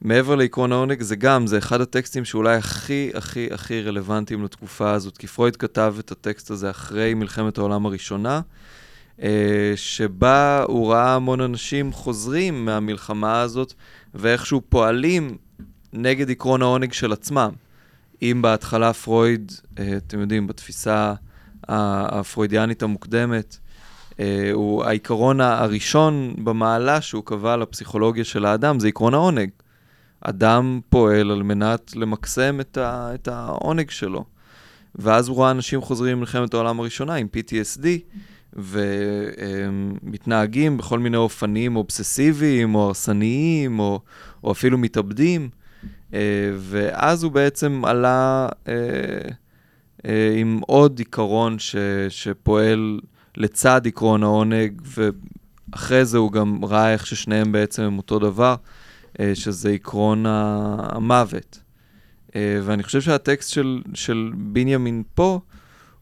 מעבר 0.00 0.34
לעקרון 0.34 0.72
העונג, 0.72 1.02
זה 1.02 1.16
גם, 1.16 1.46
זה 1.46 1.58
אחד 1.58 1.80
הטקסטים 1.80 2.24
שאולי 2.24 2.56
הכי 2.56 3.10
הכי 3.14 3.48
הכי 3.52 3.82
רלוונטיים 3.82 4.44
לתקופה 4.44 4.92
הזאת, 4.92 5.18
כי 5.18 5.26
פרויד 5.26 5.56
כתב 5.56 5.94
את 5.98 6.12
הטקסט 6.12 6.50
הזה 6.50 6.70
אחרי 6.70 7.14
מלחמת 7.14 7.58
העולם 7.58 7.86
הראשונה, 7.86 8.40
שבה 9.76 10.64
הוא 10.68 10.92
ראה 10.92 11.14
המון 11.14 11.40
אנשים 11.40 11.92
חוזרים 11.92 12.64
מהמלחמה 12.64 13.40
הזאת, 13.40 13.74
ואיכשהו 14.14 14.62
פועלים 14.68 15.36
נגד 15.92 16.30
עקרון 16.30 16.62
העונג 16.62 16.92
של 16.92 17.12
עצמם. 17.12 17.50
אם 18.22 18.38
בהתחלה 18.42 18.92
פרויד, 18.92 19.52
אה, 19.78 19.96
אתם 19.96 20.20
יודעים, 20.20 20.46
בתפיסה 20.46 21.14
הפרוידיאנית 21.68 22.82
המוקדמת, 22.82 23.58
אה, 24.20 24.50
הוא 24.52 24.84
העיקרון 24.84 25.40
הראשון 25.40 26.34
במעלה 26.38 27.00
שהוא 27.00 27.24
קבע 27.24 27.56
לפסיכולוגיה 27.56 28.24
של 28.24 28.44
האדם, 28.44 28.80
זה 28.80 28.88
עקרון 28.88 29.14
העונג. 29.14 29.50
אדם 30.20 30.80
פועל 30.88 31.30
על 31.30 31.42
מנת 31.42 31.96
למקסם 31.96 32.60
את, 32.60 32.76
ה, 32.76 33.14
את 33.14 33.28
העונג 33.28 33.90
שלו. 33.90 34.24
ואז 34.94 35.28
הוא 35.28 35.42
ראה 35.42 35.50
אנשים 35.50 35.80
חוזרים 35.80 36.16
ממלחמת 36.16 36.54
העולם 36.54 36.80
הראשונה 36.80 37.14
עם 37.14 37.26
PTSD, 37.36 37.86
ומתנהגים 40.02 40.76
בכל 40.78 40.98
מיני 40.98 41.16
אופנים 41.16 41.76
אובססיביים, 41.76 42.74
או 42.74 42.86
הרסניים, 42.86 43.78
או, 43.78 44.00
או 44.44 44.52
אפילו 44.52 44.78
מתאבדים. 44.78 45.48
אה, 46.14 46.20
ואז 46.58 47.22
הוא 47.22 47.32
בעצם 47.32 47.82
עלה 47.84 48.48
אה, 48.68 48.74
אה, 50.06 50.34
עם 50.36 50.60
עוד 50.66 50.98
עיקרון 50.98 51.58
ש, 51.58 51.76
שפועל 52.08 53.00
לצד 53.36 53.86
עקרון 53.86 54.22
העונג, 54.22 54.82
ואחרי 54.84 56.04
זה 56.04 56.18
הוא 56.18 56.32
גם 56.32 56.64
ראה 56.64 56.92
איך 56.92 57.06
ששניהם 57.06 57.52
בעצם 57.52 57.82
הם 57.82 57.98
אותו 57.98 58.18
דבר, 58.18 58.54
שזה 59.34 59.70
עקרון 59.70 60.24
המוות. 60.28 61.60
ואני 62.36 62.82
חושב 62.82 63.00
שהטקסט 63.00 63.50
של, 63.50 63.82
של 63.94 64.32
בנימין 64.36 65.02
פה, 65.14 65.40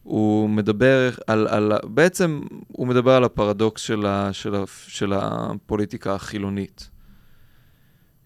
הוא 0.03 0.49
מדבר 0.49 1.11
על, 1.27 1.47
על, 1.47 1.71
בעצם 1.83 2.41
הוא 2.67 2.87
מדבר 2.87 3.11
על 3.11 3.23
הפרדוקס 3.23 3.81
של, 3.81 4.05
ה, 4.05 4.33
של, 4.33 4.55
ה, 4.55 4.63
של 4.87 5.13
הפוליטיקה 5.13 6.15
החילונית. 6.15 6.89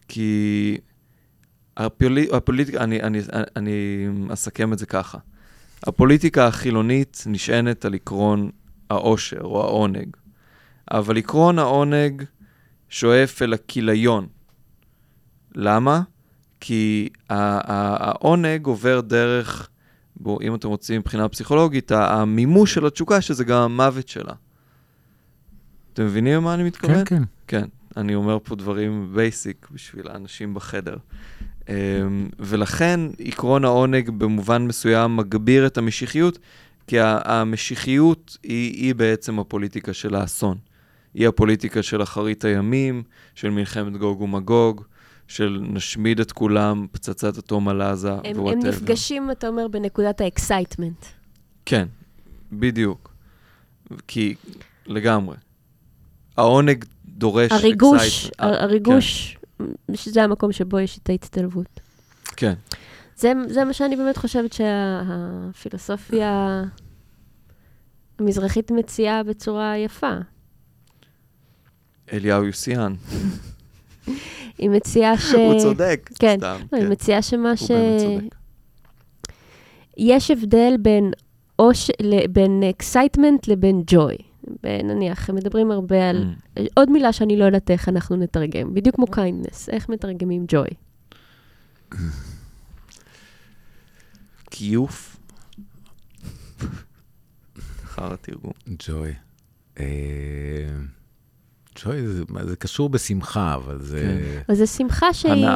כי 0.07 0.78
הפוליט... 1.78 2.34
הפוליטיקה, 2.34 2.84
אני, 2.84 3.01
אני, 3.01 3.19
אני 3.55 4.07
אסכם 4.34 4.73
את 4.73 4.80
זה 4.80 4.86
ככה. 4.86 5.17
הפוליטיקה 5.84 6.47
החילונית 6.47 7.23
נשענת 7.28 7.86
על 7.86 7.93
עקרון 7.93 8.49
העושר 8.89 9.41
או 9.41 9.61
העונג, 9.61 10.17
אבל 10.91 11.17
עקרון 11.17 11.59
העונג 11.59 12.23
שואף 12.89 13.41
אל 13.41 13.53
הכיליון. 13.53 14.28
למה? 15.55 16.01
כי 16.59 17.09
העונג 17.30 18.65
עובר 18.65 19.01
דרך, 19.01 19.69
בו, 20.20 20.39
אם 20.41 20.55
אתם 20.55 20.68
רוצים 20.68 20.99
מבחינה 20.99 21.30
פסיכולוגית, 21.30 21.91
המימוש 21.91 22.74
של 22.74 22.86
התשוקה, 22.86 23.22
שזה 23.22 23.43
גם 23.43 23.61
המוות 23.61 24.07
שלה. 24.07 24.34
אתם 25.93 26.05
מבינים 26.05 26.34
למה 26.34 26.53
אני 26.53 26.63
מתכוון? 26.63 26.95
כן, 26.95 27.03
כן. 27.05 27.24
כן, 27.47 27.65
אני 27.97 28.15
אומר 28.15 28.38
פה 28.43 28.55
דברים 28.55 29.09
basic 29.13 29.67
בשביל 29.72 30.07
האנשים 30.07 30.53
בחדר. 30.53 30.97
אמ, 31.70 31.74
ולכן 32.39 32.99
עקרון 33.20 33.65
העונג 33.65 34.09
במובן 34.09 34.68
מסוים 34.68 35.18
מגביר 35.18 35.68
את 35.68 35.78
המשיחיות, 35.78 36.39
כי 36.88 36.97
המשיחיות 37.01 38.38
היא, 38.43 38.74
היא 38.74 38.95
בעצם 38.95 39.39
הפוליטיקה 39.39 39.93
של 39.93 40.15
האסון. 40.15 40.57
היא 41.13 41.28
הפוליטיקה 41.28 41.84
של 41.84 42.03
אחרית 42.03 42.45
הימים, 42.45 43.03
של 43.36 43.49
מלחמת 43.49 43.97
גוג 43.97 44.22
ומגוג, 44.22 44.84
של 45.28 45.59
נשמיד 45.63 46.19
את 46.19 46.32
כולם, 46.32 46.88
פצצת 46.91 47.38
אטום 47.38 47.67
על 47.67 47.82
עזה 47.82 48.13
ו 48.13 48.17
whatever. 48.17 48.49
הם 48.49 48.59
נפגשים, 48.59 49.32
אתה 49.32 49.47
אומר, 49.47 49.67
בנקודת 49.67 50.21
ה 50.21 50.28
excitement. 50.28 51.05
כן, 51.65 51.88
בדיוק. 52.51 53.13
כי, 54.07 54.36
לגמרי. 54.86 55.36
העונג 56.38 56.86
דורש 57.05 57.51
הריגוש, 57.51 58.28
excitement. 58.28 58.30
הריגוש 58.39 59.38
כן. 59.57 59.95
שזה 59.95 60.23
המקום 60.23 60.51
שבו 60.51 60.80
יש 60.80 60.97
את 60.97 61.09
ההצטלבות. 61.09 61.80
כן. 62.36 62.53
זה, 63.15 63.34
זה 63.47 63.65
מה 63.65 63.73
שאני 63.73 63.95
באמת 63.95 64.17
חושבת 64.17 64.53
שהפילוסופיה 64.53 66.63
המזרחית 68.19 68.71
מציעה 68.71 69.23
בצורה 69.23 69.78
יפה. 69.78 70.13
אליהו 72.13 72.45
יוסיאן. 72.45 72.93
היא 74.57 74.69
מציעה 74.69 75.17
ש... 75.27 75.33
הוא 75.33 75.59
צודק, 75.59 76.09
כן. 76.19 76.35
סתם. 76.37 76.57
לא, 76.61 76.67
כן. 76.77 76.83
היא 76.83 76.89
מציעה 76.89 77.21
שמה 77.21 77.57
ש... 77.57 77.71
הוא 77.71 77.79
באמת 77.79 78.01
צודק. 78.01 78.35
יש 79.97 80.31
הבדל 80.31 80.73
בין, 80.79 81.11
אוש... 81.59 81.91
בין 82.29 82.63
excitement 82.69 83.47
לבין 83.47 83.83
ג'וי. 83.87 84.15
נניח, 84.63 85.29
הם 85.29 85.35
מדברים 85.35 85.71
הרבה 85.71 86.09
על... 86.09 86.25
Mm. 86.55 86.61
עוד 86.73 86.89
מילה 86.89 87.13
שאני 87.13 87.37
לא 87.37 87.45
יודעת 87.45 87.71
איך 87.71 87.89
אנחנו 87.89 88.15
נתרגם, 88.15 88.73
בדיוק 88.73 88.95
כמו 88.95 89.07
kindness, 89.07 89.69
איך 89.69 89.89
מתרגמים 89.89 90.45
ג'וי? 90.47 90.67
כיוף. 94.51 95.17
אחר 97.85 98.13
התרגום. 98.13 98.51
ג'וי. 98.87 99.13
ג'וי 101.84 102.07
זה, 102.07 102.23
זה 102.43 102.55
קשור 102.55 102.89
בשמחה, 102.89 103.55
אבל 103.55 103.78
זה... 103.82 103.99
כן. 103.99 104.41
אבל 104.49 104.55
זה 104.57 104.67
שמחה 104.67 105.13
שהיא, 105.13 105.47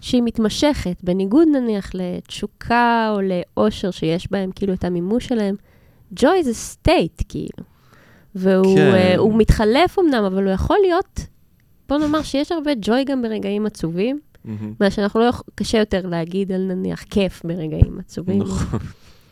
שהיא 0.00 0.22
מתמשכת, 0.24 0.96
בניגוד 1.02 1.48
נניח 1.52 1.90
לתשוקה 1.94 3.12
או 3.14 3.20
לאושר 3.20 3.90
שיש 3.90 4.30
בהם, 4.30 4.50
כאילו 4.54 4.74
את 4.74 4.84
המימוש 4.84 5.26
שלהם. 5.26 5.54
ג'וי 6.16 6.44
זה 6.44 6.54
סטייט, 6.54 7.22
כאילו. 7.28 7.64
והוא 8.34 8.76
כן. 8.76 9.16
uh, 9.18 9.34
מתחלף 9.36 9.98
אמנם, 9.98 10.24
אבל 10.24 10.44
הוא 10.44 10.52
יכול 10.52 10.76
להיות, 10.82 11.20
בוא 11.88 11.98
נאמר 11.98 12.22
שיש 12.22 12.52
הרבה 12.52 12.70
ג'וי 12.80 13.04
גם 13.04 13.22
ברגעים 13.22 13.66
עצובים, 13.66 14.20
mm-hmm. 14.46 14.48
מה 14.80 14.90
שאנחנו 14.90 15.20
לא 15.20 15.24
יכולים, 15.24 15.50
קשה 15.54 15.78
יותר 15.78 16.06
להגיד 16.06 16.52
על 16.52 16.60
נניח 16.60 17.02
כיף 17.02 17.42
ברגעים 17.44 17.98
עצובים. 17.98 18.42
נכון. 18.42 18.80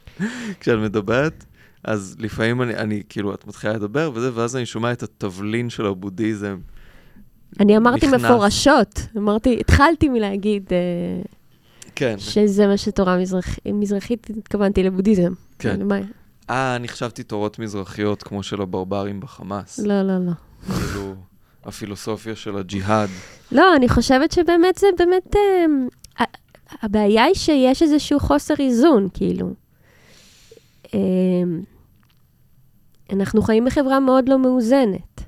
כשאת 0.60 0.78
מדברת, 0.78 1.44
אז 1.84 2.16
לפעמים 2.18 2.62
אני, 2.62 2.76
אני, 2.76 3.02
כאילו, 3.08 3.34
את 3.34 3.46
מתחילה 3.46 3.72
לדבר 3.72 4.10
וזה, 4.14 4.30
ואז 4.34 4.56
אני 4.56 4.66
שומע 4.66 4.92
את 4.92 5.02
התבלין 5.02 5.70
של 5.70 5.86
הבודהיזם. 5.86 6.58
אני 7.60 7.76
אמרתי 7.76 8.06
נכנס. 8.06 8.24
מפורשות, 8.24 9.00
אמרתי, 9.16 9.56
התחלתי 9.60 10.08
מלהגיד 10.08 10.68
uh, 10.68 11.28
כן. 11.94 12.18
שזה 12.18 12.66
מה 12.66 12.76
שתורה 12.76 13.16
מזרח, 13.18 13.58
מזרחית, 13.66 14.26
התכוונתי 14.38 14.82
לבודהיזם. 14.82 15.32
כן. 15.58 15.80
אה, 16.50 16.76
אני 16.76 16.88
חשבתי 16.88 17.22
תורות 17.22 17.58
מזרחיות 17.58 18.22
כמו 18.22 18.42
של 18.42 18.62
הברברים 18.62 19.20
בחמאס. 19.20 19.78
לא, 19.78 20.02
לא, 20.02 20.18
לא. 20.18 20.32
כאילו, 20.66 21.14
הפילוסופיה 21.64 22.36
של 22.36 22.56
הג'יהאד. 22.56 23.08
לא, 23.52 23.76
אני 23.76 23.88
חושבת 23.88 24.32
שבאמת 24.32 24.74
זה 24.78 24.86
באמת... 24.98 25.36
אה, 25.36 26.24
הבעיה 26.82 27.24
היא 27.24 27.34
שיש 27.34 27.82
איזשהו 27.82 28.20
חוסר 28.20 28.54
איזון, 28.58 29.08
כאילו. 29.14 29.54
אה, 30.94 31.00
אנחנו 33.14 33.42
חיים 33.42 33.64
בחברה 33.64 34.00
מאוד 34.00 34.28
לא 34.28 34.38
מאוזנת. 34.38 35.24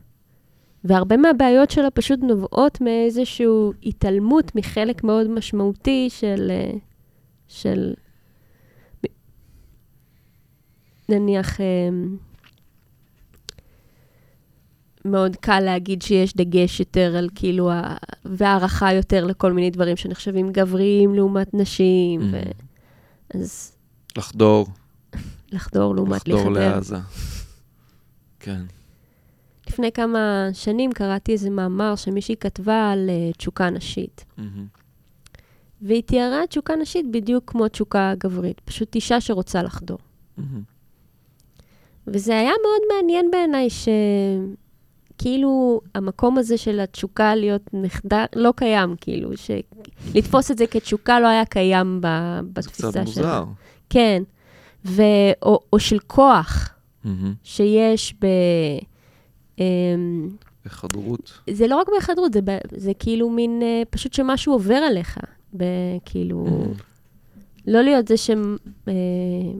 והרבה 0.84 1.16
מהבעיות 1.16 1.70
שלה 1.70 1.91
פשוט 1.91 2.20
נובעות 2.22 2.80
מאיזושהי 2.80 3.47
התעלמות 3.82 4.55
מחלק 4.55 5.05
מאוד 5.05 5.30
משמעותי 5.30 6.09
של... 6.11 6.51
אה, 6.51 6.70
של 7.49 7.95
נניח, 11.09 11.61
אה, 11.61 11.89
מאוד 15.05 15.37
קל 15.37 15.61
להגיד 15.61 16.03
שיש 16.03 16.37
דגש 16.37 16.80
יותר 16.80 17.14
על 17.18 17.28
כאילו, 17.34 17.70
ה... 17.70 17.97
והערכה 18.24 18.93
יותר 18.93 19.24
לכל 19.24 19.53
מיני 19.53 19.70
דברים 19.70 19.97
שנחשבים 19.97 20.53
גבריים 20.53 21.14
לעומת 21.14 21.55
נשים, 21.55 22.20
ו... 22.32 22.41
אז 23.34 23.72
לחדור, 24.16 24.66
לחדור 25.53 25.95
לעומת 25.95 26.28
לחדור 26.28 26.51
להיחדר. 26.51 26.76
לעזה. 26.76 26.97
כן. 28.47 28.61
לפני 29.68 29.92
כמה 29.92 30.49
שנים 30.53 30.92
קראתי 30.92 31.32
איזה 31.32 31.51
מאמר 31.51 31.97
שמישהי 31.97 32.36
כתבה 32.36 32.90
על 32.92 33.11
אה, 33.11 33.32
תשוקה 33.32 33.70
נשית. 33.70 34.24
מהמם. 34.36 34.66
והיא 35.82 36.03
תיארה 36.03 36.47
תשוקה 36.47 36.76
נשית 36.76 37.07
בדיוק 37.11 37.51
כמו 37.51 37.68
תשוקה 37.68 38.12
גברית, 38.18 38.61
פשוט 38.61 38.94
אישה 38.94 39.20
שרוצה 39.20 39.62
לחדור. 39.62 39.99
מהמם. 40.36 40.62
וזה 42.07 42.38
היה 42.38 42.53
מאוד 42.62 42.80
מעניין 42.97 43.30
בעיניי 43.30 43.68
שכאילו 45.16 45.80
המקום 45.94 46.38
הזה 46.38 46.59
של 46.59 46.80
התשוקה 46.80 47.34
להיות 47.34 47.62
נחדר 47.72 48.24
לא 48.36 48.53
קיים, 48.57 48.94
כאילו, 49.01 49.30
שלתפוס 49.36 50.51
את 50.51 50.59
זה 50.59 50.66
כתשוקה 50.66 51.20
לא 51.20 51.26
היה 51.26 51.44
קיים 51.44 52.01
ב... 52.01 52.07
זה 52.07 52.40
בתפיסה 52.53 52.88
קצת 52.88 52.92
שלה. 52.92 53.03
מוזר. 53.05 53.44
כן, 53.90 54.22
ו... 54.84 55.03
או, 55.42 55.61
או 55.72 55.78
של 55.78 55.99
כוח 55.99 56.76
מהמם. 57.07 57.35
שיש 57.43 58.15
ב... 58.21 58.27
אמ, 59.59 60.29
בחדרות. 60.65 61.33
זה 61.51 61.67
לא 61.67 61.77
רק 61.77 61.87
בהיחדרות, 61.89 62.33
זה, 62.33 62.41
ב- 62.45 62.59
זה 62.77 62.93
כאילו 62.99 63.31
מין, 63.31 63.63
אה, 63.63 63.83
פשוט 63.91 64.13
שמשהו 64.13 64.53
עובר 64.53 64.75
עליך. 64.75 65.19
כאילו, 66.05 66.45
מהמם. 66.45 66.73
לא 67.67 67.81
להיות 67.83 68.09
זה 68.09 68.15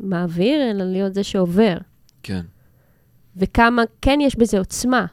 שמעביר, 0.03 0.71
אלא 0.71 0.85
להיות 0.85 1.15
זה 1.15 1.25
שעובר. 1.25 1.77
כן. 2.23 2.41
וכמה 3.37 3.83
כן 4.03 4.19
יש 4.23 4.37
בזה 4.37 4.59
עוצמה. 4.59 5.07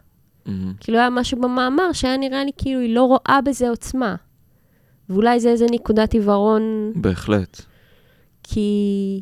מהמם. 0.45 0.73
כאילו 0.79 0.97
היה 0.97 1.09
משהו 1.09 1.41
במאמר 1.41 1.93
שהיה 1.93 2.17
נראה 2.17 2.45
לי 2.45 2.51
כאילו 2.57 2.79
היא 2.79 2.95
לא 2.95 3.03
רואה 3.03 3.39
בזה 3.45 3.69
עוצמה. 3.69 4.15
ואולי 5.09 5.39
זה 5.39 5.49
איזה 5.49 5.65
נקודת 5.71 6.13
עיוורון, 6.13 6.91
בהחלט. 6.95 7.61
כי 8.43 9.21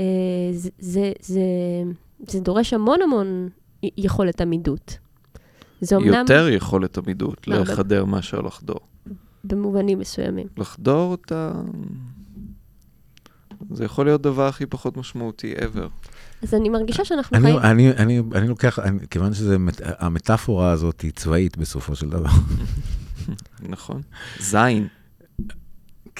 אה, 0.00 0.06
זה, 0.52 0.70
זה, 0.78 1.12
זה, 1.20 1.40
זה 2.26 2.40
דורש 2.40 2.72
המון 2.72 3.02
המון 3.02 3.48
יכולת 3.82 4.40
עמידות. 4.40 4.98
זה 5.80 5.96
אמנם 5.96 6.14
יותר 6.14 6.48
יכולת 6.48 6.98
עמידות 6.98 7.48
הרבה. 7.48 7.72
לחדר 7.72 8.04
מאשר 8.04 8.40
לחדור. 8.40 8.80
במובנים 9.44 9.98
מסוימים. 9.98 10.46
לחדור 10.56 11.14
אתה... 11.14 11.52
זה 13.70 13.84
יכול 13.84 14.06
להיות 14.06 14.26
הדבר 14.26 14.46
הכי 14.46 14.66
פחות 14.66 14.96
משמעותי 14.96 15.54
ever. 15.54 16.08
אז 16.42 16.54
אני 16.54 16.68
מרגישה 16.68 17.04
שאנחנו 17.04 17.36
אני, 17.36 17.44
חיים... 17.44 17.58
אני, 17.58 17.90
אני, 17.90 18.22
אני 18.34 18.48
לוקח, 18.48 18.78
אני, 18.78 18.98
כיוון 19.10 19.34
שהמטאפורה 19.34 20.70
הזאת 20.70 21.00
היא 21.00 21.12
צבאית 21.12 21.56
בסופו 21.56 21.96
של 21.96 22.08
דבר. 22.08 22.30
נכון? 23.68 24.02
זין. 24.40 24.88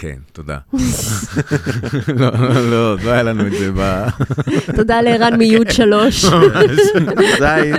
כן, 0.00 0.18
תודה. 0.32 0.58
לא, 2.20 2.30
לא, 2.70 2.98
לא, 2.98 3.10
היה 3.10 3.22
לנו 3.22 3.46
את 3.46 3.52
זה 3.52 3.72
ב... 3.76 4.06
תודה 4.76 5.00
לערן 5.00 5.36
מיוד 5.38 5.70
שלוש. 5.70 6.24
זין. 7.38 7.76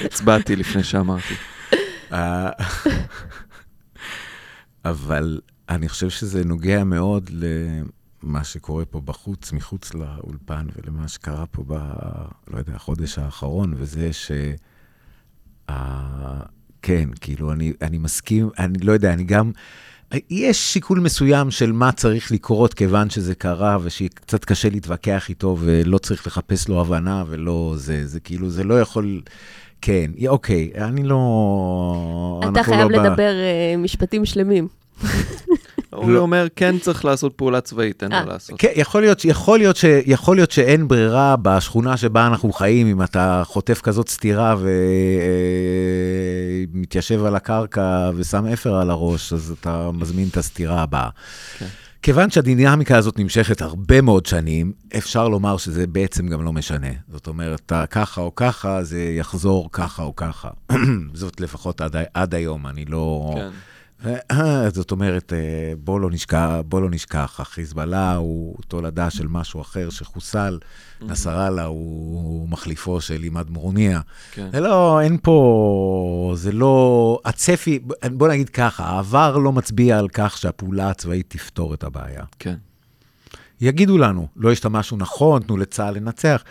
הצבעתי 0.04 0.56
לפני 0.56 0.84
שאמרתי. 0.84 1.34
אה, 2.12 2.50
אבל 4.84 5.40
אני 5.68 5.88
חושב 5.88 6.10
שזה 6.10 6.44
נוגע 6.44 6.84
מאוד 6.84 7.30
למה 7.32 8.44
שקורה 8.44 8.84
פה 8.84 9.00
בחוץ, 9.00 9.52
מחוץ 9.52 9.94
לאולפן, 9.94 10.66
ולמה 10.76 11.08
שקרה 11.08 11.46
פה 11.46 11.64
ב... 11.66 11.72
לא 12.48 12.58
יודע, 12.58 12.74
החודש 12.74 13.18
האחרון, 13.18 13.74
וזה 13.76 14.12
ש... 14.12 14.32
אה, 15.70 16.40
כן, 16.82 17.08
כאילו, 17.20 17.52
אני, 17.52 17.72
אני 17.82 17.98
מסכים, 17.98 18.50
אני 18.58 18.78
לא 18.78 18.92
יודע, 18.92 19.12
אני 19.12 19.24
גם... 19.24 19.52
יש 20.30 20.72
שיקול 20.72 21.00
מסוים 21.00 21.50
של 21.50 21.72
מה 21.72 21.92
צריך 21.92 22.32
לקרות 22.32 22.74
כיוון 22.74 23.10
שזה 23.10 23.34
קרה, 23.34 23.78
ושקצת 23.82 24.44
קשה 24.44 24.68
להתווכח 24.70 25.28
איתו, 25.28 25.56
ולא 25.60 25.98
צריך 25.98 26.26
לחפש 26.26 26.68
לו 26.68 26.80
הבנה, 26.80 27.24
ולא 27.28 27.74
זה, 27.76 28.06
זה 28.06 28.20
כאילו, 28.20 28.50
זה 28.50 28.64
לא 28.64 28.80
יכול... 28.80 29.20
כן, 29.80 30.10
אוקיי, 30.28 30.70
אני 30.76 31.02
לא... 31.02 32.40
אתה 32.40 32.48
אנחנו 32.48 32.72
חייב 32.72 32.90
לא 32.90 33.02
לדבר 33.02 33.32
אה, 33.32 33.76
משפטים 33.78 34.24
שלמים. 34.24 34.68
הוא 35.94 36.16
אומר, 36.16 36.46
כן 36.56 36.78
צריך 36.78 37.04
לעשות 37.04 37.32
פעולה 37.34 37.60
צבאית, 37.60 38.02
אין 38.02 38.12
אה, 38.12 38.24
מה 38.24 38.32
לעשות. 38.32 38.60
כן, 38.60 38.68
יכול 38.76 39.00
להיות, 39.00 39.24
יכול, 39.24 39.58
להיות 39.58 39.76
ש, 39.76 39.84
יכול 40.06 40.36
להיות 40.36 40.50
שאין 40.50 40.88
ברירה 40.88 41.36
בשכונה 41.42 41.96
שבה 41.96 42.26
אנחנו 42.26 42.52
חיים, 42.52 42.86
אם 42.86 43.02
אתה 43.02 43.42
חוטף 43.44 43.80
כזאת 43.80 44.08
סטירה 44.08 44.56
ומתיישב 46.72 47.24
על 47.24 47.36
הקרקע 47.36 48.10
ושם 48.14 48.46
אפר 48.46 48.74
על 48.74 48.90
הראש, 48.90 49.32
אז 49.32 49.54
אתה 49.60 49.90
מזמין 49.94 50.28
את 50.28 50.36
הסטירה 50.36 50.82
הבאה. 50.82 51.08
כן. 51.58 51.66
כיוון 52.02 52.30
שהדינמיקה 52.30 52.96
הזאת 52.96 53.18
נמשכת 53.18 53.62
הרבה 53.62 54.00
מאוד 54.00 54.26
שנים, 54.26 54.72
אפשר 54.96 55.28
לומר 55.28 55.56
שזה 55.56 55.86
בעצם 55.86 56.28
גם 56.28 56.44
לא 56.44 56.52
משנה. 56.52 56.90
זאת 57.12 57.26
אומרת, 57.26 57.72
ככה 57.90 58.20
או 58.20 58.34
ככה, 58.34 58.82
זה 58.82 59.02
יחזור 59.02 59.68
ככה 59.72 60.02
או 60.02 60.16
ככה. 60.16 60.48
זאת 61.14 61.40
לפחות 61.40 61.80
עד, 61.80 61.96
עד 62.14 62.34
היום, 62.34 62.66
אני 62.66 62.84
לא... 62.84 63.32
כן. 63.36 63.48
זאת 64.76 64.90
אומרת, 64.90 65.32
אה, 65.32 65.72
בוא 65.78 66.00
לא 66.00 66.10
נשכח, 66.10 66.50
בוא 66.64 66.80
לא 66.80 66.90
נשכח, 66.90 67.40
החיזבאללה 67.40 68.14
הוא 68.16 68.56
תולדה 68.68 69.10
של 69.10 69.28
משהו 69.28 69.60
אחר 69.60 69.90
שחוסל, 69.90 70.58
נסראללה 71.02 71.64
הוא 71.64 72.48
מחליפו 72.48 73.00
של 73.00 73.22
עימאד 73.22 73.50
מורניה. 73.50 74.00
כן. 74.32 74.48
זה 74.52 74.60
לא, 74.60 75.00
אין 75.00 75.18
פה, 75.22 76.32
זה 76.36 76.52
לא, 76.52 77.18
הצפי, 77.24 77.78
בוא 78.12 78.28
נגיד 78.28 78.48
ככה, 78.48 78.84
העבר 78.84 79.36
לא 79.38 79.52
מצביע 79.52 79.98
על 79.98 80.08
כך 80.08 80.38
שהפעולה 80.38 80.90
הצבאית 80.90 81.26
תפתור 81.28 81.74
את 81.74 81.84
הבעיה. 81.84 82.24
כן. 82.38 82.54
יגידו 83.60 83.98
לנו, 83.98 84.28
לא 84.36 84.52
השתמשנו 84.52 84.98
נכון, 84.98 85.42
תנו 85.42 85.56
לצה"ל 85.56 85.94
לנצח. 85.94 86.44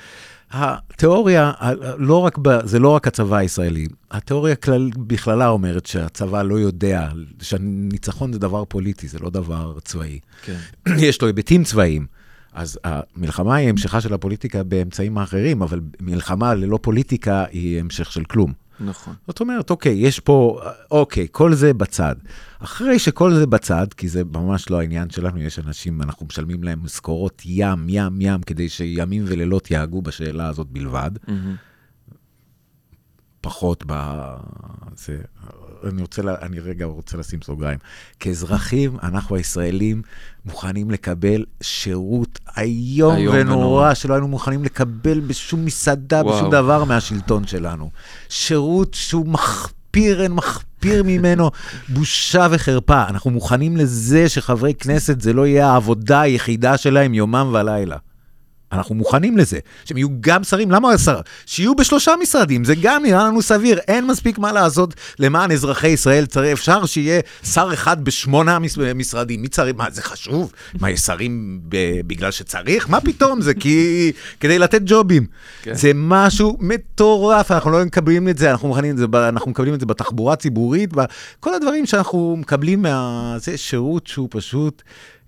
התיאוריה, 0.51 1.51
לא 1.97 2.17
רק 2.17 2.37
ב, 2.41 2.65
זה 2.65 2.79
לא 2.79 2.89
רק 2.89 3.07
הצבא 3.07 3.37
הישראלי, 3.37 3.87
התיאוריה 4.11 4.55
כלל, 4.55 4.89
בכללה 4.97 5.47
אומרת 5.47 5.85
שהצבא 5.85 6.41
לא 6.41 6.55
יודע, 6.55 7.09
שהניצחון 7.41 8.33
זה 8.33 8.39
דבר 8.39 8.65
פוליטי, 8.65 9.07
זה 9.07 9.19
לא 9.19 9.29
דבר 9.29 9.77
צבאי. 9.83 10.19
כן. 10.41 10.57
יש 11.07 11.21
לו 11.21 11.27
היבטים 11.27 11.63
צבאיים. 11.63 12.05
אז 12.53 12.79
המלחמה 12.83 13.55
היא 13.55 13.69
המשכה 13.69 14.01
של 14.01 14.13
הפוליטיקה 14.13 14.63
באמצעים 14.63 15.17
האחרים, 15.17 15.61
אבל 15.61 15.79
מלחמה 15.99 16.53
ללא 16.53 16.79
פוליטיקה 16.81 17.45
היא 17.51 17.79
המשך 17.79 18.11
של 18.11 18.23
כלום. 18.23 18.53
נכון. 18.85 19.13
זאת 19.27 19.39
אומרת, 19.39 19.69
אוקיי, 19.69 19.93
יש 19.93 20.19
פה, 20.19 20.61
אוקיי, 20.91 21.27
כל 21.31 21.53
זה 21.53 21.73
בצד. 21.73 22.15
אחרי 22.59 22.99
שכל 22.99 23.33
זה 23.33 23.47
בצד, 23.47 23.87
כי 23.97 24.07
זה 24.07 24.23
ממש 24.23 24.69
לא 24.69 24.79
העניין 24.79 25.09
שלנו, 25.09 25.41
יש 25.41 25.59
אנשים, 25.59 26.01
אנחנו 26.01 26.25
משלמים 26.25 26.63
להם 26.63 26.83
משכורות 26.83 27.41
ים, 27.45 27.85
ים, 27.89 28.21
ים, 28.21 28.41
כדי 28.41 28.69
שימים 28.69 29.23
ולילות 29.27 29.71
יהגו 29.71 30.01
בשאלה 30.01 30.47
הזאת 30.47 30.67
בלבד. 30.67 31.11
מהמם. 31.27 31.55
פחות 33.41 33.83
ב... 33.87 33.93
זה... 34.95 35.21
אני 35.89 36.01
רוצה, 36.01 36.21
לה... 36.21 36.35
אני 36.41 36.59
רגע 36.59 36.85
רוצה 36.85 37.17
לשים 37.17 37.39
סוגריים. 37.41 37.79
כאזרחים, 38.19 38.97
אנחנו 39.03 39.35
הישראלים 39.35 40.01
מוכנים 40.45 40.91
לקבל 40.91 41.45
שירות 41.61 42.39
איום 42.57 43.13
ונורא, 43.13 43.39
ונורא. 43.39 43.93
שלא 43.93 44.13
היינו 44.13 44.27
מוכנים 44.27 44.63
לקבל 44.63 45.19
בשום 45.19 45.65
מסעדה, 45.65 46.21
וואו. 46.25 46.37
בשום 46.37 46.51
דבר 46.51 46.83
מהשלטון 46.83 47.47
שלנו. 47.47 47.89
שירות 48.29 48.93
שהוא 48.93 49.27
מחפיר, 49.27 50.23
אין 50.23 50.31
מחפיר 50.31 51.03
ממנו, 51.03 51.51
בושה 51.93 52.47
וחרפה. 52.51 53.03
אנחנו 53.09 53.31
מוכנים 53.31 53.77
לזה 53.77 54.29
שחברי 54.29 54.73
כנסת 54.73 55.21
זה 55.21 55.33
לא 55.33 55.47
יהיה 55.47 55.67
העבודה 55.67 56.21
היחידה 56.21 56.77
שלהם 56.77 57.13
יומם 57.13 57.49
ולילה. 57.53 57.97
אנחנו 58.71 58.95
מוכנים 58.95 59.37
לזה, 59.37 59.59
שהם 59.85 59.97
יהיו 59.97 60.07
גם 60.19 60.43
שרים, 60.43 60.71
למה 60.71 60.97
שר? 60.97 61.19
שיהיו 61.45 61.75
בשלושה 61.75 62.13
משרדים, 62.21 62.63
זה 62.63 62.73
גם 62.81 63.03
נראה 63.03 63.23
לנו 63.23 63.41
סביר, 63.41 63.79
אין 63.87 64.07
מספיק 64.07 64.37
מה 64.37 64.51
לעשות 64.51 64.93
למען 65.19 65.51
אזרחי 65.51 65.87
ישראל, 65.87 66.25
צריך, 66.25 66.51
אפשר 66.51 66.85
שיהיה 66.85 67.21
שר 67.43 67.69
אחד 67.73 68.05
בשמונה 68.05 68.59
מש, 68.59 68.77
משרדים, 68.77 69.41
מי 69.41 69.47
צריך, 69.47 69.75
מה 69.77 69.89
זה 69.91 70.01
חשוב? 70.01 70.51
מה, 70.79 70.89
יש 70.89 70.99
שרים 70.99 71.61
בגלל 72.07 72.31
שצריך? 72.31 72.89
מה 72.89 73.01
פתאום, 73.01 73.41
זה 73.41 73.53
כי, 73.53 74.11
כדי 74.39 74.59
לתת 74.59 74.81
ג'ובים. 74.85 75.25
כן. 75.61 75.73
זה 75.73 75.91
משהו 75.95 76.57
מטורף, 76.59 77.51
אנחנו 77.51 77.71
לא 77.71 77.85
מקבלים 77.85 78.29
את 78.29 78.37
זה, 78.37 78.51
אנחנו, 78.51 78.67
מוכנים 78.67 78.91
את 78.91 78.97
זה, 78.97 79.05
אנחנו 79.29 79.51
מקבלים 79.51 79.73
את 79.73 79.79
זה 79.79 79.85
בתחבורה 79.85 80.33
הציבורית, 80.33 80.93
כל 81.39 81.53
הדברים 81.53 81.85
שאנחנו 81.85 82.35
מקבלים 82.39 82.81
מה... 82.81 83.35
זה 83.37 83.57
שירות 83.57 84.07
שהוא 84.07 84.27
פשוט 84.31 84.81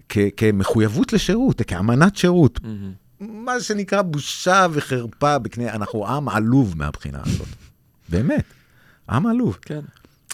כ, 0.09 0.17
כמחויבות 0.37 1.13
לשירות, 1.13 1.61
כאמנת 1.61 2.15
שירות. 2.15 2.59
מהמם. 2.63 3.02
מה 3.29 3.59
שנקרא 3.59 4.01
בושה 4.01 4.67
וחרפה 4.71 5.39
בקנה, 5.39 5.73
אנחנו 5.73 6.07
עם 6.07 6.29
עלוב 6.29 6.77
מהבחינה 6.77 7.19
הזאת. 7.25 7.47
באמת, 8.09 8.43
עם 9.09 9.25
עלוב. 9.25 9.57
כן. 9.61 9.79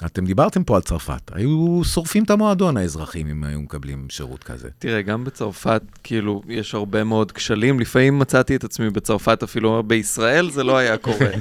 אתם 0.05 0.25
דיברתם 0.25 0.63
פה 0.63 0.75
על 0.75 0.81
צרפת, 0.81 1.31
היו 1.31 1.81
שורפים 1.83 2.23
את 2.23 2.29
המועדון 2.29 2.77
האזרחים 2.77 3.27
אם 3.27 3.43
היו 3.43 3.61
מקבלים 3.61 4.07
שירות 4.09 4.43
כזה. 4.43 4.69
תראה, 4.79 5.01
גם 5.01 5.23
בצרפת, 5.23 5.81
כאילו, 6.03 6.41
יש 6.47 6.73
הרבה 6.73 7.03
מאוד 7.03 7.31
כשלים. 7.31 7.79
לפעמים 7.79 8.19
מצאתי 8.19 8.55
את 8.55 8.63
עצמי 8.63 8.89
בצרפת, 8.89 9.43
אפילו 9.43 9.83
בישראל 9.83 10.51
זה 10.51 10.63
לא 10.63 10.77
היה 10.77 10.97
קורה. 10.97 11.31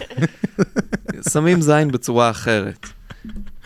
שמים 1.33 1.61
זין 1.61 1.91
בצורה 1.91 2.31
אחרת 2.31 2.87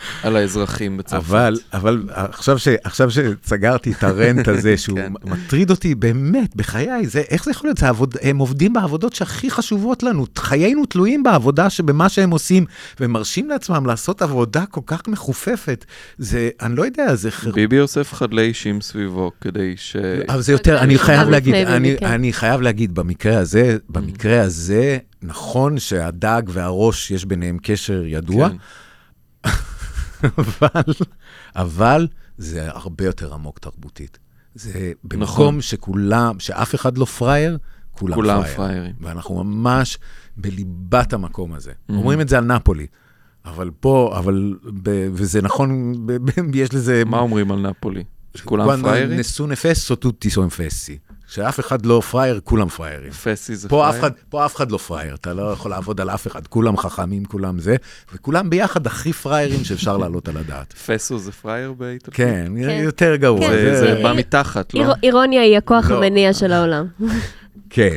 על 0.23 0.35
האזרחים 0.35 0.97
בצרפת. 0.97 1.25
אבל, 1.25 1.59
אבל 1.73 2.03
עכשיו, 2.09 2.59
ש, 2.59 2.67
עכשיו 2.83 3.09
שסגרתי 3.11 3.91
את 3.91 4.03
הרנט 4.03 4.47
הזה, 4.47 4.77
שהוא 4.83 4.97
כן. 4.97 5.13
מטריד 5.23 5.69
אותי 5.69 5.95
באמת, 5.95 6.55
בחיי, 6.55 7.07
זה, 7.07 7.21
איך 7.29 7.45
זה 7.45 7.51
יכול 7.51 7.67
להיות? 7.67 7.77
זה 7.77 7.89
עבוד, 7.89 8.15
הם 8.21 8.37
עובדים 8.37 8.73
בעבודות 8.73 9.13
שהכי 9.13 9.51
חשובות 9.51 10.03
לנו. 10.03 10.25
חיינו 10.37 10.85
תלויים 10.85 11.23
בעבודה, 11.23 11.69
שבמה 11.69 12.09
שהם 12.09 12.31
עושים, 12.31 12.65
והם 12.99 13.11
מרשים 13.11 13.49
לעצמם 13.49 13.85
לעשות 13.85 14.21
עבודה 14.21 14.65
כל 14.65 14.81
כך 14.85 15.07
מחופפת. 15.07 15.85
זה, 16.17 16.49
אני 16.61 16.75
לא 16.75 16.85
יודע, 16.85 17.15
זה 17.15 17.31
חר... 17.31 17.51
ביבי 17.51 17.79
אוסף 17.79 18.13
חדלי 18.13 18.41
אישים 18.41 18.81
סביבו 18.81 19.31
כדי 19.41 19.73
ש... 19.77 19.95
אבל 20.29 20.41
זה 20.41 20.51
יותר, 20.51 20.79
אני 20.79 20.97
חייב 20.97 21.29
להגיד, 21.29 21.55
אני. 21.55 21.95
אני 22.01 22.33
חייב 22.33 22.61
להגיד, 22.61 22.95
במקרה 22.95 23.37
הזה, 23.37 23.77
במקרה 23.89 24.41
הזה, 24.41 24.97
נכון 25.21 25.79
שהדג 25.79 26.41
והראש, 26.47 27.11
יש 27.11 27.25
ביניהם 27.25 27.57
קשר 27.63 28.03
ידוע, 28.05 28.49
כן. 28.49 28.55
אבל, 30.37 30.93
אבל 31.55 32.07
זה 32.37 32.67
הרבה 32.71 33.05
יותר 33.05 33.33
עמוק 33.33 33.59
תרבותית. 33.59 34.19
זה 34.55 34.91
במקום 35.03 35.23
נכון. 35.23 35.61
שכולם, 35.61 36.39
שאף 36.39 36.75
אחד 36.75 36.97
לא 36.97 37.05
פראייר, 37.05 37.57
כולם, 37.91 38.15
כולם 38.15 38.41
פראייר. 38.41 38.55
פראיירים. 38.55 38.95
ואנחנו 39.01 39.43
ממש 39.43 39.97
בליבת 40.37 41.13
המקום 41.13 41.53
הזה. 41.53 41.71
אומרים 41.89 42.21
את 42.21 42.29
זה 42.29 42.37
על 42.37 42.45
נפולי, 42.45 42.87
אבל 43.45 43.71
פה, 43.79 44.15
אבל, 44.17 44.55
ב, 44.83 45.09
וזה 45.13 45.41
נכון, 45.41 45.93
ב, 46.05 46.11
ב, 46.11 46.55
יש 46.55 46.73
לזה... 46.73 47.03
מה 47.05 47.19
אומרים 47.19 47.51
על 47.51 47.69
נפולי? 47.69 48.03
שכולם 48.35 48.81
פראיירים? 48.81 49.19
fesso, 49.51 49.95
tutti 49.95 50.29
sono 50.29 50.49
fessi. 50.49 51.12
שאף 51.33 51.59
אחד 51.59 51.85
לא 51.85 52.01
פראייר, 52.11 52.39
כולם 52.43 52.69
פראיירים. 52.69 53.11
פסי 53.11 53.55
זה 53.55 53.69
פה 53.69 53.83
אף, 53.89 53.95
פראייר? 53.95 54.07
אחד, 54.07 54.11
פה 54.29 54.45
אף 54.45 54.55
אחד 54.55 54.71
לא 54.71 54.77
פראייר, 54.77 55.15
אתה 55.15 55.33
לא 55.33 55.51
יכול 55.51 55.71
לעבוד 55.71 56.01
על 56.01 56.09
אף 56.09 56.27
אחד, 56.27 56.47
כולם 56.47 56.77
חכמים, 56.77 57.25
כולם 57.25 57.59
זה, 57.59 57.75
וכולם 58.15 58.49
ביחד 58.49 58.87
הכי 58.87 59.13
פראיירים 59.13 59.63
שאפשר 59.63 59.97
להעלות 59.97 60.27
על 60.27 60.37
הדעת. 60.37 60.73
פסו 60.87 61.19
זה 61.19 61.31
פראייר 61.31 61.73
באיטלקית? 61.73 62.13
כן, 62.15 62.45
כן. 62.61 62.79
יותר 62.83 63.15
גרוע. 63.15 63.39
כן, 63.39 63.49
זה, 63.51 63.75
זה- 63.79 63.95
זה 63.95 64.03
בא 64.03 64.13
מתחת, 64.17 64.73
לא? 64.73 64.79
איר- 64.79 64.93
אירוניה 65.03 65.41
היא 65.41 65.57
הכוח 65.57 65.89
לא. 65.91 65.97
המניע 65.97 66.33
של 66.33 66.51
העולם. 66.51 66.85
כן. 67.69 67.95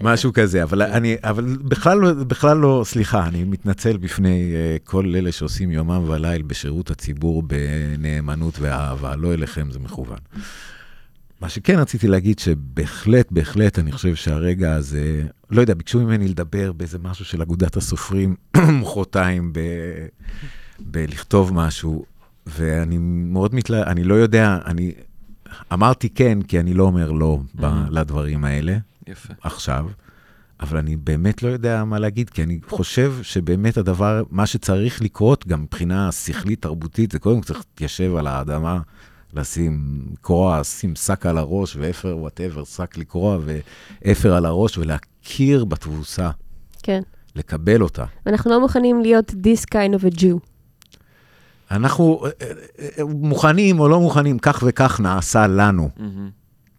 משהו 0.00 0.32
כזה, 0.32 0.62
אבל 0.62 0.82
אני, 0.82 1.16
אבל 1.24 1.56
בכלל 1.64 1.98
לא, 1.98 2.12
בכלל 2.12 2.56
לא, 2.56 2.82
סליחה, 2.86 3.26
אני 3.26 3.44
מתנצל 3.44 3.96
בפני 3.96 4.52
uh, 4.52 4.88
כל 4.90 5.12
אלה 5.16 5.32
שעושים 5.32 5.70
יומם 5.70 6.10
וליל 6.10 6.42
בשירות 6.42 6.90
הציבור 6.90 7.42
בנאמנות 7.46 8.54
ואהבה, 8.60 9.16
לא 9.16 9.34
אליכם, 9.34 9.66
זה 9.70 9.78
מכוון. 9.78 10.18
מה 11.42 11.48
שכן 11.48 11.78
רציתי 11.78 12.08
להגיד, 12.08 12.38
שבהחלט, 12.38 13.32
בהחלט, 13.32 13.78
אני 13.78 13.92
חושב 13.92 14.14
שהרגע 14.14 14.74
הזה, 14.74 15.22
לא 15.50 15.60
יודע, 15.60 15.74
ביקשו 15.74 16.00
ממני 16.00 16.28
לדבר 16.28 16.72
באיזה 16.72 16.98
משהו 16.98 17.24
של 17.24 17.42
אגודת 17.42 17.76
הסופרים, 17.76 18.36
מחרתיים, 18.80 19.52
ב, 19.52 19.60
בלכתוב 20.80 21.54
משהו, 21.54 22.04
ואני 22.46 22.98
מאוד 23.00 23.54
מתלהב, 23.54 23.88
אני 23.88 24.04
לא 24.04 24.14
יודע, 24.14 24.58
אני 24.66 24.92
אמרתי 25.72 26.08
כן, 26.08 26.42
כי 26.42 26.60
אני 26.60 26.74
לא 26.74 26.84
אומר 26.84 27.12
לא 27.12 27.38
ב. 27.54 27.66
לדברים 27.90 28.44
האלה. 28.44 28.76
יפה. 29.06 29.34
עכשיו, 29.42 29.86
אבל 30.60 30.78
אני 30.78 30.96
באמת 30.96 31.42
לא 31.42 31.48
יודע 31.48 31.84
מה 31.84 31.98
להגיד, 31.98 32.30
כי 32.30 32.42
אני 32.42 32.60
חושב 32.68 33.14
שבאמת 33.22 33.76
הדבר, 33.76 34.22
מה 34.30 34.46
שצריך 34.46 35.02
לקרות, 35.02 35.46
גם 35.46 35.62
מבחינה 35.62 36.12
שכלית 36.12 36.62
תרבותית, 36.62 37.12
זה 37.12 37.18
קודם 37.18 37.40
כל 37.40 37.46
צריך 37.46 37.58
להתיישב 37.58 38.16
על 38.16 38.26
האדמה, 38.26 38.80
לשים 39.34 40.02
קרוע, 40.20 40.60
לשים 40.60 40.96
שק 40.96 41.26
על 41.26 41.38
הראש, 41.38 41.76
ואפר, 41.76 42.16
whatever, 42.18 42.64
שק 42.64 42.98
לקרוע, 42.98 43.38
ואפר 43.44 44.34
על 44.34 44.46
הראש, 44.46 44.78
ולהכיר 44.78 45.64
בתבוסה, 45.64 46.30
כן. 46.82 47.02
לקבל 47.36 47.82
אותה. 47.82 48.04
ואנחנו 48.26 48.50
לא 48.50 48.60
מוכנים 48.60 49.00
להיות 49.00 49.30
this 49.30 49.64
kind 49.74 50.00
of 50.00 50.14
a 50.14 50.18
Jew. 50.18 50.38
אנחנו 51.70 52.24
אה, 52.24 52.30
אה, 52.42 52.88
אה, 52.98 53.04
מוכנים 53.04 53.80
או 53.80 53.88
לא 53.88 54.00
מוכנים, 54.00 54.38
כך 54.38 54.64
וכך 54.66 55.00
נעשה 55.00 55.46
לנו. 55.46 55.88
מהמם. 55.96 56.30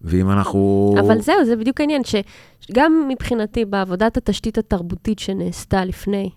ואם 0.01 0.32
אנחנו... 0.32 0.95
אבל 0.99 1.22
זהו, 1.22 1.45
זה 1.45 1.56
בדיוק 1.56 1.80
העניין, 1.80 2.01
שגם 2.04 3.08
מבחינתי, 3.10 3.66
בעבודת 3.66 4.18
התשתית 4.18 4.58
התרבותית 4.58 5.20
שנעשתה 5.20 5.86
לפני, 5.86 6.30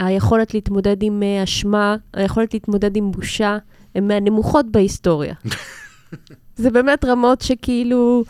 היכולת 0.00 0.54
להתמודד 0.54 1.02
עם 1.02 1.22
אשמה, 1.42 1.96
היכולת 2.14 2.54
להתמודד 2.54 2.96
עם 2.96 3.12
בושה, 3.12 3.58
הן 3.94 4.08
מהנמוכות 4.08 4.66
בהיסטוריה. 4.70 5.34
זה 6.56 6.70
באמת 6.70 7.04
רמות 7.04 7.40
שכאילו... 7.40 8.24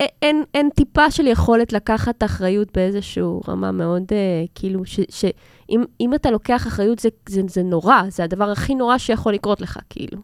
אין, 0.00 0.44
אין 0.54 0.68
טיפה 0.76 1.10
של 1.10 1.26
יכולת 1.26 1.72
לקחת 1.72 2.22
אחריות 2.22 2.68
באיזושהי 2.74 3.22
רמה 3.48 3.72
מאוד, 3.72 4.02
אה, 4.12 4.44
כאילו, 4.54 4.82
שאם 5.08 5.84
אם 6.00 6.14
אתה 6.14 6.30
לוקח 6.30 6.66
אחריות 6.66 6.98
זה, 6.98 7.08
זה, 7.28 7.40
זה 7.48 7.62
נורא, 7.62 8.02
זה 8.08 8.24
הדבר 8.24 8.50
הכי 8.50 8.74
נורא 8.74 8.98
שיכול 8.98 9.34
לקרות 9.34 9.60
לך, 9.60 9.78
כאילו. 9.90 10.18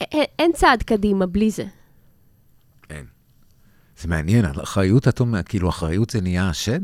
א- 0.00 0.16
א- 0.16 0.24
אין 0.38 0.52
צעד 0.52 0.82
קדימה 0.82 1.26
בלי 1.26 1.50
זה. 1.50 1.64
אין. 2.90 3.04
זה 3.98 4.08
מעניין, 4.08 4.44
על 4.44 4.62
אחריות 4.62 5.08
את 5.08 5.20
אומרת, 5.20 5.48
כאילו 5.48 5.68
אחריות 5.68 6.10
זה 6.10 6.20
נהיה 6.20 6.48
השד? 6.48 6.80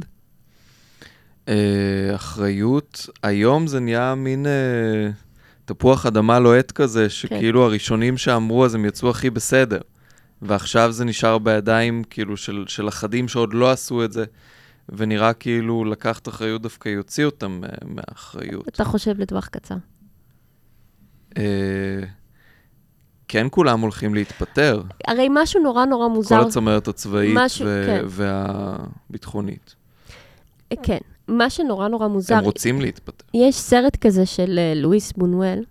אה, 1.51 2.15
אחריות, 2.15 3.07
היום 3.23 3.67
זה 3.67 3.81
נהיה 3.81 4.15
מין 4.15 4.47
אה, 4.47 5.11
תפוח 5.65 6.07
אדמה 6.07 6.39
לוהט 6.39 6.71
כזה, 6.73 7.11
שכאילו 7.11 7.65
הראשונים 7.65 8.17
שאמרו 8.17 8.65
אז 8.65 8.75
הם 8.75 8.85
יצאו 8.85 9.11
הכי 9.11 9.31
בסדר. 9.31 9.81
ועכשיו 10.43 10.93
זה 10.93 11.05
נשאר 11.05 11.39
בידיים 11.39 12.05
כאילו 12.11 12.37
של, 12.37 12.65
של 12.69 12.89
אחדים 12.89 13.29
שעוד 13.29 13.55
לא 13.55 13.71
עשו 13.71 14.05
את 14.05 14.13
זה, 14.13 14.25
ונראה 14.89 15.33
כאילו 15.33 15.85
לקחת 15.85 16.29
אחריות 16.29 16.63
דווקא 16.63 16.89
יוציא 16.89 17.25
אותם 17.25 17.61
אה, 17.65 17.69
מהאחריות. 17.87 18.69
אתה 18.69 18.85
חושב 18.85 19.19
לטווח 19.21 19.47
קצר. 19.49 19.75
אה, 21.39 21.43
כן 23.29 23.47
כולם 23.51 23.81
הולכים 23.81 24.15
להתפטר, 24.15 24.83
הרי 25.07 25.27
משהו 25.31 25.63
נורא 25.63 25.85
נורא 25.85 26.09
מוזר, 26.09 26.43
כל 26.43 26.49
הצמרת 26.49 26.89
הצבאית 26.89 27.35
משהו- 27.37 27.67
ו- 27.69 27.83
כן. 27.87 28.05
והביטחונית. 28.09 29.75
אה, 30.73 30.77
כן, 30.83 30.99
מה 31.31 31.51
שנורא 31.51 31.89
נורא 31.89 32.09
מוזר, 32.09 32.35
הם 32.35 32.45
רוצים 32.45 32.81
להתפטר. 32.81 33.25
יש 33.35 33.57
סרט 33.57 33.97
כזה 33.97 34.27
של 34.27 34.59
אה, 34.59 34.73
לואיס 34.77 35.13
בונואל, 35.13 35.65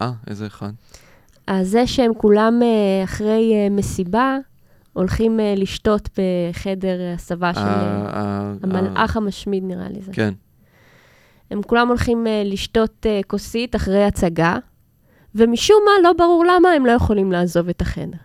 אה, 0.00 0.12
איזה 0.26 0.46
אחד? 0.46 0.70
אז 1.46 1.68
זה 1.68 1.86
שהם 1.86 2.14
כולם 2.14 2.60
אה, 2.62 3.04
אחרי 3.04 3.52
אה, 3.54 3.70
מסיבה, 3.70 4.38
הולכים 4.92 5.40
לשתות 5.56 6.08
בחדר 6.18 6.98
הסבה 7.14 7.54
של 7.54 7.60
המלאך 8.62 9.16
המשמיד, 9.16 9.64
נראה 9.64 9.88
לי 9.88 10.00
זה. 10.02 10.12
כן. 10.12 10.34
הם 11.50 11.62
כולם 11.62 11.88
הולכים 11.88 12.26
לשתות 12.44 13.06
כוסית 13.26 13.76
אחרי 13.76 14.04
הצגה, 14.04 14.58
ומשום 15.34 15.76
מה, 15.84 15.90
לא 16.02 16.12
ברור 16.12 16.44
למה 16.44 16.68
הם 16.68 16.86
לא 16.86 16.92
יכולים 16.92 17.32
לעזוב 17.32 17.68
את 17.68 17.80
החדר. 17.80 18.18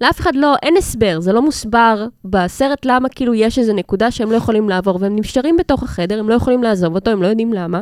לאף 0.00 0.20
אחד 0.20 0.36
לא, 0.36 0.54
אין 0.62 0.76
הסבר, 0.76 1.20
זה 1.20 1.32
לא 1.32 1.42
מוסבר 1.42 2.06
בסרט 2.24 2.84
למה 2.84 3.08
כאילו 3.08 3.34
יש 3.34 3.58
איזו 3.58 3.72
נקודה 3.72 4.10
שהם 4.10 4.30
לא 4.30 4.36
יכולים 4.36 4.68
לעבור, 4.68 4.98
והם 5.00 5.16
נשארים 5.16 5.56
בתוך 5.56 5.82
החדר, 5.82 6.20
הם 6.20 6.28
לא 6.28 6.34
יכולים 6.34 6.62
לעזוב 6.62 6.94
אותו, 6.94 7.10
הם 7.10 7.22
לא 7.22 7.26
יודעים 7.26 7.52
למה. 7.52 7.80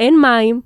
אין 0.00 0.14
מים, 0.20 0.60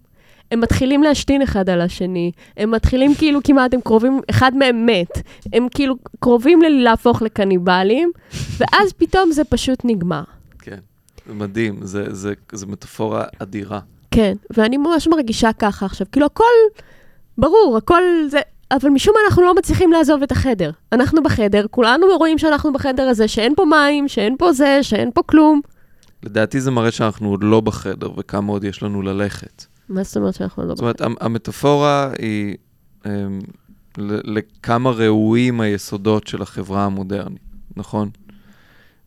הם 0.50 0.60
מתחילים 0.60 1.02
להשתין 1.02 1.42
אחד 1.42 1.68
על 1.68 1.80
השני, 1.80 2.32
הם 2.56 2.70
מתחילים 2.70 3.14
כאילו 3.14 3.40
כמעט, 3.44 3.74
הם 3.74 3.80
קרובים, 3.80 4.20
אחד 4.30 4.56
מהם 4.56 4.86
מת, 4.86 5.22
הם 5.52 5.66
כאילו 5.74 5.96
קרובים 6.20 6.62
להפוך 6.62 7.22
לקניבלים, 7.22 8.12
ואז 8.58 8.92
פתאום 8.92 9.32
זה 9.32 9.44
פשוט 9.44 9.78
נגמר. 9.84 10.22
כן, 10.58 10.78
זה 11.26 11.34
מדהים, 11.34 11.78
זה, 11.82 12.14
זה, 12.14 12.32
זה 12.52 12.66
מטאפורה 12.66 13.24
אדירה. 13.38 13.80
כן, 14.10 14.34
ואני 14.50 14.76
ממש 14.76 15.08
מרגישה 15.08 15.52
ככה 15.52 15.86
עכשיו, 15.86 16.06
כאילו 16.12 16.26
הכל 16.26 16.44
ברור, 17.38 17.76
הכל 17.76 18.02
זה, 18.28 18.40
אבל 18.70 18.88
משום 18.88 19.14
מה 19.14 19.20
אנחנו 19.28 19.42
לא 19.42 19.54
מצליחים 19.54 19.92
לעזוב 19.92 20.22
את 20.22 20.32
החדר. 20.32 20.70
אנחנו 20.92 21.22
בחדר, 21.22 21.66
כולנו 21.70 22.06
רואים 22.18 22.38
שאנחנו 22.38 22.72
בחדר 22.72 23.02
הזה, 23.02 23.28
שאין 23.28 23.54
פה 23.56 23.64
מים, 23.64 24.08
שאין 24.08 24.36
פה 24.38 24.52
זה, 24.52 24.78
שאין 24.82 25.10
פה 25.14 25.22
כלום. 25.22 25.60
לדעתי 26.22 26.60
זה 26.60 26.70
מראה 26.70 26.90
שאנחנו 26.90 27.28
עוד 27.30 27.42
לא 27.44 27.60
בחדר 27.60 28.10
וכמה 28.16 28.52
עוד 28.52 28.64
יש 28.64 28.82
לנו 28.82 29.02
ללכת. 29.02 29.64
מה 29.88 30.02
זאת 30.02 30.16
אומרת 30.16 30.34
שאנחנו 30.34 30.62
לא 30.62 30.68
זאת 30.68 30.76
בחדר? 30.76 30.84
אומרת, 30.84 31.00
המ- 31.00 31.26
המטאפורה 31.26 32.10
היא 32.18 32.56
אמ, 33.06 33.38
לכמה 34.24 34.90
ראויים 34.90 35.60
היסודות 35.60 36.26
של 36.26 36.42
החברה 36.42 36.84
המודרנית, 36.84 37.42
נכון? 37.76 38.10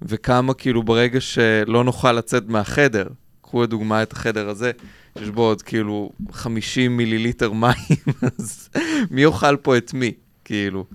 וכמה 0.01 0.53
כאילו 0.53 0.83
ברגע 0.83 1.21
שלא 1.21 1.83
נוכל 1.83 2.11
לצאת 2.11 2.43
מהחדר, 2.49 3.07
קחו 3.41 3.63
לדוגמה 3.63 4.03
את 4.03 4.13
החדר 4.13 4.49
הזה, 4.49 4.71
יש 5.15 5.29
בו 5.29 5.41
עוד 5.41 5.61
כאילו 5.61 6.11
50 6.31 6.97
מיליליטר 6.97 7.51
מים, 7.51 7.73
אז 8.39 8.69
מי 9.11 9.21
יאכל 9.21 9.57
פה 9.57 9.77
את 9.77 9.93
מי? 9.93 10.13
כאילו, 10.45 10.85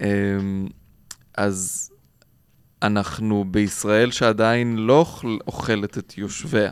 אמ, 0.00 0.66
אז 1.36 1.90
אנחנו 2.82 3.44
בישראל 3.50 4.10
שעדיין 4.10 4.76
לא 4.76 4.98
אוכל- 4.98 5.38
אוכלת 5.46 5.98
את 5.98 6.18
יושביה, 6.18 6.70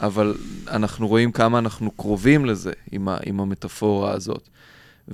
אבל 0.00 0.34
אנחנו 0.68 1.08
רואים 1.08 1.32
כמה 1.32 1.58
אנחנו 1.58 1.90
קרובים 1.90 2.44
לזה 2.44 2.72
עם, 2.92 3.08
ה, 3.08 3.16
עם 3.26 3.40
המטאפורה 3.40 4.12
הזאת, 4.12 4.48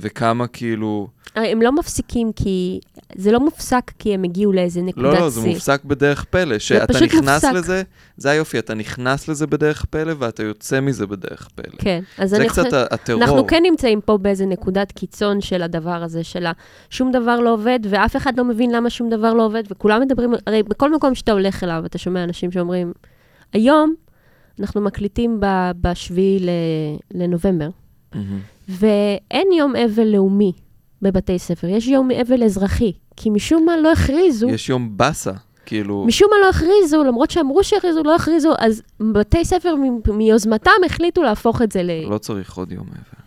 וכמה 0.01 0.47
כאילו... 0.47 1.09
הם 1.35 1.63
לא 1.63 1.73
מפסיקים 1.73 2.33
כי... 2.33 2.81
זה 3.17 3.33
לא 3.33 3.41
מופסק 3.41 3.93
כי 3.99 4.15
הם 4.15 4.23
הגיעו 4.23 4.53
לאיזה 4.53 4.83
נקודת 4.83 5.05
לא, 5.05 5.13
שיא. 5.13 5.21
לא, 5.21 5.29
זה 5.29 5.41
מופסק 5.41 5.85
בדרך 5.85 6.25
פלא. 6.25 6.59
שאתה 6.59 6.93
פשוט 6.93 7.03
נכנס 7.03 7.45
מופסק. 7.45 7.53
לזה, 7.59 7.83
זה 8.17 8.31
היופי, 8.31 8.59
אתה 8.59 8.75
נכנס 8.75 9.29
לזה 9.29 9.47
בדרך 9.47 9.85
פלא 9.85 10.13
ואתה 10.19 10.43
יוצא 10.43 10.81
מזה 10.81 11.07
בדרך 11.07 11.49
פלא. 11.55 11.79
כן, 11.79 12.03
אז 12.19 12.31
זה 12.31 12.45
קצת 12.49 12.65
חושבת... 12.65 12.93
הטרור. 12.93 13.23
אנחנו 13.23 13.47
כן 13.47 13.63
נמצאים 13.63 14.01
פה 14.01 14.19
באיזה 14.19 14.47
נקודת 14.47 14.93
קיצון 14.93 15.41
של 15.41 15.63
הדבר 15.63 16.03
הזה, 16.03 16.25
של 16.25 16.47
שום 16.91 17.13
דבר 17.13 17.41
לא 17.41 17.55
עובד, 17.55 17.79
ואף 17.83 18.17
אחד 18.17 18.39
לא 18.39 18.45
מבין 18.45 18.71
למה 18.71 18.91
שום 18.91 19.11
דבר 19.11 19.35
לא 19.35 19.47
עובד, 19.47 19.63
וכולם 19.71 20.01
מדברים, 20.01 20.35
הרי 20.47 20.63
בכל 20.63 20.95
מקום 20.95 21.15
שאתה 21.15 21.33
הולך 21.33 21.65
אליו, 21.65 21.83
אתה 21.87 21.99
שומע 21.99 22.25
אנשים 22.25 22.53
שאומרים, 22.53 22.93
היום 23.53 23.95
אנחנו 24.61 24.81
מקליטים 24.81 25.41
בשביעי 25.81 26.47
לנובמבר, 27.15 27.69
מהמם. 28.15 28.39
ואין 28.69 29.49
יום 29.59 29.73
אבל 29.77 30.05
לאומי 30.07 30.53
בבתי 31.03 31.39
ספר, 31.39 31.67
יש 31.69 31.87
יום 31.87 32.09
אבל 32.11 32.43
אזרחי, 32.43 32.93
כי 33.17 33.31
משום 33.31 33.65
מה 33.67 33.77
לא 33.77 33.93
הכריזו, 33.93 34.49
יש 34.49 34.69
יום 34.69 34.97
באסה, 34.97 35.33
כאילו... 35.67 36.05
משום 36.07 36.29
מה 36.31 36.47
לא 36.47 36.51
הכריזו, 36.51 37.05
למרות 37.05 37.31
שאמרו 37.31 37.65
שהכריזו, 37.65 38.03
לא 38.03 38.17
הכריזו, 38.17 38.53
אז 38.59 38.83
בתי 39.01 39.45
ספר 39.45 39.75
מ- 39.77 40.17
מיוזמתם 40.19 40.71
החליטו 40.87 41.23
להפוך 41.23 41.63
את 41.63 41.73
זה 41.73 41.83
ל... 41.83 41.91
לא 42.11 42.19
צריך 42.19 42.55
עוד 42.57 42.73
יום 42.73 42.87
אבל. 42.87 43.25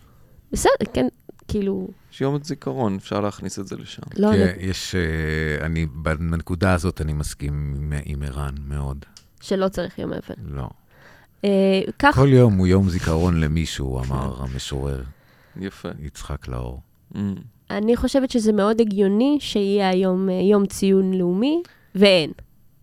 בסדר, 0.52 0.70
כן, 0.92 1.06
כאילו, 1.48 1.88
יש 2.12 2.20
יום 2.20 2.38
זיכרון, 2.42 2.96
אפשר 2.96 3.20
להכניס 3.20 3.58
את 3.58 3.66
זה 3.66 3.76
לשם. 3.76 4.02
לא, 4.18 4.28
כן, 4.32 4.40
אני- 4.58 4.66
יש, 4.66 4.94
אה, 4.94 5.66
אני, 5.66 5.86
בנקודה 5.86 6.74
הזאת 6.74 7.00
אני 7.00 7.12
מסכים 7.12 7.52
עם- 7.76 7.92
עם 8.04 8.22
ערן 8.22 8.54
מאוד. 8.68 9.04
שלא 9.40 9.68
צריך 9.68 9.98
יום 9.98 10.12
אבל. 10.12 10.34
לא. 10.44 10.68
אה, 11.44 11.50
כך, 11.98 12.14
כל 12.14 12.28
יום 12.32 12.54
הוא 12.56 12.66
יום 12.66 12.88
זיכרון 12.88 13.40
למישהו, 13.40 13.98
אמר 14.04 14.34
המשורר 14.38 15.02
יפה. 15.60 15.88
יצחק 15.98 16.48
לאור. 16.48 16.80
אמ, 17.16 17.34
אני 17.70 17.96
חושבת 17.96 18.30
שזה 18.30 18.52
מאוד 18.52 18.80
הגיוני 18.80 19.36
שיהיה 19.40 19.88
היום 19.90 20.28
אה, 20.30 20.34
יום 20.34 20.66
ציון 20.66 21.14
לאומי, 21.14 21.62
ואין. 21.94 22.30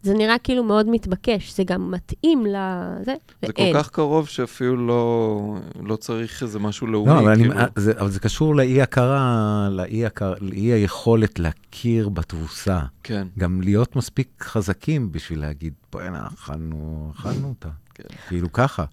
זה 0.02 0.14
נראה 0.14 0.36
כאילו 0.44 0.64
מאוד 0.64 0.90
מתבקש, 0.90 1.54
זה 1.56 1.64
גם 1.64 1.92
מתאים 1.92 2.46
לזה, 2.46 3.14
זה 3.46 3.54
כל 3.54 3.62
ואין. 3.62 3.74
כך 3.76 3.90
קרוב 3.90 4.28
שאפילו 4.28 4.88
לא, 4.88 5.40
לא 5.84 5.96
צריך 5.96 6.44
איזה 6.44 6.60
משהו 6.60 6.88
לאומי. 6.88 7.10
לא, 7.14 7.20
אבל, 7.20 7.32
אני, 7.32 7.44
כאילו. 7.44 7.56
זה, 7.76 7.92
אבל 8.00 8.10
זה 8.10 8.20
קשור 8.20 8.56
לאי-הכרה, 8.56 9.68
לאי-הכר- 9.72 10.34
לאי-היכולת 10.42 11.40
להכיר 11.40 12.10
בתבוסה. 12.10 12.80
כן, 13.04 13.28
גם 13.38 13.62
להיות 13.62 13.96
מספיק 13.96 14.28
חזקים 14.44 15.12
בשביל 15.12 15.40
להגיד, 15.40 15.74
בוא'נה, 15.92 16.28
אכלנו, 16.28 17.12
אכלנו 17.16 17.48
אותה. 17.50 17.70
כן. 17.94 18.04
כאילו 18.28 18.52
ככה. 18.54 18.86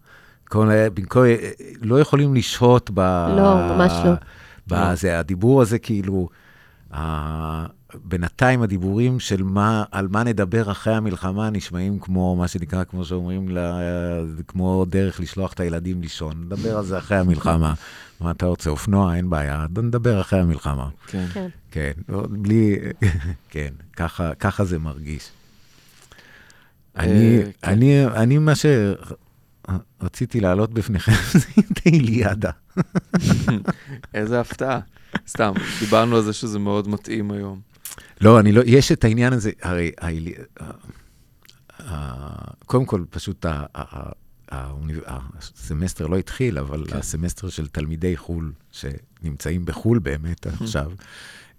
כל, 0.49 0.71
במקום, 0.95 1.23
לא 1.83 2.01
יכולים 2.01 2.35
לשהות 2.35 2.91
ב... 2.95 3.01
לא, 3.37 3.77
ממש 3.77 3.93
לא. 4.05 4.13
בזה, 4.67 5.19
הדיבור 5.19 5.63
הזה 5.63 5.79
כאילו, 5.79 6.29
ה... 6.95 7.67
בינתיים 8.05 8.63
הדיבורים 8.63 9.21
של 9.21 9.43
מה, 9.43 9.85
על 9.91 10.09
מה 10.11 10.25
נדבר 10.25 10.71
אחרי 10.71 10.95
המלחמה 10.95 11.51
נשמעים 11.51 11.99
כמו, 11.99 12.37
מה 12.37 12.49
שנקרא, 12.49 12.85
כמו 12.85 13.05
שאומרים, 13.05 13.49
לה, 13.49 13.79
כמו 14.49 14.85
דרך 14.89 15.21
לשלוח 15.21 15.53
את 15.53 15.61
הילדים 15.61 16.01
לישון. 16.03 16.43
נדבר 16.45 16.79
על 16.79 16.85
זה 16.85 16.99
אחרי 16.99 17.19
המלחמה. 17.19 17.75
מה 18.21 18.31
אתה 18.31 18.47
רוצה, 18.47 18.71
אופנוע, 18.71 19.15
אין 19.15 19.31
בעיה, 19.31 19.67
נדבר 19.83 20.21
אחרי 20.21 20.41
המלחמה. 20.41 20.89
כן. 21.07 21.27
כן. 21.33 21.49
כן, 21.71 21.93
לא, 22.09 22.27
בלי, 22.31 22.79
כן, 23.51 23.73
ככה, 23.97 24.35
ככה 24.35 24.65
זה 24.65 24.79
מרגיש. 24.79 25.31
אני, 26.97 27.39
כן. 27.63 27.71
אני, 27.71 28.07
אני, 28.07 28.39
מה 28.39 28.55
שרציתי 30.01 30.41
להעלות 30.41 30.75
בפניכם 30.75 31.13
את 31.73 31.81
האיליאדה. 31.87 32.51
איזה 34.15 34.41
הפתעה. 34.41 34.81
סתם, 35.29 35.53
דיברנו 35.81 36.17
על 36.17 36.23
זה 36.23 36.33
שזה 36.33 36.59
מאוד 36.59 36.89
מתאים 36.89 37.31
היום. 37.31 37.61
לא, 38.21 38.41
אני 38.41 38.53
לא, 38.53 38.63
יש 38.67 38.93
את 38.93 39.05
העניין 39.05 39.33
הזה, 39.33 39.51
הרי 39.63 39.93
קודם 42.67 42.85
כל, 42.85 43.05
פשוט 43.11 43.47
הסמסטר 45.07 46.07
לא 46.07 46.17
התחיל, 46.17 46.59
אבל 46.59 46.85
כן. 46.89 46.97
הסמסטר 46.97 47.49
של 47.49 47.67
תלמידי 47.67 48.17
חו"ל, 48.17 48.53
שנמצאים 48.73 49.65
בחו"ל 49.65 49.99
באמת 49.99 50.47
עכשיו, 50.47 50.93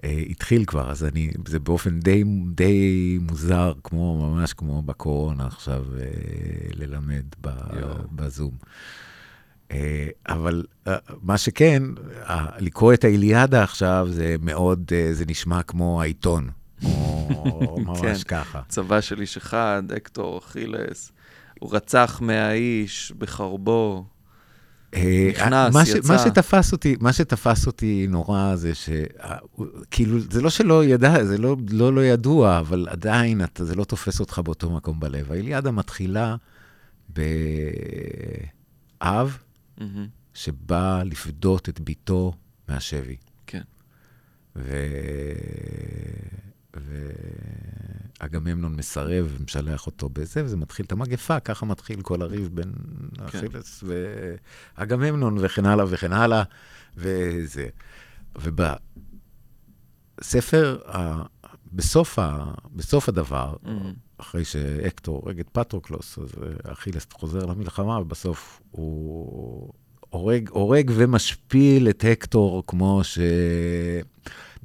התחיל 0.03 0.65
כבר, 0.65 0.91
אז 0.91 1.03
אני, 1.03 1.31
זה 1.47 1.59
באופן 1.59 1.99
די, 1.99 2.23
די 2.55 3.17
מוזר, 3.21 3.73
כמו, 3.83 4.29
ממש 4.29 4.53
כמו 4.53 4.81
בקורונה 4.81 5.47
עכשיו, 5.47 5.85
אה, 5.99 6.05
ללמד 6.73 7.23
ב. 7.41 7.49
בזום. 8.11 8.51
אה, 9.71 10.07
אבל 10.27 10.63
אה, 10.87 10.95
מה 11.21 11.37
שכן, 11.37 11.83
אה, 12.29 12.45
לקרוא 12.59 12.93
את 12.93 13.03
האיליאדה 13.03 13.63
עכשיו, 13.63 14.07
זה 14.11 14.35
מאוד, 14.41 14.91
אה, 14.91 15.09
זה 15.13 15.25
נשמע 15.27 15.63
כמו 15.63 16.01
העיתון, 16.01 16.49
או 16.83 17.77
ממש 17.85 18.23
כן. 18.23 18.37
ככה. 18.37 18.61
צבא 18.67 19.01
של 19.01 19.21
איש 19.21 19.37
אחד, 19.37 19.83
אקטור, 19.97 20.37
אכילס. 20.37 21.11
הוא 21.59 21.75
רצח 21.75 22.21
100 22.21 22.51
איש 22.51 23.13
בחרבו. 23.17 24.05
אה, 24.93 25.27
נכנס, 25.31 25.73
מה 25.73 25.85
ש- 25.85 25.89
יצא. 25.89 26.13
מה 26.13 26.19
שתפס 26.19 26.71
אותי, 26.71 26.95
מה 26.99 27.13
שתפס 27.13 27.67
אותי 27.67 28.07
נורא 28.09 28.55
זה 28.55 28.75
ש... 28.75 28.89
אה, 29.23 29.37
זה 30.29 30.41
לא 30.41 30.49
שלא 30.49 30.85
ידע, 30.85 31.23
זה 31.23 31.37
לא 31.37 31.55
לא, 31.69 31.93
לא 31.93 32.05
ידוע, 32.05 32.59
אבל 32.59 32.87
עדיין 32.89 33.43
אתה, 33.43 33.65
זה 33.65 33.75
לא 33.75 33.83
תופס 33.83 34.19
אותך 34.19 34.41
באותו 34.45 34.69
מקום 34.71 34.99
בלב. 34.99 35.31
האיליאדה 35.31 35.71
מתחילה 35.71 36.35
באב 37.09 37.21
מהמם. 39.77 40.07
שבא 40.33 41.03
לפדות 41.05 41.69
את 41.69 41.79
ביתו 41.79 42.33
מהשבי. 42.69 43.15
כן. 43.47 43.61
ו... 44.55 44.75
ואגממנון 48.21 48.75
מסרב 48.75 49.35
ומשלח 49.39 49.85
אותו 49.85 50.09
בזה, 50.09 50.45
וזה 50.45 50.57
מתחיל 50.57 50.85
את 50.85 50.91
המגפה, 50.91 51.39
ככה 51.39 51.65
מתחיל 51.65 52.01
כל 52.01 52.21
הריב 52.21 52.49
בין 52.53 52.73
כן. 53.17 53.23
אכילס 53.25 53.83
ואגממנון 54.77 55.37
וכן 55.41 55.65
הלאה 55.65 55.85
וכן 55.89 56.13
הלאה, 56.13 56.43
וזה. 56.97 57.67
ובספר, 60.19 60.79
ה... 60.87 61.23
בסוף, 61.73 62.19
ה... 62.19 62.51
בסוף 62.75 63.09
הדבר, 63.09 63.55
מהמם. 63.63 63.93
אחרי 64.17 64.45
שאקטור 64.45 65.21
הורג 65.23 65.39
את 65.39 65.49
פטרוקלוס, 65.51 66.19
אז 66.19 66.29
אכילס 66.63 67.07
חוזר 67.13 67.45
למלחמה, 67.45 67.99
ובסוף 67.99 68.61
הוא 68.71 69.73
הורג, 70.09 70.49
הורג 70.49 70.91
ומשפיל 70.95 71.89
את 71.89 72.05
הקטור 72.11 72.63
כמו 72.67 72.99
ש... 73.03 73.19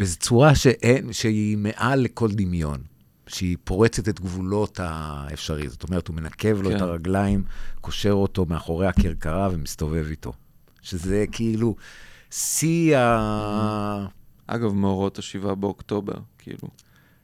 באיזו 0.03 0.19
צורה 0.19 0.55
שאין, 0.55 1.13
שהיא 1.13 1.57
מעל 1.57 2.01
לכל 2.01 2.29
דמיון, 2.31 2.81
שהיא 3.27 3.57
פורצת 3.65 4.09
את 4.09 4.21
גבולות 4.21 4.81
האפשרי. 4.83 5.69
זאת 5.69 5.83
אומרת, 5.83 6.09
הוא 6.09 6.17
מנקב 6.17 6.63
לו 6.63 6.71
כן. 6.71 6.77
את 6.77 6.81
הרגליים, 6.81 7.45
קושר 7.81 8.11
אותו 8.13 8.47
מאחורי 8.49 8.87
הכרכרה 8.87 9.49
ומסתובב 9.53 10.07
איתו. 10.11 10.33
שזה 10.83 11.25
כאילו 11.33 11.77
שיא 12.31 12.97
ה... 12.99 14.07
אגב, 14.47 14.73
מאורעות 14.73 15.19
השבעה 15.19 15.55
באוקטובר, 15.55 16.15
כאילו, 16.39 16.69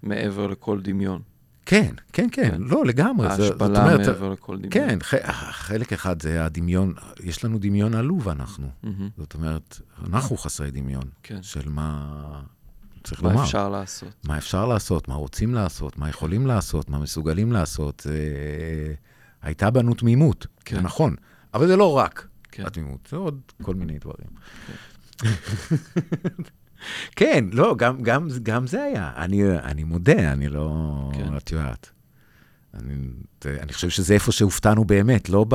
מעבר 0.03 0.47
לכל 0.47 0.81
דמיון. 0.81 1.23
כן, 1.67 1.95
כן, 2.13 2.29
כן, 2.33 2.51
כן. 2.51 2.63
לא, 2.63 2.85
לגמרי. 2.85 3.27
ההשפלה 3.27 3.97
מעבר 3.97 4.29
לכל 4.31 4.57
דמיון. 4.57 4.71
כן, 4.71 4.99
ח- 5.03 5.31
חלק 5.53 5.93
אחד 5.93 6.23
זה 6.23 6.45
הדמיון, 6.45 6.95
יש 7.25 7.45
לנו 7.45 7.59
דמיון 7.59 7.95
עלוב 7.95 8.29
אנחנו. 8.29 8.69
מהמם. 8.83 9.09
זאת 9.19 9.35
אומרת, 9.35 9.81
אנחנו 10.07 10.37
חסרי 10.37 10.71
דמיון 10.71 11.05
כן. 11.23 11.43
של 11.43 11.69
מה 11.69 12.43
צריך 13.09 13.23
מה 13.23 13.29
לומר. 13.29 13.45
אפשר 13.45 13.69
לעשות? 13.69 14.09
מה 14.25 14.39
אפשר 14.39 14.67
לעשות, 14.67 15.09
מה 15.09 15.15
רוצים 15.15 15.55
לעשות, 15.55 15.99
מה 15.99 16.09
יכולים 16.09 16.47
לעשות, 16.47 16.91
מה 16.91 16.99
מסוגלים 16.99 17.53
לעשות. 17.53 18.01
זה... 18.05 18.15
הייתה 19.43 19.71
בנו 19.71 19.95
תמימות, 19.95 20.47
כן. 20.65 20.77
זה 20.77 20.83
נכון. 20.83 21.15
אבל 21.55 21.67
זה 21.67 21.77
לא 21.77 21.97
רק 21.97 22.29
כן. 22.53 22.67
התמימות, 22.67 23.09
זה 23.11 23.17
עוד 23.17 23.41
כל 23.63 23.75
מיני 23.75 23.99
דברים. 23.99 24.29
כן, 27.17 27.45
לא, 27.59 27.75
גם, 27.79 28.03
גם, 28.03 28.29
גם 28.43 28.67
זה 28.67 28.83
היה. 28.83 29.13
אני, 29.17 29.59
אני 29.59 29.85
מודה, 29.85 30.33
אני 30.33 30.49
לא... 30.49 31.11
כן. 31.15 31.37
את 31.37 31.53
יודעת. 31.53 31.91
אני, 32.75 32.95
אני 33.47 33.73
חושב 33.73 33.89
שזה 33.89 34.15
איפה 34.15 34.33
שהופתענו 34.33 34.85
באמת, 34.85 35.29
לא 35.29 35.45
ב, 35.49 35.55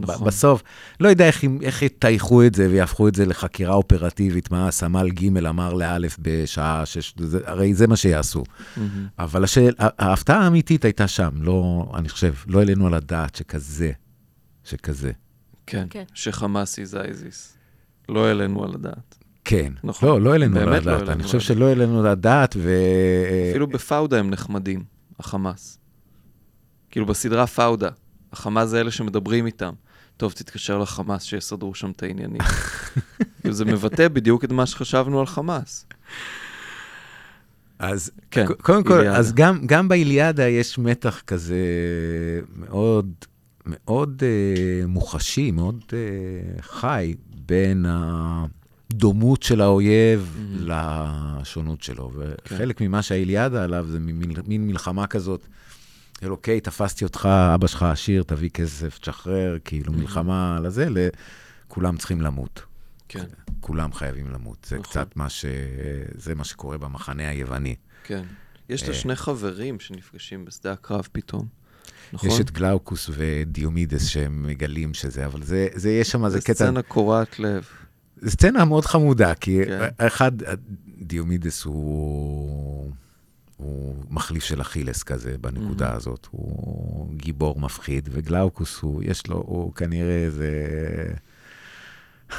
נכון. 0.00 0.24
ב, 0.24 0.26
בסוף. 0.26 0.62
לא 1.00 1.08
יודע 1.08 1.26
איך, 1.26 1.44
איך 1.62 1.82
יטייחו 1.82 2.46
את 2.46 2.54
זה 2.54 2.70
ויהפכו 2.70 3.08
את 3.08 3.14
זה 3.14 3.26
לחקירה 3.26 3.74
אופרטיבית, 3.74 4.50
מה 4.50 4.70
סמל 4.70 5.10
ג' 5.10 5.46
אמר 5.46 5.74
לאלף 5.74 6.16
בשעה 6.22 6.86
שש, 6.86 7.14
זה, 7.18 7.40
הרי 7.44 7.74
זה 7.74 7.86
מה 7.86 7.96
שיעשו. 7.96 8.42
מהמם. 8.76 9.06
אבל 9.18 9.44
השאל, 9.44 9.74
ההפתעה 9.78 10.44
האמיתית 10.44 10.84
הייתה 10.84 11.08
שם, 11.08 11.30
לא, 11.40 11.86
אני 11.94 12.08
חושב, 12.08 12.34
לא 12.46 12.58
העלינו 12.58 12.86
על 12.86 12.94
הדעת 12.94 13.34
שכזה, 13.34 13.92
שכזה. 14.64 15.12
כן, 15.66 15.86
כן. 15.90 16.04
שחמאס 16.14 16.78
is 16.78 16.92
ISIS. 16.92 17.56
לא 18.08 18.26
העלינו 18.26 18.64
על 18.64 18.74
הדעת. 18.74 19.18
כן. 19.44 19.72
נכון. 19.84 20.08
לא, 20.08 20.20
לא 20.20 20.32
העלינו 20.32 20.54
באמת 20.54 20.68
לא 20.68 20.76
לדעת. 20.76 20.86
העלינו 20.94 21.12
אני 21.12 21.22
חושב. 21.22 21.40
שלא 21.40 21.68
העלינו 21.68 22.02
לדעת, 22.02 22.56
ו... 22.58 22.70
אפילו 23.50 23.66
בפאודה 23.66 24.18
הם 24.18 24.30
נחמדים, 24.30 24.84
החמאס. 25.20 25.78
כאילו 26.92 27.06
בסדרה 27.06 27.46
פאודה, 27.46 27.88
החמאס 28.32 28.68
זה 28.68 28.80
אלה 28.80 28.90
שמדברים 28.90 29.46
איתם. 29.46 29.72
טוב, 30.16 30.32
תתקשר 30.32 30.78
לחמאס 30.78 31.22
שיסדרו 31.22 31.74
שם 31.74 31.90
את 31.90 32.02
העניינים. 32.02 32.40
כאילו, 33.40 33.54
זה 33.54 33.64
מבטא 33.64 34.08
בדיוק 34.08 34.44
את 34.44 34.52
מה 34.52 34.66
שחשבנו 34.66 35.20
על 35.20 35.26
חמאס. 35.26 35.86
אז 37.78 38.10
כן, 38.30 38.46
קודם 38.62 38.84
כל, 38.84 38.92
איליאדה. 38.98 39.18
אז 39.18 39.32
גם, 39.34 39.66
גם 39.66 39.88
באיליאדה 39.88 40.48
יש 40.48 40.78
מתח 40.78 41.22
כזה 41.26 41.56
מאוד, 42.56 43.12
מאוד 43.66 44.22
אה, 44.26 44.86
מוחשי, 44.86 45.50
מאוד 45.50 45.82
אה, 45.92 45.98
חי, 46.62 47.14
בין 47.46 47.86
הדומות 47.88 49.42
של 49.42 49.60
האויב 49.60 50.36
Mhm. 50.36 50.62
לשונות 50.62 51.82
שלו. 51.82 52.10
כן. 52.44 52.54
וחלק 52.54 52.80
ממה 52.80 53.02
שהאיליאדה 53.02 53.64
עליו 53.64 53.86
זה 53.90 53.98
מין, 53.98 54.22
מין 54.46 54.66
מלחמה 54.66 55.06
כזאת. 55.06 55.46
של 56.22 56.30
אוקיי, 56.32 56.60
תפסתי 56.60 57.04
אותך, 57.04 57.26
אבא 57.54 57.66
שלך 57.66 57.82
עשיר, 57.82 58.22
תביא 58.22 58.50
כסף, 58.50 58.98
תשחרר, 58.98 59.56
כאילו 59.64 59.92
Mhm. 59.92 59.96
מלחמה 59.96 60.58
לזה, 60.62 60.86
לכולם 60.90 61.96
צריכים 61.96 62.20
למות. 62.20 62.62
כן, 63.08 63.24
כולם 63.60 63.92
חייבים 63.92 64.30
למות. 64.30 64.66
זה 64.68 64.76
נכון. 64.78 64.90
קצת 64.90 65.16
מה 65.16 65.28
ש... 65.28 65.44
זה 66.16 66.34
מה 66.34 66.44
שקורה 66.44 66.78
במחנה 66.78 67.28
היווני. 67.28 67.74
כן. 68.04 68.22
יש 68.68 68.82
לה 68.82 68.88
אה. 68.88 68.94
שני 68.94 69.16
חברים 69.16 69.80
שנפגשים 69.80 70.44
בשדה 70.44 70.72
הקרב 70.72 71.08
פתאום, 71.12 71.46
נכון? 72.12 72.30
יש 72.30 72.40
את 72.40 72.50
גלאוקוס 72.50 73.10
ודיומידס 73.12 74.06
שהם 74.06 74.42
מגלים 74.46 74.94
שזה, 74.94 75.26
אבל 75.26 75.42
זה, 75.42 75.68
זה 75.74 75.90
יש 75.90 76.10
שם, 76.10 76.28
זה 76.28 76.38
זה 76.38 76.40
קטע, 76.40 76.54
סצנה 76.54 76.82
קורעת 76.82 77.38
לב. 77.38 77.64
סצנה 78.28 78.64
מאוד 78.64 78.84
חמודה, 78.84 79.34
כי 79.34 79.58
כן. 79.66 79.88
אחד, 79.98 80.32
דיומידס 80.98 81.62
הוא, 81.64 82.90
הוא 83.62 83.94
מחליף 84.10 84.44
של 84.44 84.60
אכילס 84.60 85.02
כזה 85.02 85.34
בנקודה 85.40 85.92
Mhm. 85.92 85.96
הזאת, 85.96 86.26
הוא 86.30 87.14
גיבור 87.16 87.60
מפחיד, 87.60 88.08
וגלאוקוס 88.12 88.78
הוא, 88.80 89.02
יש 89.06 89.26
לו, 89.26 89.36
הוא 89.36 89.74
כנראה 89.74 90.24
איזה... 90.24 90.48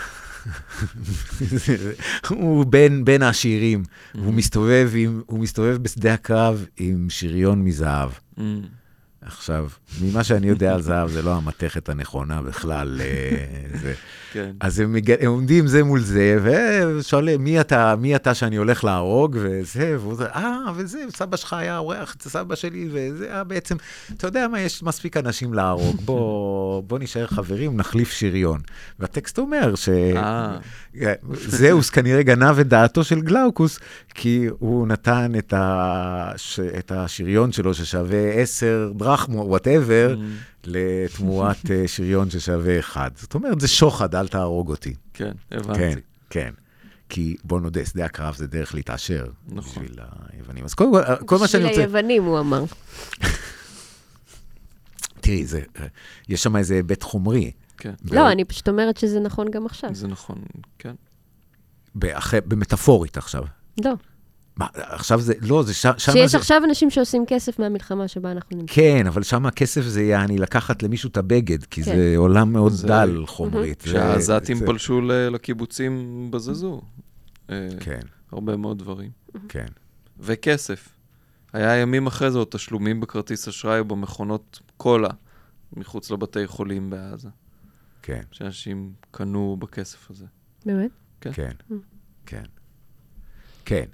הוא 2.30 2.66
בין, 2.66 3.06
בין 3.06 3.22
העשירים, 3.22 3.84
הוא 4.14 4.34
מסתובב, 4.34 4.92
עם, 4.96 5.22
הוא 5.26 5.40
מסתובב 5.40 5.78
בשדה 5.82 6.14
הקרב 6.14 6.66
עם 6.78 7.08
שריון 7.10 7.64
מזהב. 7.64 8.10
Mm, 8.38 8.42
עכשיו, 9.26 9.68
ממה 10.02 10.24
שאני 10.24 10.48
יודע 10.48 10.74
על 10.74 10.82
זהב, 10.82 11.10
זה 11.10 11.22
לא 11.22 11.34
המתכת 11.34 11.90
הנכונה 11.90 12.42
בכלל. 12.42 13.02
אה, 13.02 13.78
זה. 13.82 13.94
כן. 14.34 14.52
אז 14.60 14.80
הם, 14.80 14.94
מג... 14.94 15.12
הם 15.12 15.28
עומדים 15.28 15.68
זה 15.68 15.84
מול 15.84 16.00
זה, 16.00 16.40
ושואלים, 16.44 17.44
מי 17.44 17.62
אתה, 17.62 17.96
מי 17.96 18.16
אתה 18.16 18.34
שאני 18.34 18.56
הולך 18.56 18.84
להרוג, 18.84 19.38
וזה, 19.40 19.96
והוא 20.00 20.16
זה, 20.16 20.26
אה, 20.26 20.60
וזה, 20.76 21.00
סבא 21.16 21.38
שלך 21.38 21.54
היה 21.54 21.78
אורח 21.78 22.16
סבא 22.22 22.56
שלי, 22.56 22.90
וזה, 22.92 23.34
אה, 23.34 23.44
בעצם, 23.44 23.76
אתה 24.18 24.28
יודע 24.28 24.48
מה, 24.48 24.62
יש 24.62 24.84
מספיק 24.84 25.18
אנשים 25.18 25.54
להרוג, 25.54 26.02
בוא, 26.06 26.84
בוא 26.84 27.00
נשאר 27.00 27.28
חברים, 27.28 27.78
נחליף 27.78 28.12
שריון. 28.12 28.62
והטקסט 29.00 29.38
אומר 29.38 29.76
ש... 29.76 29.90
אה, 30.16 30.58
זאוס 31.34 31.90
כנראה 31.90 32.24
גנב 32.24 32.60
את 32.60 32.68
דעתו 32.68 33.04
של 33.04 33.22
גלאוקוס, 33.22 33.80
כי 34.14 34.48
הוא 34.60 34.88
נתן 34.88 35.32
את, 35.38 35.54
ה... 35.54 36.32
ש... 36.38 36.60
את 36.60 36.92
השריון 36.92 37.52
שלו 37.52 37.74
ששווה 37.74 38.32
10 38.34 38.92
דרחמו, 39.14 39.46
whatever, 39.48 40.16
mm, 40.18 40.22
לתמורת 40.64 41.58
אה, 41.72 41.88
שריון 41.88 42.30
ששווה 42.30 42.80
1. 42.80 43.18
זאת 43.18 43.34
אומרת, 43.34 43.62
זה 43.62 43.68
שוחד, 43.68 44.16
אל 44.16 44.28
תהרוג 44.28 44.70
אותי. 44.70 44.94
כן, 45.14 45.32
הבנתי. 45.52 45.80
כן, 45.80 46.00
כן. 46.30 46.54
כי 47.10 47.36
בוא 47.44 47.60
נודה, 47.60 47.86
שדה 47.86 48.06
הקרב 48.06 48.36
זה 48.36 48.48
דרך 48.48 48.76
להתעשר 48.76 49.26
נכון. 49.48 49.84
בשביל 49.84 50.00
היוונים. 50.34 50.66
אז 50.66 50.74
קודם 50.74 50.92
כל, 50.92 51.26
כל 51.26 51.38
מה 51.38 51.48
שאני 51.48 51.64
בשביל 51.64 51.68
רוצה... 51.68 51.82
היוונים, 51.82 52.24
הוא 52.24 52.40
אמר. 52.40 52.64
תראי, 55.22 55.46
זה, 55.46 55.62
אה, 55.80 55.86
יש 56.30 56.44
שם 56.44 56.56
איזה 56.56 56.74
היבט 56.74 57.04
חומרי. 57.04 57.52
כן, 57.78 57.94
לא, 58.12 58.32
אני 58.32 58.46
פשוט 58.46 58.70
אומרת 58.70 58.98
שזה 58.98 59.20
נכון 59.20 59.52
גם 59.52 59.66
עכשיו. 59.66 59.90
זה 59.94 60.08
נכון, 60.08 60.42
כן. 60.80 60.94
באח... 61.96 62.34
במטאפורית 62.34 63.18
עכשיו. 63.18 63.44
לא. 63.86 63.94
מה, 64.58 64.68
עכשיו 64.74 65.20
זה, 65.20 65.34
לא, 65.42 65.64
זה 65.64 65.74
ש... 65.74 65.82
שם 65.82 66.12
שיש 66.12 66.32
זה... 66.32 66.38
עכשיו 66.38 66.62
אנשים 66.66 66.90
שעושים 66.90 67.24
כסף 67.28 67.60
מהמלחמה 67.60 68.08
שבה 68.08 68.32
אנחנו 68.32 68.58
נמצאים. 68.58 68.76
כן, 69.02 69.08
אבל 69.08 69.24
שם 69.24 69.46
הכסף 69.46 69.82
זה 69.82 70.04
יעני 70.04 70.38
לקחת 70.38 70.84
למישהו 70.84 71.10
את 71.10 71.18
הבגד, 71.18 71.64
כי 71.64 71.84
כן. 71.84 71.96
זה 71.96 72.14
עולם 72.18 72.54
מאוד 72.54 72.72
זה- 72.72 72.88
דל 72.88 73.24
חומרית. 73.26 73.82
זה- 73.82 73.88
כשהעזתים 73.88 74.58
זה- 74.58 74.66
פלשו 74.66 75.02
לקיבוצים, 75.32 76.28
בזזו. 76.32 76.82
אה, 77.50 77.68
כן, 77.80 78.00
הרבה 78.32 78.58
מאוד 78.58 78.80
דברים. 78.80 79.12
כן. 79.50 79.66
וכסף. 80.20 80.90
היה 81.54 81.76
ימים 81.78 82.08
אחרי 82.08 82.32
זה 82.32 82.38
עוד 82.38 82.48
תשלומים 82.52 83.00
בכרטיס 83.00 83.48
אשראי 83.48 83.80
או 83.80 83.86
במכונות 83.86 84.60
קולה 84.78 85.10
מחוץ 85.74 86.12
לבתי 86.12 86.48
חולים 86.48 86.90
בעזה, 86.90 87.30
כן, 88.02 88.22
שאנשים 88.32 88.94
קנו 89.12 89.58
בכסף 89.60 90.12
הזה. 90.12 90.26
באמת? 90.66 90.90
כן. 91.22 91.32
כן, 91.34 91.52
Mm. 91.72 91.74
כן. 92.26 92.44
כן. 93.66 93.86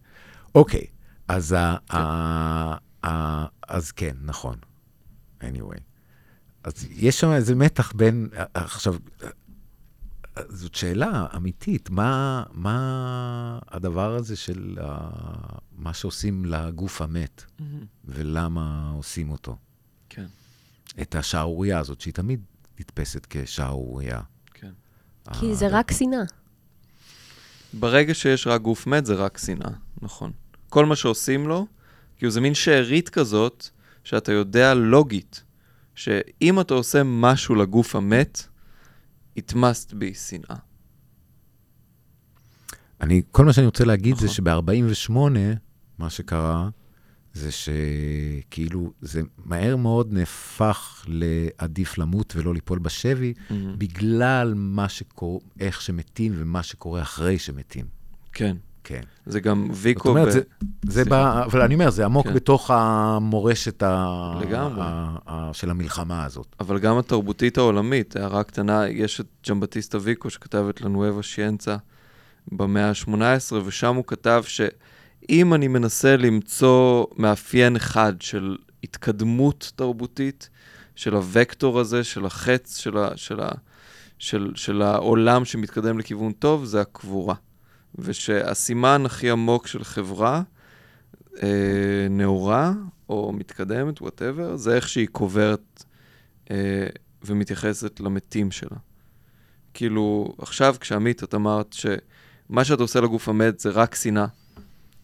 אוקיי, 0.56 0.86
אז 1.28 1.52
ה... 1.52 1.76
ה- 1.89 2.78
ה- 3.08 3.45
אז 3.68 3.91
כן, 3.91 4.16
נכון. 4.22 4.56
anyway. 5.41 5.80
אז 6.64 6.86
יש 6.89 7.20
שם 7.20 7.32
איזה 7.32 7.56
מתח 7.56 7.91
בין... 7.95 8.30
עכשיו, 8.54 8.95
זאת 10.50 10.76
שאלה 10.76 11.28
אמיתית, 11.36 11.89
מה, 11.89 12.43
מה 12.52 13.60
הדבר 13.68 14.16
הזה 14.16 14.36
של 14.36 14.78
ה- 14.82 15.10
מה 15.72 15.93
שעושים 15.93 16.45
לגוף 16.45 17.02
המת, 17.02 17.43
ולמה 18.06 18.91
עושים 18.95 19.32
אותו? 19.32 19.58
כן, 20.10 20.26
את 21.02 21.16
השערורייה 21.16 21.80
הזאת, 21.80 22.02
שהיא 22.02 22.14
תמיד 22.14 22.41
נתפסת 22.80 23.28
כשערורייה. 23.30 24.22
כן. 24.54 24.72
כי 25.39 25.56
זה 25.56 25.68
רק 25.72 25.91
שנאה. 25.91 26.24
ברגע 27.74 28.14
שיש 28.14 28.47
רק 28.47 28.62
גוף 28.62 28.88
מת, 28.88 29.06
זה 29.06 29.16
רק 29.16 29.38
שנאה, 29.38 29.70
נכון. 30.02 30.32
כל 30.70 30.86
מה 30.86 30.95
שעושים 30.95 31.47
לו, 31.47 31.67
כאילו 32.17 32.32
זה 32.32 32.41
מין 32.41 32.53
שארית 32.53 33.09
כזאת, 33.09 33.70
שאתה 34.03 34.32
יודע 34.32 34.74
לוגית, 34.74 35.43
שאם 35.95 36.59
אתה 36.59 36.74
עושה 36.74 37.01
משהו 37.05 37.55
לגוף 37.55 37.95
המת, 37.95 38.47
it 39.39 39.53
must 39.53 39.91
be 39.91 40.17
שנאה. 40.28 40.55
אני, 43.01 43.22
כל 43.32 43.45
מה 43.45 43.53
שאני 43.53 43.65
רוצה 43.65 43.86
להגיד 43.86 44.15
נכון. 44.15 44.28
זה 44.28 44.34
שב-48, 44.34 45.11
מה 45.97 46.09
שקרה, 46.09 46.70
זה 47.34 47.49
שכאילו, 47.51 48.93
זה 49.01 49.22
מהר 49.38 49.76
מאוד 49.76 50.13
נהפך 50.13 51.05
לעדיף 51.07 51.97
למות 51.97 52.34
ולא 52.36 52.53
ליפול 52.53 52.80
בשבי, 52.80 53.34
בגלל 53.78 54.53
מה 54.55 54.89
שקורה, 54.89 55.39
איך 55.59 55.82
שמתים 55.82 56.34
ומה 56.36 56.63
שקורה 56.63 57.01
אחרי 57.01 57.39
שמתים. 57.39 57.86
כן, 58.33 58.58
כן. 58.89 59.01
זה 59.25 59.39
גם 59.39 59.67
זאת 59.71 59.78
ויקו, 59.82 60.09
אומרת, 60.09 60.28
ב- 60.28 60.32
זה, 60.32 60.41
זה. 60.87 61.05
בא, 61.05 61.43
אבל 61.43 61.61
אני 61.61 61.74
אומר, 61.74 61.89
זה 61.89 62.05
עמוק 62.05 62.28
כן. 62.28 62.33
בתוך 62.33 62.71
המורשת 62.71 63.83
ה, 63.83 64.33
לגמרי. 64.41 64.82
ה, 64.83 65.16
ה, 65.28 65.49
של 65.53 65.70
המלחמה 65.70 66.25
הזאת. 66.25 66.55
אבל 66.59 66.79
גם 66.79 66.97
התרבותית 66.97 67.57
העולמית, 67.57 68.16
הערה 68.16 68.43
קטנה, 68.43 68.87
יש 68.87 69.20
את 69.20 69.25
ג'מבטיסטה 69.49 69.97
ויקו 70.01 70.29
שכתב 70.29 70.66
את 70.70 70.82
לנואבה 70.82 71.24
שיאנצה 71.24 71.78
במאה 72.51 72.89
ה-18, 72.89 73.55
ושם 73.66 73.95
הוא 73.95 74.03
כתב 74.07 74.43
שאם 74.47 75.53
אני 75.53 75.67
מנסה 75.67 76.17
למצוא 76.17 77.05
מאפיין 77.17 77.75
אחד 77.75 78.13
של 78.20 78.55
התקדמות 78.83 79.71
תרבותית, 79.75 80.49
של 80.95 81.16
הוקטור 81.16 81.79
הזה, 81.79 82.03
של 82.03 82.25
החץ, 82.25 82.78
של, 82.78 82.97
ה, 82.97 83.09
של, 83.16 83.39
ה, 83.39 83.49
של, 84.20 84.51
של 84.55 84.82
העולם 84.82 85.45
שמתקדם 85.45 85.99
לכיוון 85.99 86.32
טוב, 86.32 86.66
זה 86.66 86.82
הקבורה. 86.82 87.36
ושהסימן 87.95 89.03
הכי 89.05 89.29
עמוק 89.29 89.67
של 89.67 89.83
חברה, 89.83 90.41
אה, 91.43 92.07
נאורה 92.09 92.74
או 93.09 93.32
מתקדמת, 93.33 94.01
וואטאבר, 94.01 94.55
זה 94.55 94.75
איך 94.75 94.89
שהיא 94.89 95.07
קוברת 95.11 95.83
אה, 96.51 96.87
ומתייחסת 97.24 97.99
למתים 97.99 98.51
שלה. 98.51 98.78
כאילו, 99.74 100.33
עכשיו 100.37 100.75
כשעמית, 100.79 101.24
את 101.24 101.36
אמרת 101.36 101.74
שמה 101.74 102.63
שאת 102.63 102.79
עושה 102.79 103.01
לגוף 103.01 103.29
המת 103.29 103.59
זה 103.59 103.70
רק 103.70 103.95
שנאה. 103.95 104.25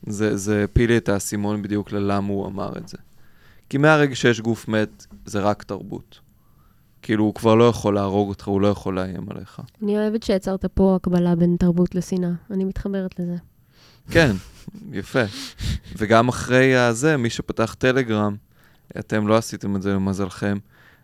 זה, 0.07 0.37
זה 0.37 0.63
הפיל 0.63 0.89
לי 0.89 0.97
את 0.97 1.09
האסימון 1.09 1.61
בדיוק 1.61 1.91
ללמה 1.91 2.27
הוא 2.27 2.47
אמר 2.47 2.77
את 2.77 2.87
זה. 2.87 2.97
כי 3.69 3.77
מהרגע 3.77 4.15
שיש 4.15 4.41
גוף 4.41 4.67
מת, 4.67 5.05
זה 5.25 5.39
רק 5.39 5.63
תרבות. 5.63 6.19
כאילו, 7.05 7.23
הוא 7.23 7.33
כבר 7.33 7.55
לא 7.55 7.63
יכול 7.63 7.95
להרוג 7.95 8.29
אותך, 8.29 8.47
הוא 8.47 8.61
לא 8.61 8.67
יכול 8.67 8.95
לאיים 8.95 9.25
עליך. 9.29 9.61
אני 9.83 9.97
אוהבת 9.97 10.23
שיצרת 10.23 10.65
פה 10.65 10.95
הקבלה 10.95 11.35
בין 11.35 11.55
תרבות 11.59 11.95
לשנאה. 11.95 12.29
אני 12.51 12.63
מתחברת 12.63 13.19
לזה. 13.19 13.35
כן, 14.11 14.31
יפה. 14.91 15.23
וגם 15.97 16.27
אחרי 16.27 16.75
הזה, 16.75 17.17
מי 17.17 17.29
שפתח 17.29 17.75
טלגרם, 17.79 18.35
אתם 18.99 19.27
לא 19.27 19.37
עשיתם 19.37 19.75
את 19.75 19.81
זה 19.81 19.93
למזלכם, 19.93 20.57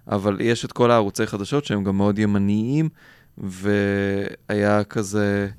אבל 0.08 0.38
יש 0.42 0.66
את 0.66 0.72
כל 0.72 0.92
הערוצי 0.92 1.28
חדשות 1.28 1.66
שהם 1.66 1.84
גם 1.84 1.98
מאוד 1.98 2.20
ימניים, 2.20 2.90
והיה 3.38 4.84
כזה, 4.84 5.50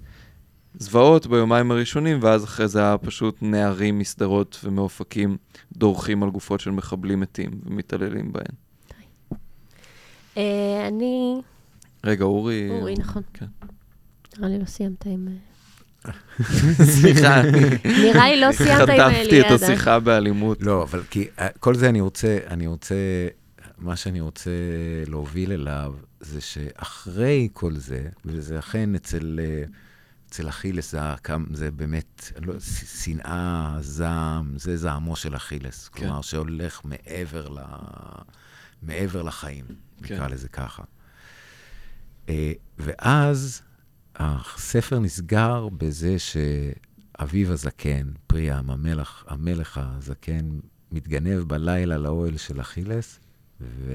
זוועות 0.75 1.27
ביומיים 1.27 1.71
הראשונים, 1.71 2.19
ואז 2.23 2.45
אחרי 2.45 2.69
זה 2.69 2.79
היה 2.79 2.99
פשוט 2.99 3.39
נערים 3.43 3.99
משדרות 3.99 4.61
ומאופקים 4.65 5.37
דורכים 5.73 6.23
על 6.23 6.31
גופות 6.31 6.61
של 6.61 6.71
מחבלים 6.71 7.21
מתים 7.21 7.51
ומתעללים 7.67 8.33
בהן. 8.33 8.62
אה, 10.37 10.89
אני... 10.89 11.41
רגע, 12.05 12.25
אורי... 12.25 12.69
אורי, 12.71 12.95
נכון. 12.95 13.23
כן. 13.35 13.47
נראה 14.39 14.49
לי 14.49 14.59
לא 14.59 14.65
סיימת 14.65 15.07
עם... 15.07 15.29
אה, 16.07 16.13
סליחה, 17.01 17.41
אני 17.41 17.61
נראה 17.85 18.35
לי 18.35 18.41
לא 18.41 18.53
סיימת 18.53 18.89
עם 18.89 19.13
חטפתי 19.13 19.41
את 19.41 19.45
אליעדה. 19.45 19.55
השיחה 19.55 20.01
באלימות. 20.01 20.63
לא, 20.63 20.83
אבל 20.83 21.03
כי 21.11 21.29
אה, 21.39 21.49
כל 21.61 21.75
זה 21.75 21.89
אני 21.89 22.01
רוצה, 22.01 22.39
אני 22.47 22.67
רוצה, 22.67 22.95
מה 23.79 23.97
שאני 23.97 24.21
רוצה 24.21 24.51
להוביל 25.07 25.53
אליו, 25.53 25.95
זה 26.21 26.41
שאחרי 26.41 27.49
כל 27.53 27.77
זה, 27.77 28.09
וזה 28.25 28.59
אכן 28.59 28.95
אצל, 28.95 29.41
אה, 29.43 29.65
אצל 30.29 30.49
אכילס, 30.49 30.95
זה, 31.53 31.71
באמת, 31.71 32.33
לא, 32.43 32.55
שנאה, 33.03 33.77
זעם, 33.81 34.59
זה 34.59 34.77
זעמו 34.77 35.17
של 35.17 35.37
אכילס. 35.37 35.89
כן. 35.89 36.01
כלומר, 36.01 36.23
שהולך 36.23 36.81
מעבר, 36.85 37.49
ל, 37.49 37.59
מעבר 38.83 39.23
לחיים, 39.23 39.65
כן. 40.03 40.15
נקרא 40.15 40.29
לזה 40.29 40.49
ככה. 40.49 40.83
אה, 42.29 42.53
ואז 42.79 43.63
הספר 44.17 44.99
נסגר 44.99 45.69
בזה 45.77 46.17
שאביו 46.19 47.53
הזקן, 47.53 48.11
פריאם, 48.27 48.71
המלך, 48.71 49.25
המלך 49.29 49.81
הזקן, 49.83 50.59
מתגנב 50.93 51.39
בלילה 51.39 51.99
לאוהל 51.99 52.37
של 52.37 52.61
אכילס, 52.61 53.19
ו... 53.61 53.93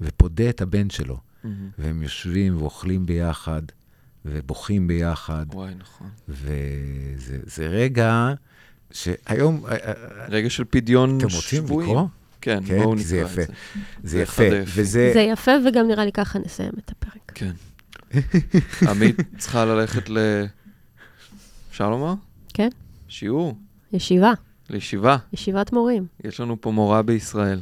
ופודה 0.00 0.50
את 0.50 0.60
הבן 0.60 0.90
שלו. 0.90 1.20
מהמם. 1.44 1.70
והם 1.78 2.02
יושבים 2.02 2.56
ואוכלים 2.56 3.06
ביחד, 3.06 3.62
ובוכים 4.24 4.86
ביחד, 4.86 5.46
וואי, 5.52 5.74
נכון. 5.74 6.08
וזה 6.28 7.38
זה 7.42 7.66
רגע 7.66 8.34
שהיום, 8.90 9.66
אה, 9.66 9.72
אה, 9.72 9.92
רגע 10.28 10.50
של 10.50 10.64
פדיון 10.70 11.18
אתם 11.18 11.26
רוצים 11.26 11.66
שבויים. 11.66 11.90
לקרוא? 11.90 12.08
כן, 12.44 12.60
כן, 12.66 12.82
בואו 12.82 12.96
כי 12.96 13.02
זה 13.04 13.16
נקרא 13.16 13.26
את 13.26 13.32
יפה. 13.32 13.42
זה. 13.42 13.46
זה 14.02 14.10
זה 14.10 14.18
יפה. 14.18 14.42
וזה... 14.64 15.10
זה 15.14 15.20
יפה, 15.20 15.50
וגם 15.66 15.88
נראה 15.88 16.04
לי 16.04 16.12
ככה 16.12 16.38
נסיים 16.38 16.72
את 16.84 16.90
הפרק. 16.90 17.32
כן. 17.34 17.52
עמית 18.90 19.16
צריכה 19.38 19.64
ללכת 19.64 20.08
ל... 20.08 20.18
אפשר 21.70 21.90
לומר? 21.90 22.14
כן. 22.54 22.68
שיעור, 23.08 23.58
ישיבה, 23.92 24.32
לישיבה. 24.70 25.16
ישיבת 25.32 25.72
מורים. 25.72 26.06
יש 26.24 26.40
לנו 26.40 26.60
פה 26.60 26.70
מורה 26.70 27.02
בישראל. 27.02 27.60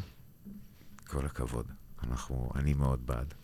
כל 1.07 1.27
הכבוד. 1.27 1.65
אנחנו, 2.09 2.51
אני 2.55 2.75
מאוד 2.75 3.01
בעד. 3.07 3.35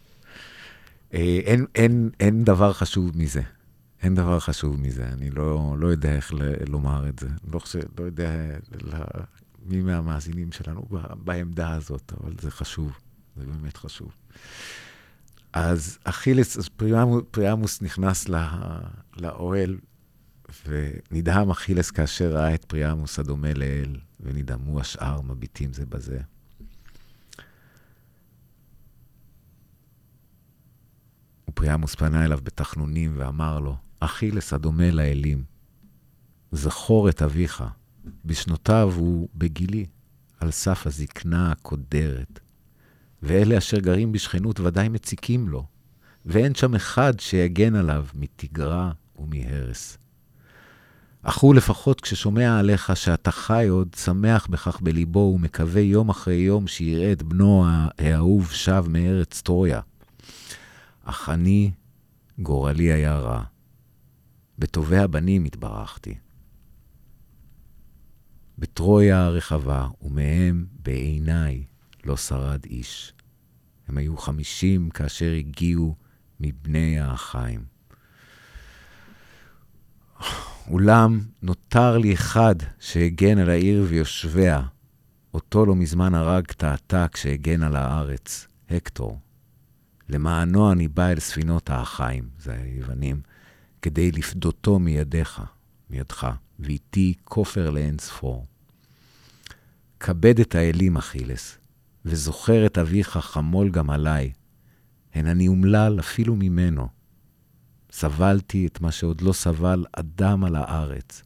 אה, 1.15 1.19
אין, 1.45 1.67
אין, 1.75 2.11
אין 2.21 2.45
דבר 2.45 2.73
חשוב 2.73 3.11
מזה. 3.19 3.43
אין 4.03 4.15
דבר 4.15 4.41
חשוב 4.41 4.81
מזה. 4.81 5.07
אני 5.13 5.31
לא, 5.31 5.77
לא 5.79 5.87
יודע 5.89 6.13
איך 6.17 6.35
ל- 6.35 6.71
לומר 6.71 7.09
את 7.09 7.19
זה. 7.19 7.29
לא, 7.53 7.59
חושב, 7.59 7.81
לא 8.01 8.05
יודע 8.05 8.31
ל- 8.83 8.95
מי 9.69 9.83
מהמאזינים 9.83 10.53
שלנו 10.53 10.89
בעמדה 11.25 11.75
הזאת, 11.75 12.13
אבל 12.21 12.35
זה 12.41 12.51
חשוב. 12.51 12.93
זה 13.37 13.47
באמת 13.47 13.77
חשוב. 13.77 14.13
אז 15.53 15.99
אכילס, 16.05 16.57
אז 16.57 16.69
פריאמוס, 16.69 17.23
פריאמוס 17.31 17.83
נכנס 17.83 18.29
לא, 18.29 18.39
לאוהל, 19.17 19.79
ונדהם 20.67 21.51
אכילס 21.51 21.91
כאשר 21.91 22.33
ראה 22.33 22.55
את 22.55 22.65
פריאמוס 22.65 23.19
הדומה 23.19 23.55
לאל, 23.55 23.97
ונדהמו 24.21 24.81
השאר 24.81 25.21
מביטים 25.21 25.73
זה 25.73 25.87
בזה. 25.87 26.21
ופריאמוס 31.49 31.95
פנה 31.95 32.25
אליו 32.25 32.39
בתחנונים 32.43 33.15
ואמר 33.17 33.61
לו, 33.61 33.77
אכילס 34.01 34.53
הדומה 34.53 34.91
לאלים, 34.91 35.45
זכור 36.53 37.09
את 37.09 37.23
אביך, 37.23 37.65
בשנותיו 38.25 38.93
הוא 38.97 39.29
בגילי, 39.35 39.87
על 40.41 40.51
סף 40.51 40.87
הזקנה 40.87 41.53
הקודרת, 41.53 42.41
ואלה 43.23 43.59
אשר 43.59 43.79
גרים 43.79 44.13
בשכנות 44.13 44.61
ודאי 44.61 44.89
מציקים 44.89 45.49
לו, 45.49 45.67
ואין 46.27 46.55
שם 46.55 46.75
אחד 46.75 47.21
שיגן 47.21 47.75
עליו 47.75 48.07
מתגרה 48.15 48.93
ומהרס. 49.19 49.99
אך 51.23 51.39
הוא 51.39 51.55
לפחות 51.55 52.01
כששומע 52.01 52.59
עליך 52.59 52.97
שאתה 52.97 53.31
חי 53.31 53.67
עוד, 53.69 53.89
שמח 53.97 54.47
בכך 54.47 54.81
בליבו 54.81 55.33
ומקווה 55.35 55.81
יום 55.81 56.09
אחרי 56.09 56.35
יום 56.35 56.67
שיראה 56.67 57.13
את 57.13 57.23
בנו 57.23 57.65
האהוב 57.99 58.51
שב 58.53 58.85
מארץ 58.89 59.43
טרויה. 59.43 59.81
אך 61.05 61.29
אני, 61.29 61.71
גורלי 62.39 62.93
היה 62.93 63.19
רע. 63.19 63.43
בטובי 64.59 64.99
הבנים 64.99 65.45
התברכתי. 65.45 66.15
בטרויה 68.59 69.25
הרחבה, 69.25 69.89
ומהם 70.03 70.67
בעיניי 70.83 71.65
לא 72.05 72.17
שרד 72.17 72.65
איש. 72.65 73.13
הם 73.89 73.99
היו 73.99 74.17
חמישים 74.17 74.91
כאשר 74.91 75.33
הגיעו 75.33 75.95
מבני 76.41 77.01
האחיים. 77.01 77.65
אולם 80.71 81.21
נותר 81.43 81.99
לי 81.99 82.15
אחד 82.15 82.55
שהגן 82.81 83.39
על 83.39 83.51
העיר 83.51 83.87
ויושביה. 83.89 84.63
אותו 85.35 85.67
לא 85.67 85.75
מזמן 85.75 86.15
הרגת 86.15 86.65
אתה 86.65 87.07
כשהגן 87.13 87.63
על 87.63 87.77
הארץ, 87.77 88.47
הקטור. 88.71 89.21
למענו 90.09 90.73
אני 90.73 90.89
בא 90.89 91.09
אל 91.09 91.21
ספינות 91.21 91.71
האחיים, 91.71 92.29
זה 92.39 92.53
היוונים, 92.53 93.21
כדי 93.83 94.13
לפדותו 94.13 94.79
מידיך, 94.79 95.43
מידך, 95.91 96.31
ואיתי 96.59 97.15
כופר 97.25 97.71
לאין 97.71 97.99
ספור. 97.99 98.47
כבד 100.01 100.41
את 100.41 100.55
האלים, 100.55 100.97
אכילס, 100.97 101.59
וזוכר 102.05 102.67
את 102.67 102.79
אביך 102.79 103.09
חמול 103.17 103.71
גם 103.71 103.91
עליי. 103.91 104.33
הן 105.15 105.27
אני 105.27 105.49
אומלל 105.49 106.01
אפילו 106.01 106.37
ממנו. 106.37 106.89
סבלתי 107.93 108.67
את 108.67 108.81
מה 108.81 108.93
שעוד 108.93 109.21
לא 109.21 109.33
סבל 109.33 109.85
אדם 109.93 110.45
על 110.45 110.57
הארץ. 110.57 111.23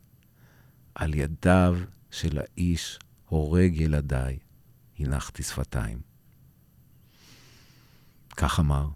על 0.94 1.14
ידיו 1.14 1.78
של 2.10 2.38
האיש 2.38 2.98
הורג 3.28 3.72
ילדיי, 3.76 4.38
הנחתי 4.98 5.42
שפתיים. 5.42 6.00
כך 8.36 8.60
אמר, 8.60 8.88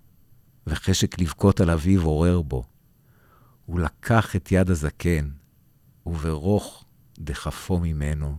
וחשק 0.67 1.21
לבכות 1.21 1.61
על 1.61 1.71
אביו 1.71 2.03
עורר 2.03 2.43
בו. 2.43 2.65
הוא 3.67 3.81
לקח 3.81 4.37
את 4.37 4.53
יד 4.53 4.71
הזקן, 4.71 5.29
וברוך 6.07 6.85
דחפו 7.19 7.81
ממנו, 7.81 8.37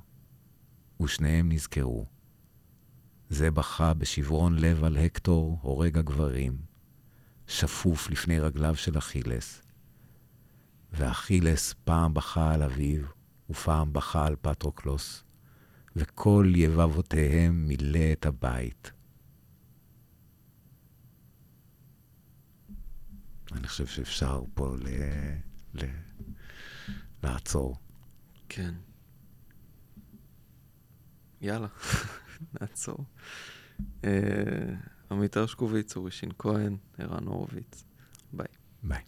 ושניהם 1.02 1.52
נזכרו. 1.52 2.06
זה 3.30 3.52
בכה 3.52 3.94
בשברון 3.94 4.60
לב 4.60 4.84
על 4.84 4.98
הקטור, 4.98 5.60
הורג 5.61 5.98
הגברים, 5.98 6.57
שפוף 7.48 8.10
לפני 8.10 8.39
רגליו 8.39 8.76
של 8.76 8.98
אכילס. 8.98 9.61
ואכילס 10.94 11.73
פעם 11.84 12.14
בכה 12.14 12.53
על 12.53 12.64
אביו, 12.64 13.02
ופעם 13.49 13.94
בכה 13.94 14.26
על 14.26 14.35
פטרוקלוס, 14.41 15.23
וכל 15.95 16.52
יבבותיהם 16.56 17.68
מילא 17.68 18.11
את 18.11 18.26
הבית. 18.26 18.91
אני 23.52 23.68
חושב 23.68 23.88
שאפשר 23.88 24.44
פה 24.53 24.76
ל... 24.80 24.88
ל... 25.73 26.06
לעצור. 27.23 27.76
כן. 28.49 28.73
יאללה, 31.41 31.68
נעצור. 32.61 32.98
אה, 34.03 34.73
עמית 35.11 35.38
הרשקוביץ, 35.38 35.95
אורי 35.95 36.11
שין 36.11 36.31
כהן, 36.39 36.77
ערן 36.98 37.27
הורוביץ. 37.27 37.84
ביי. 38.34 38.48
ביי. 38.84 39.02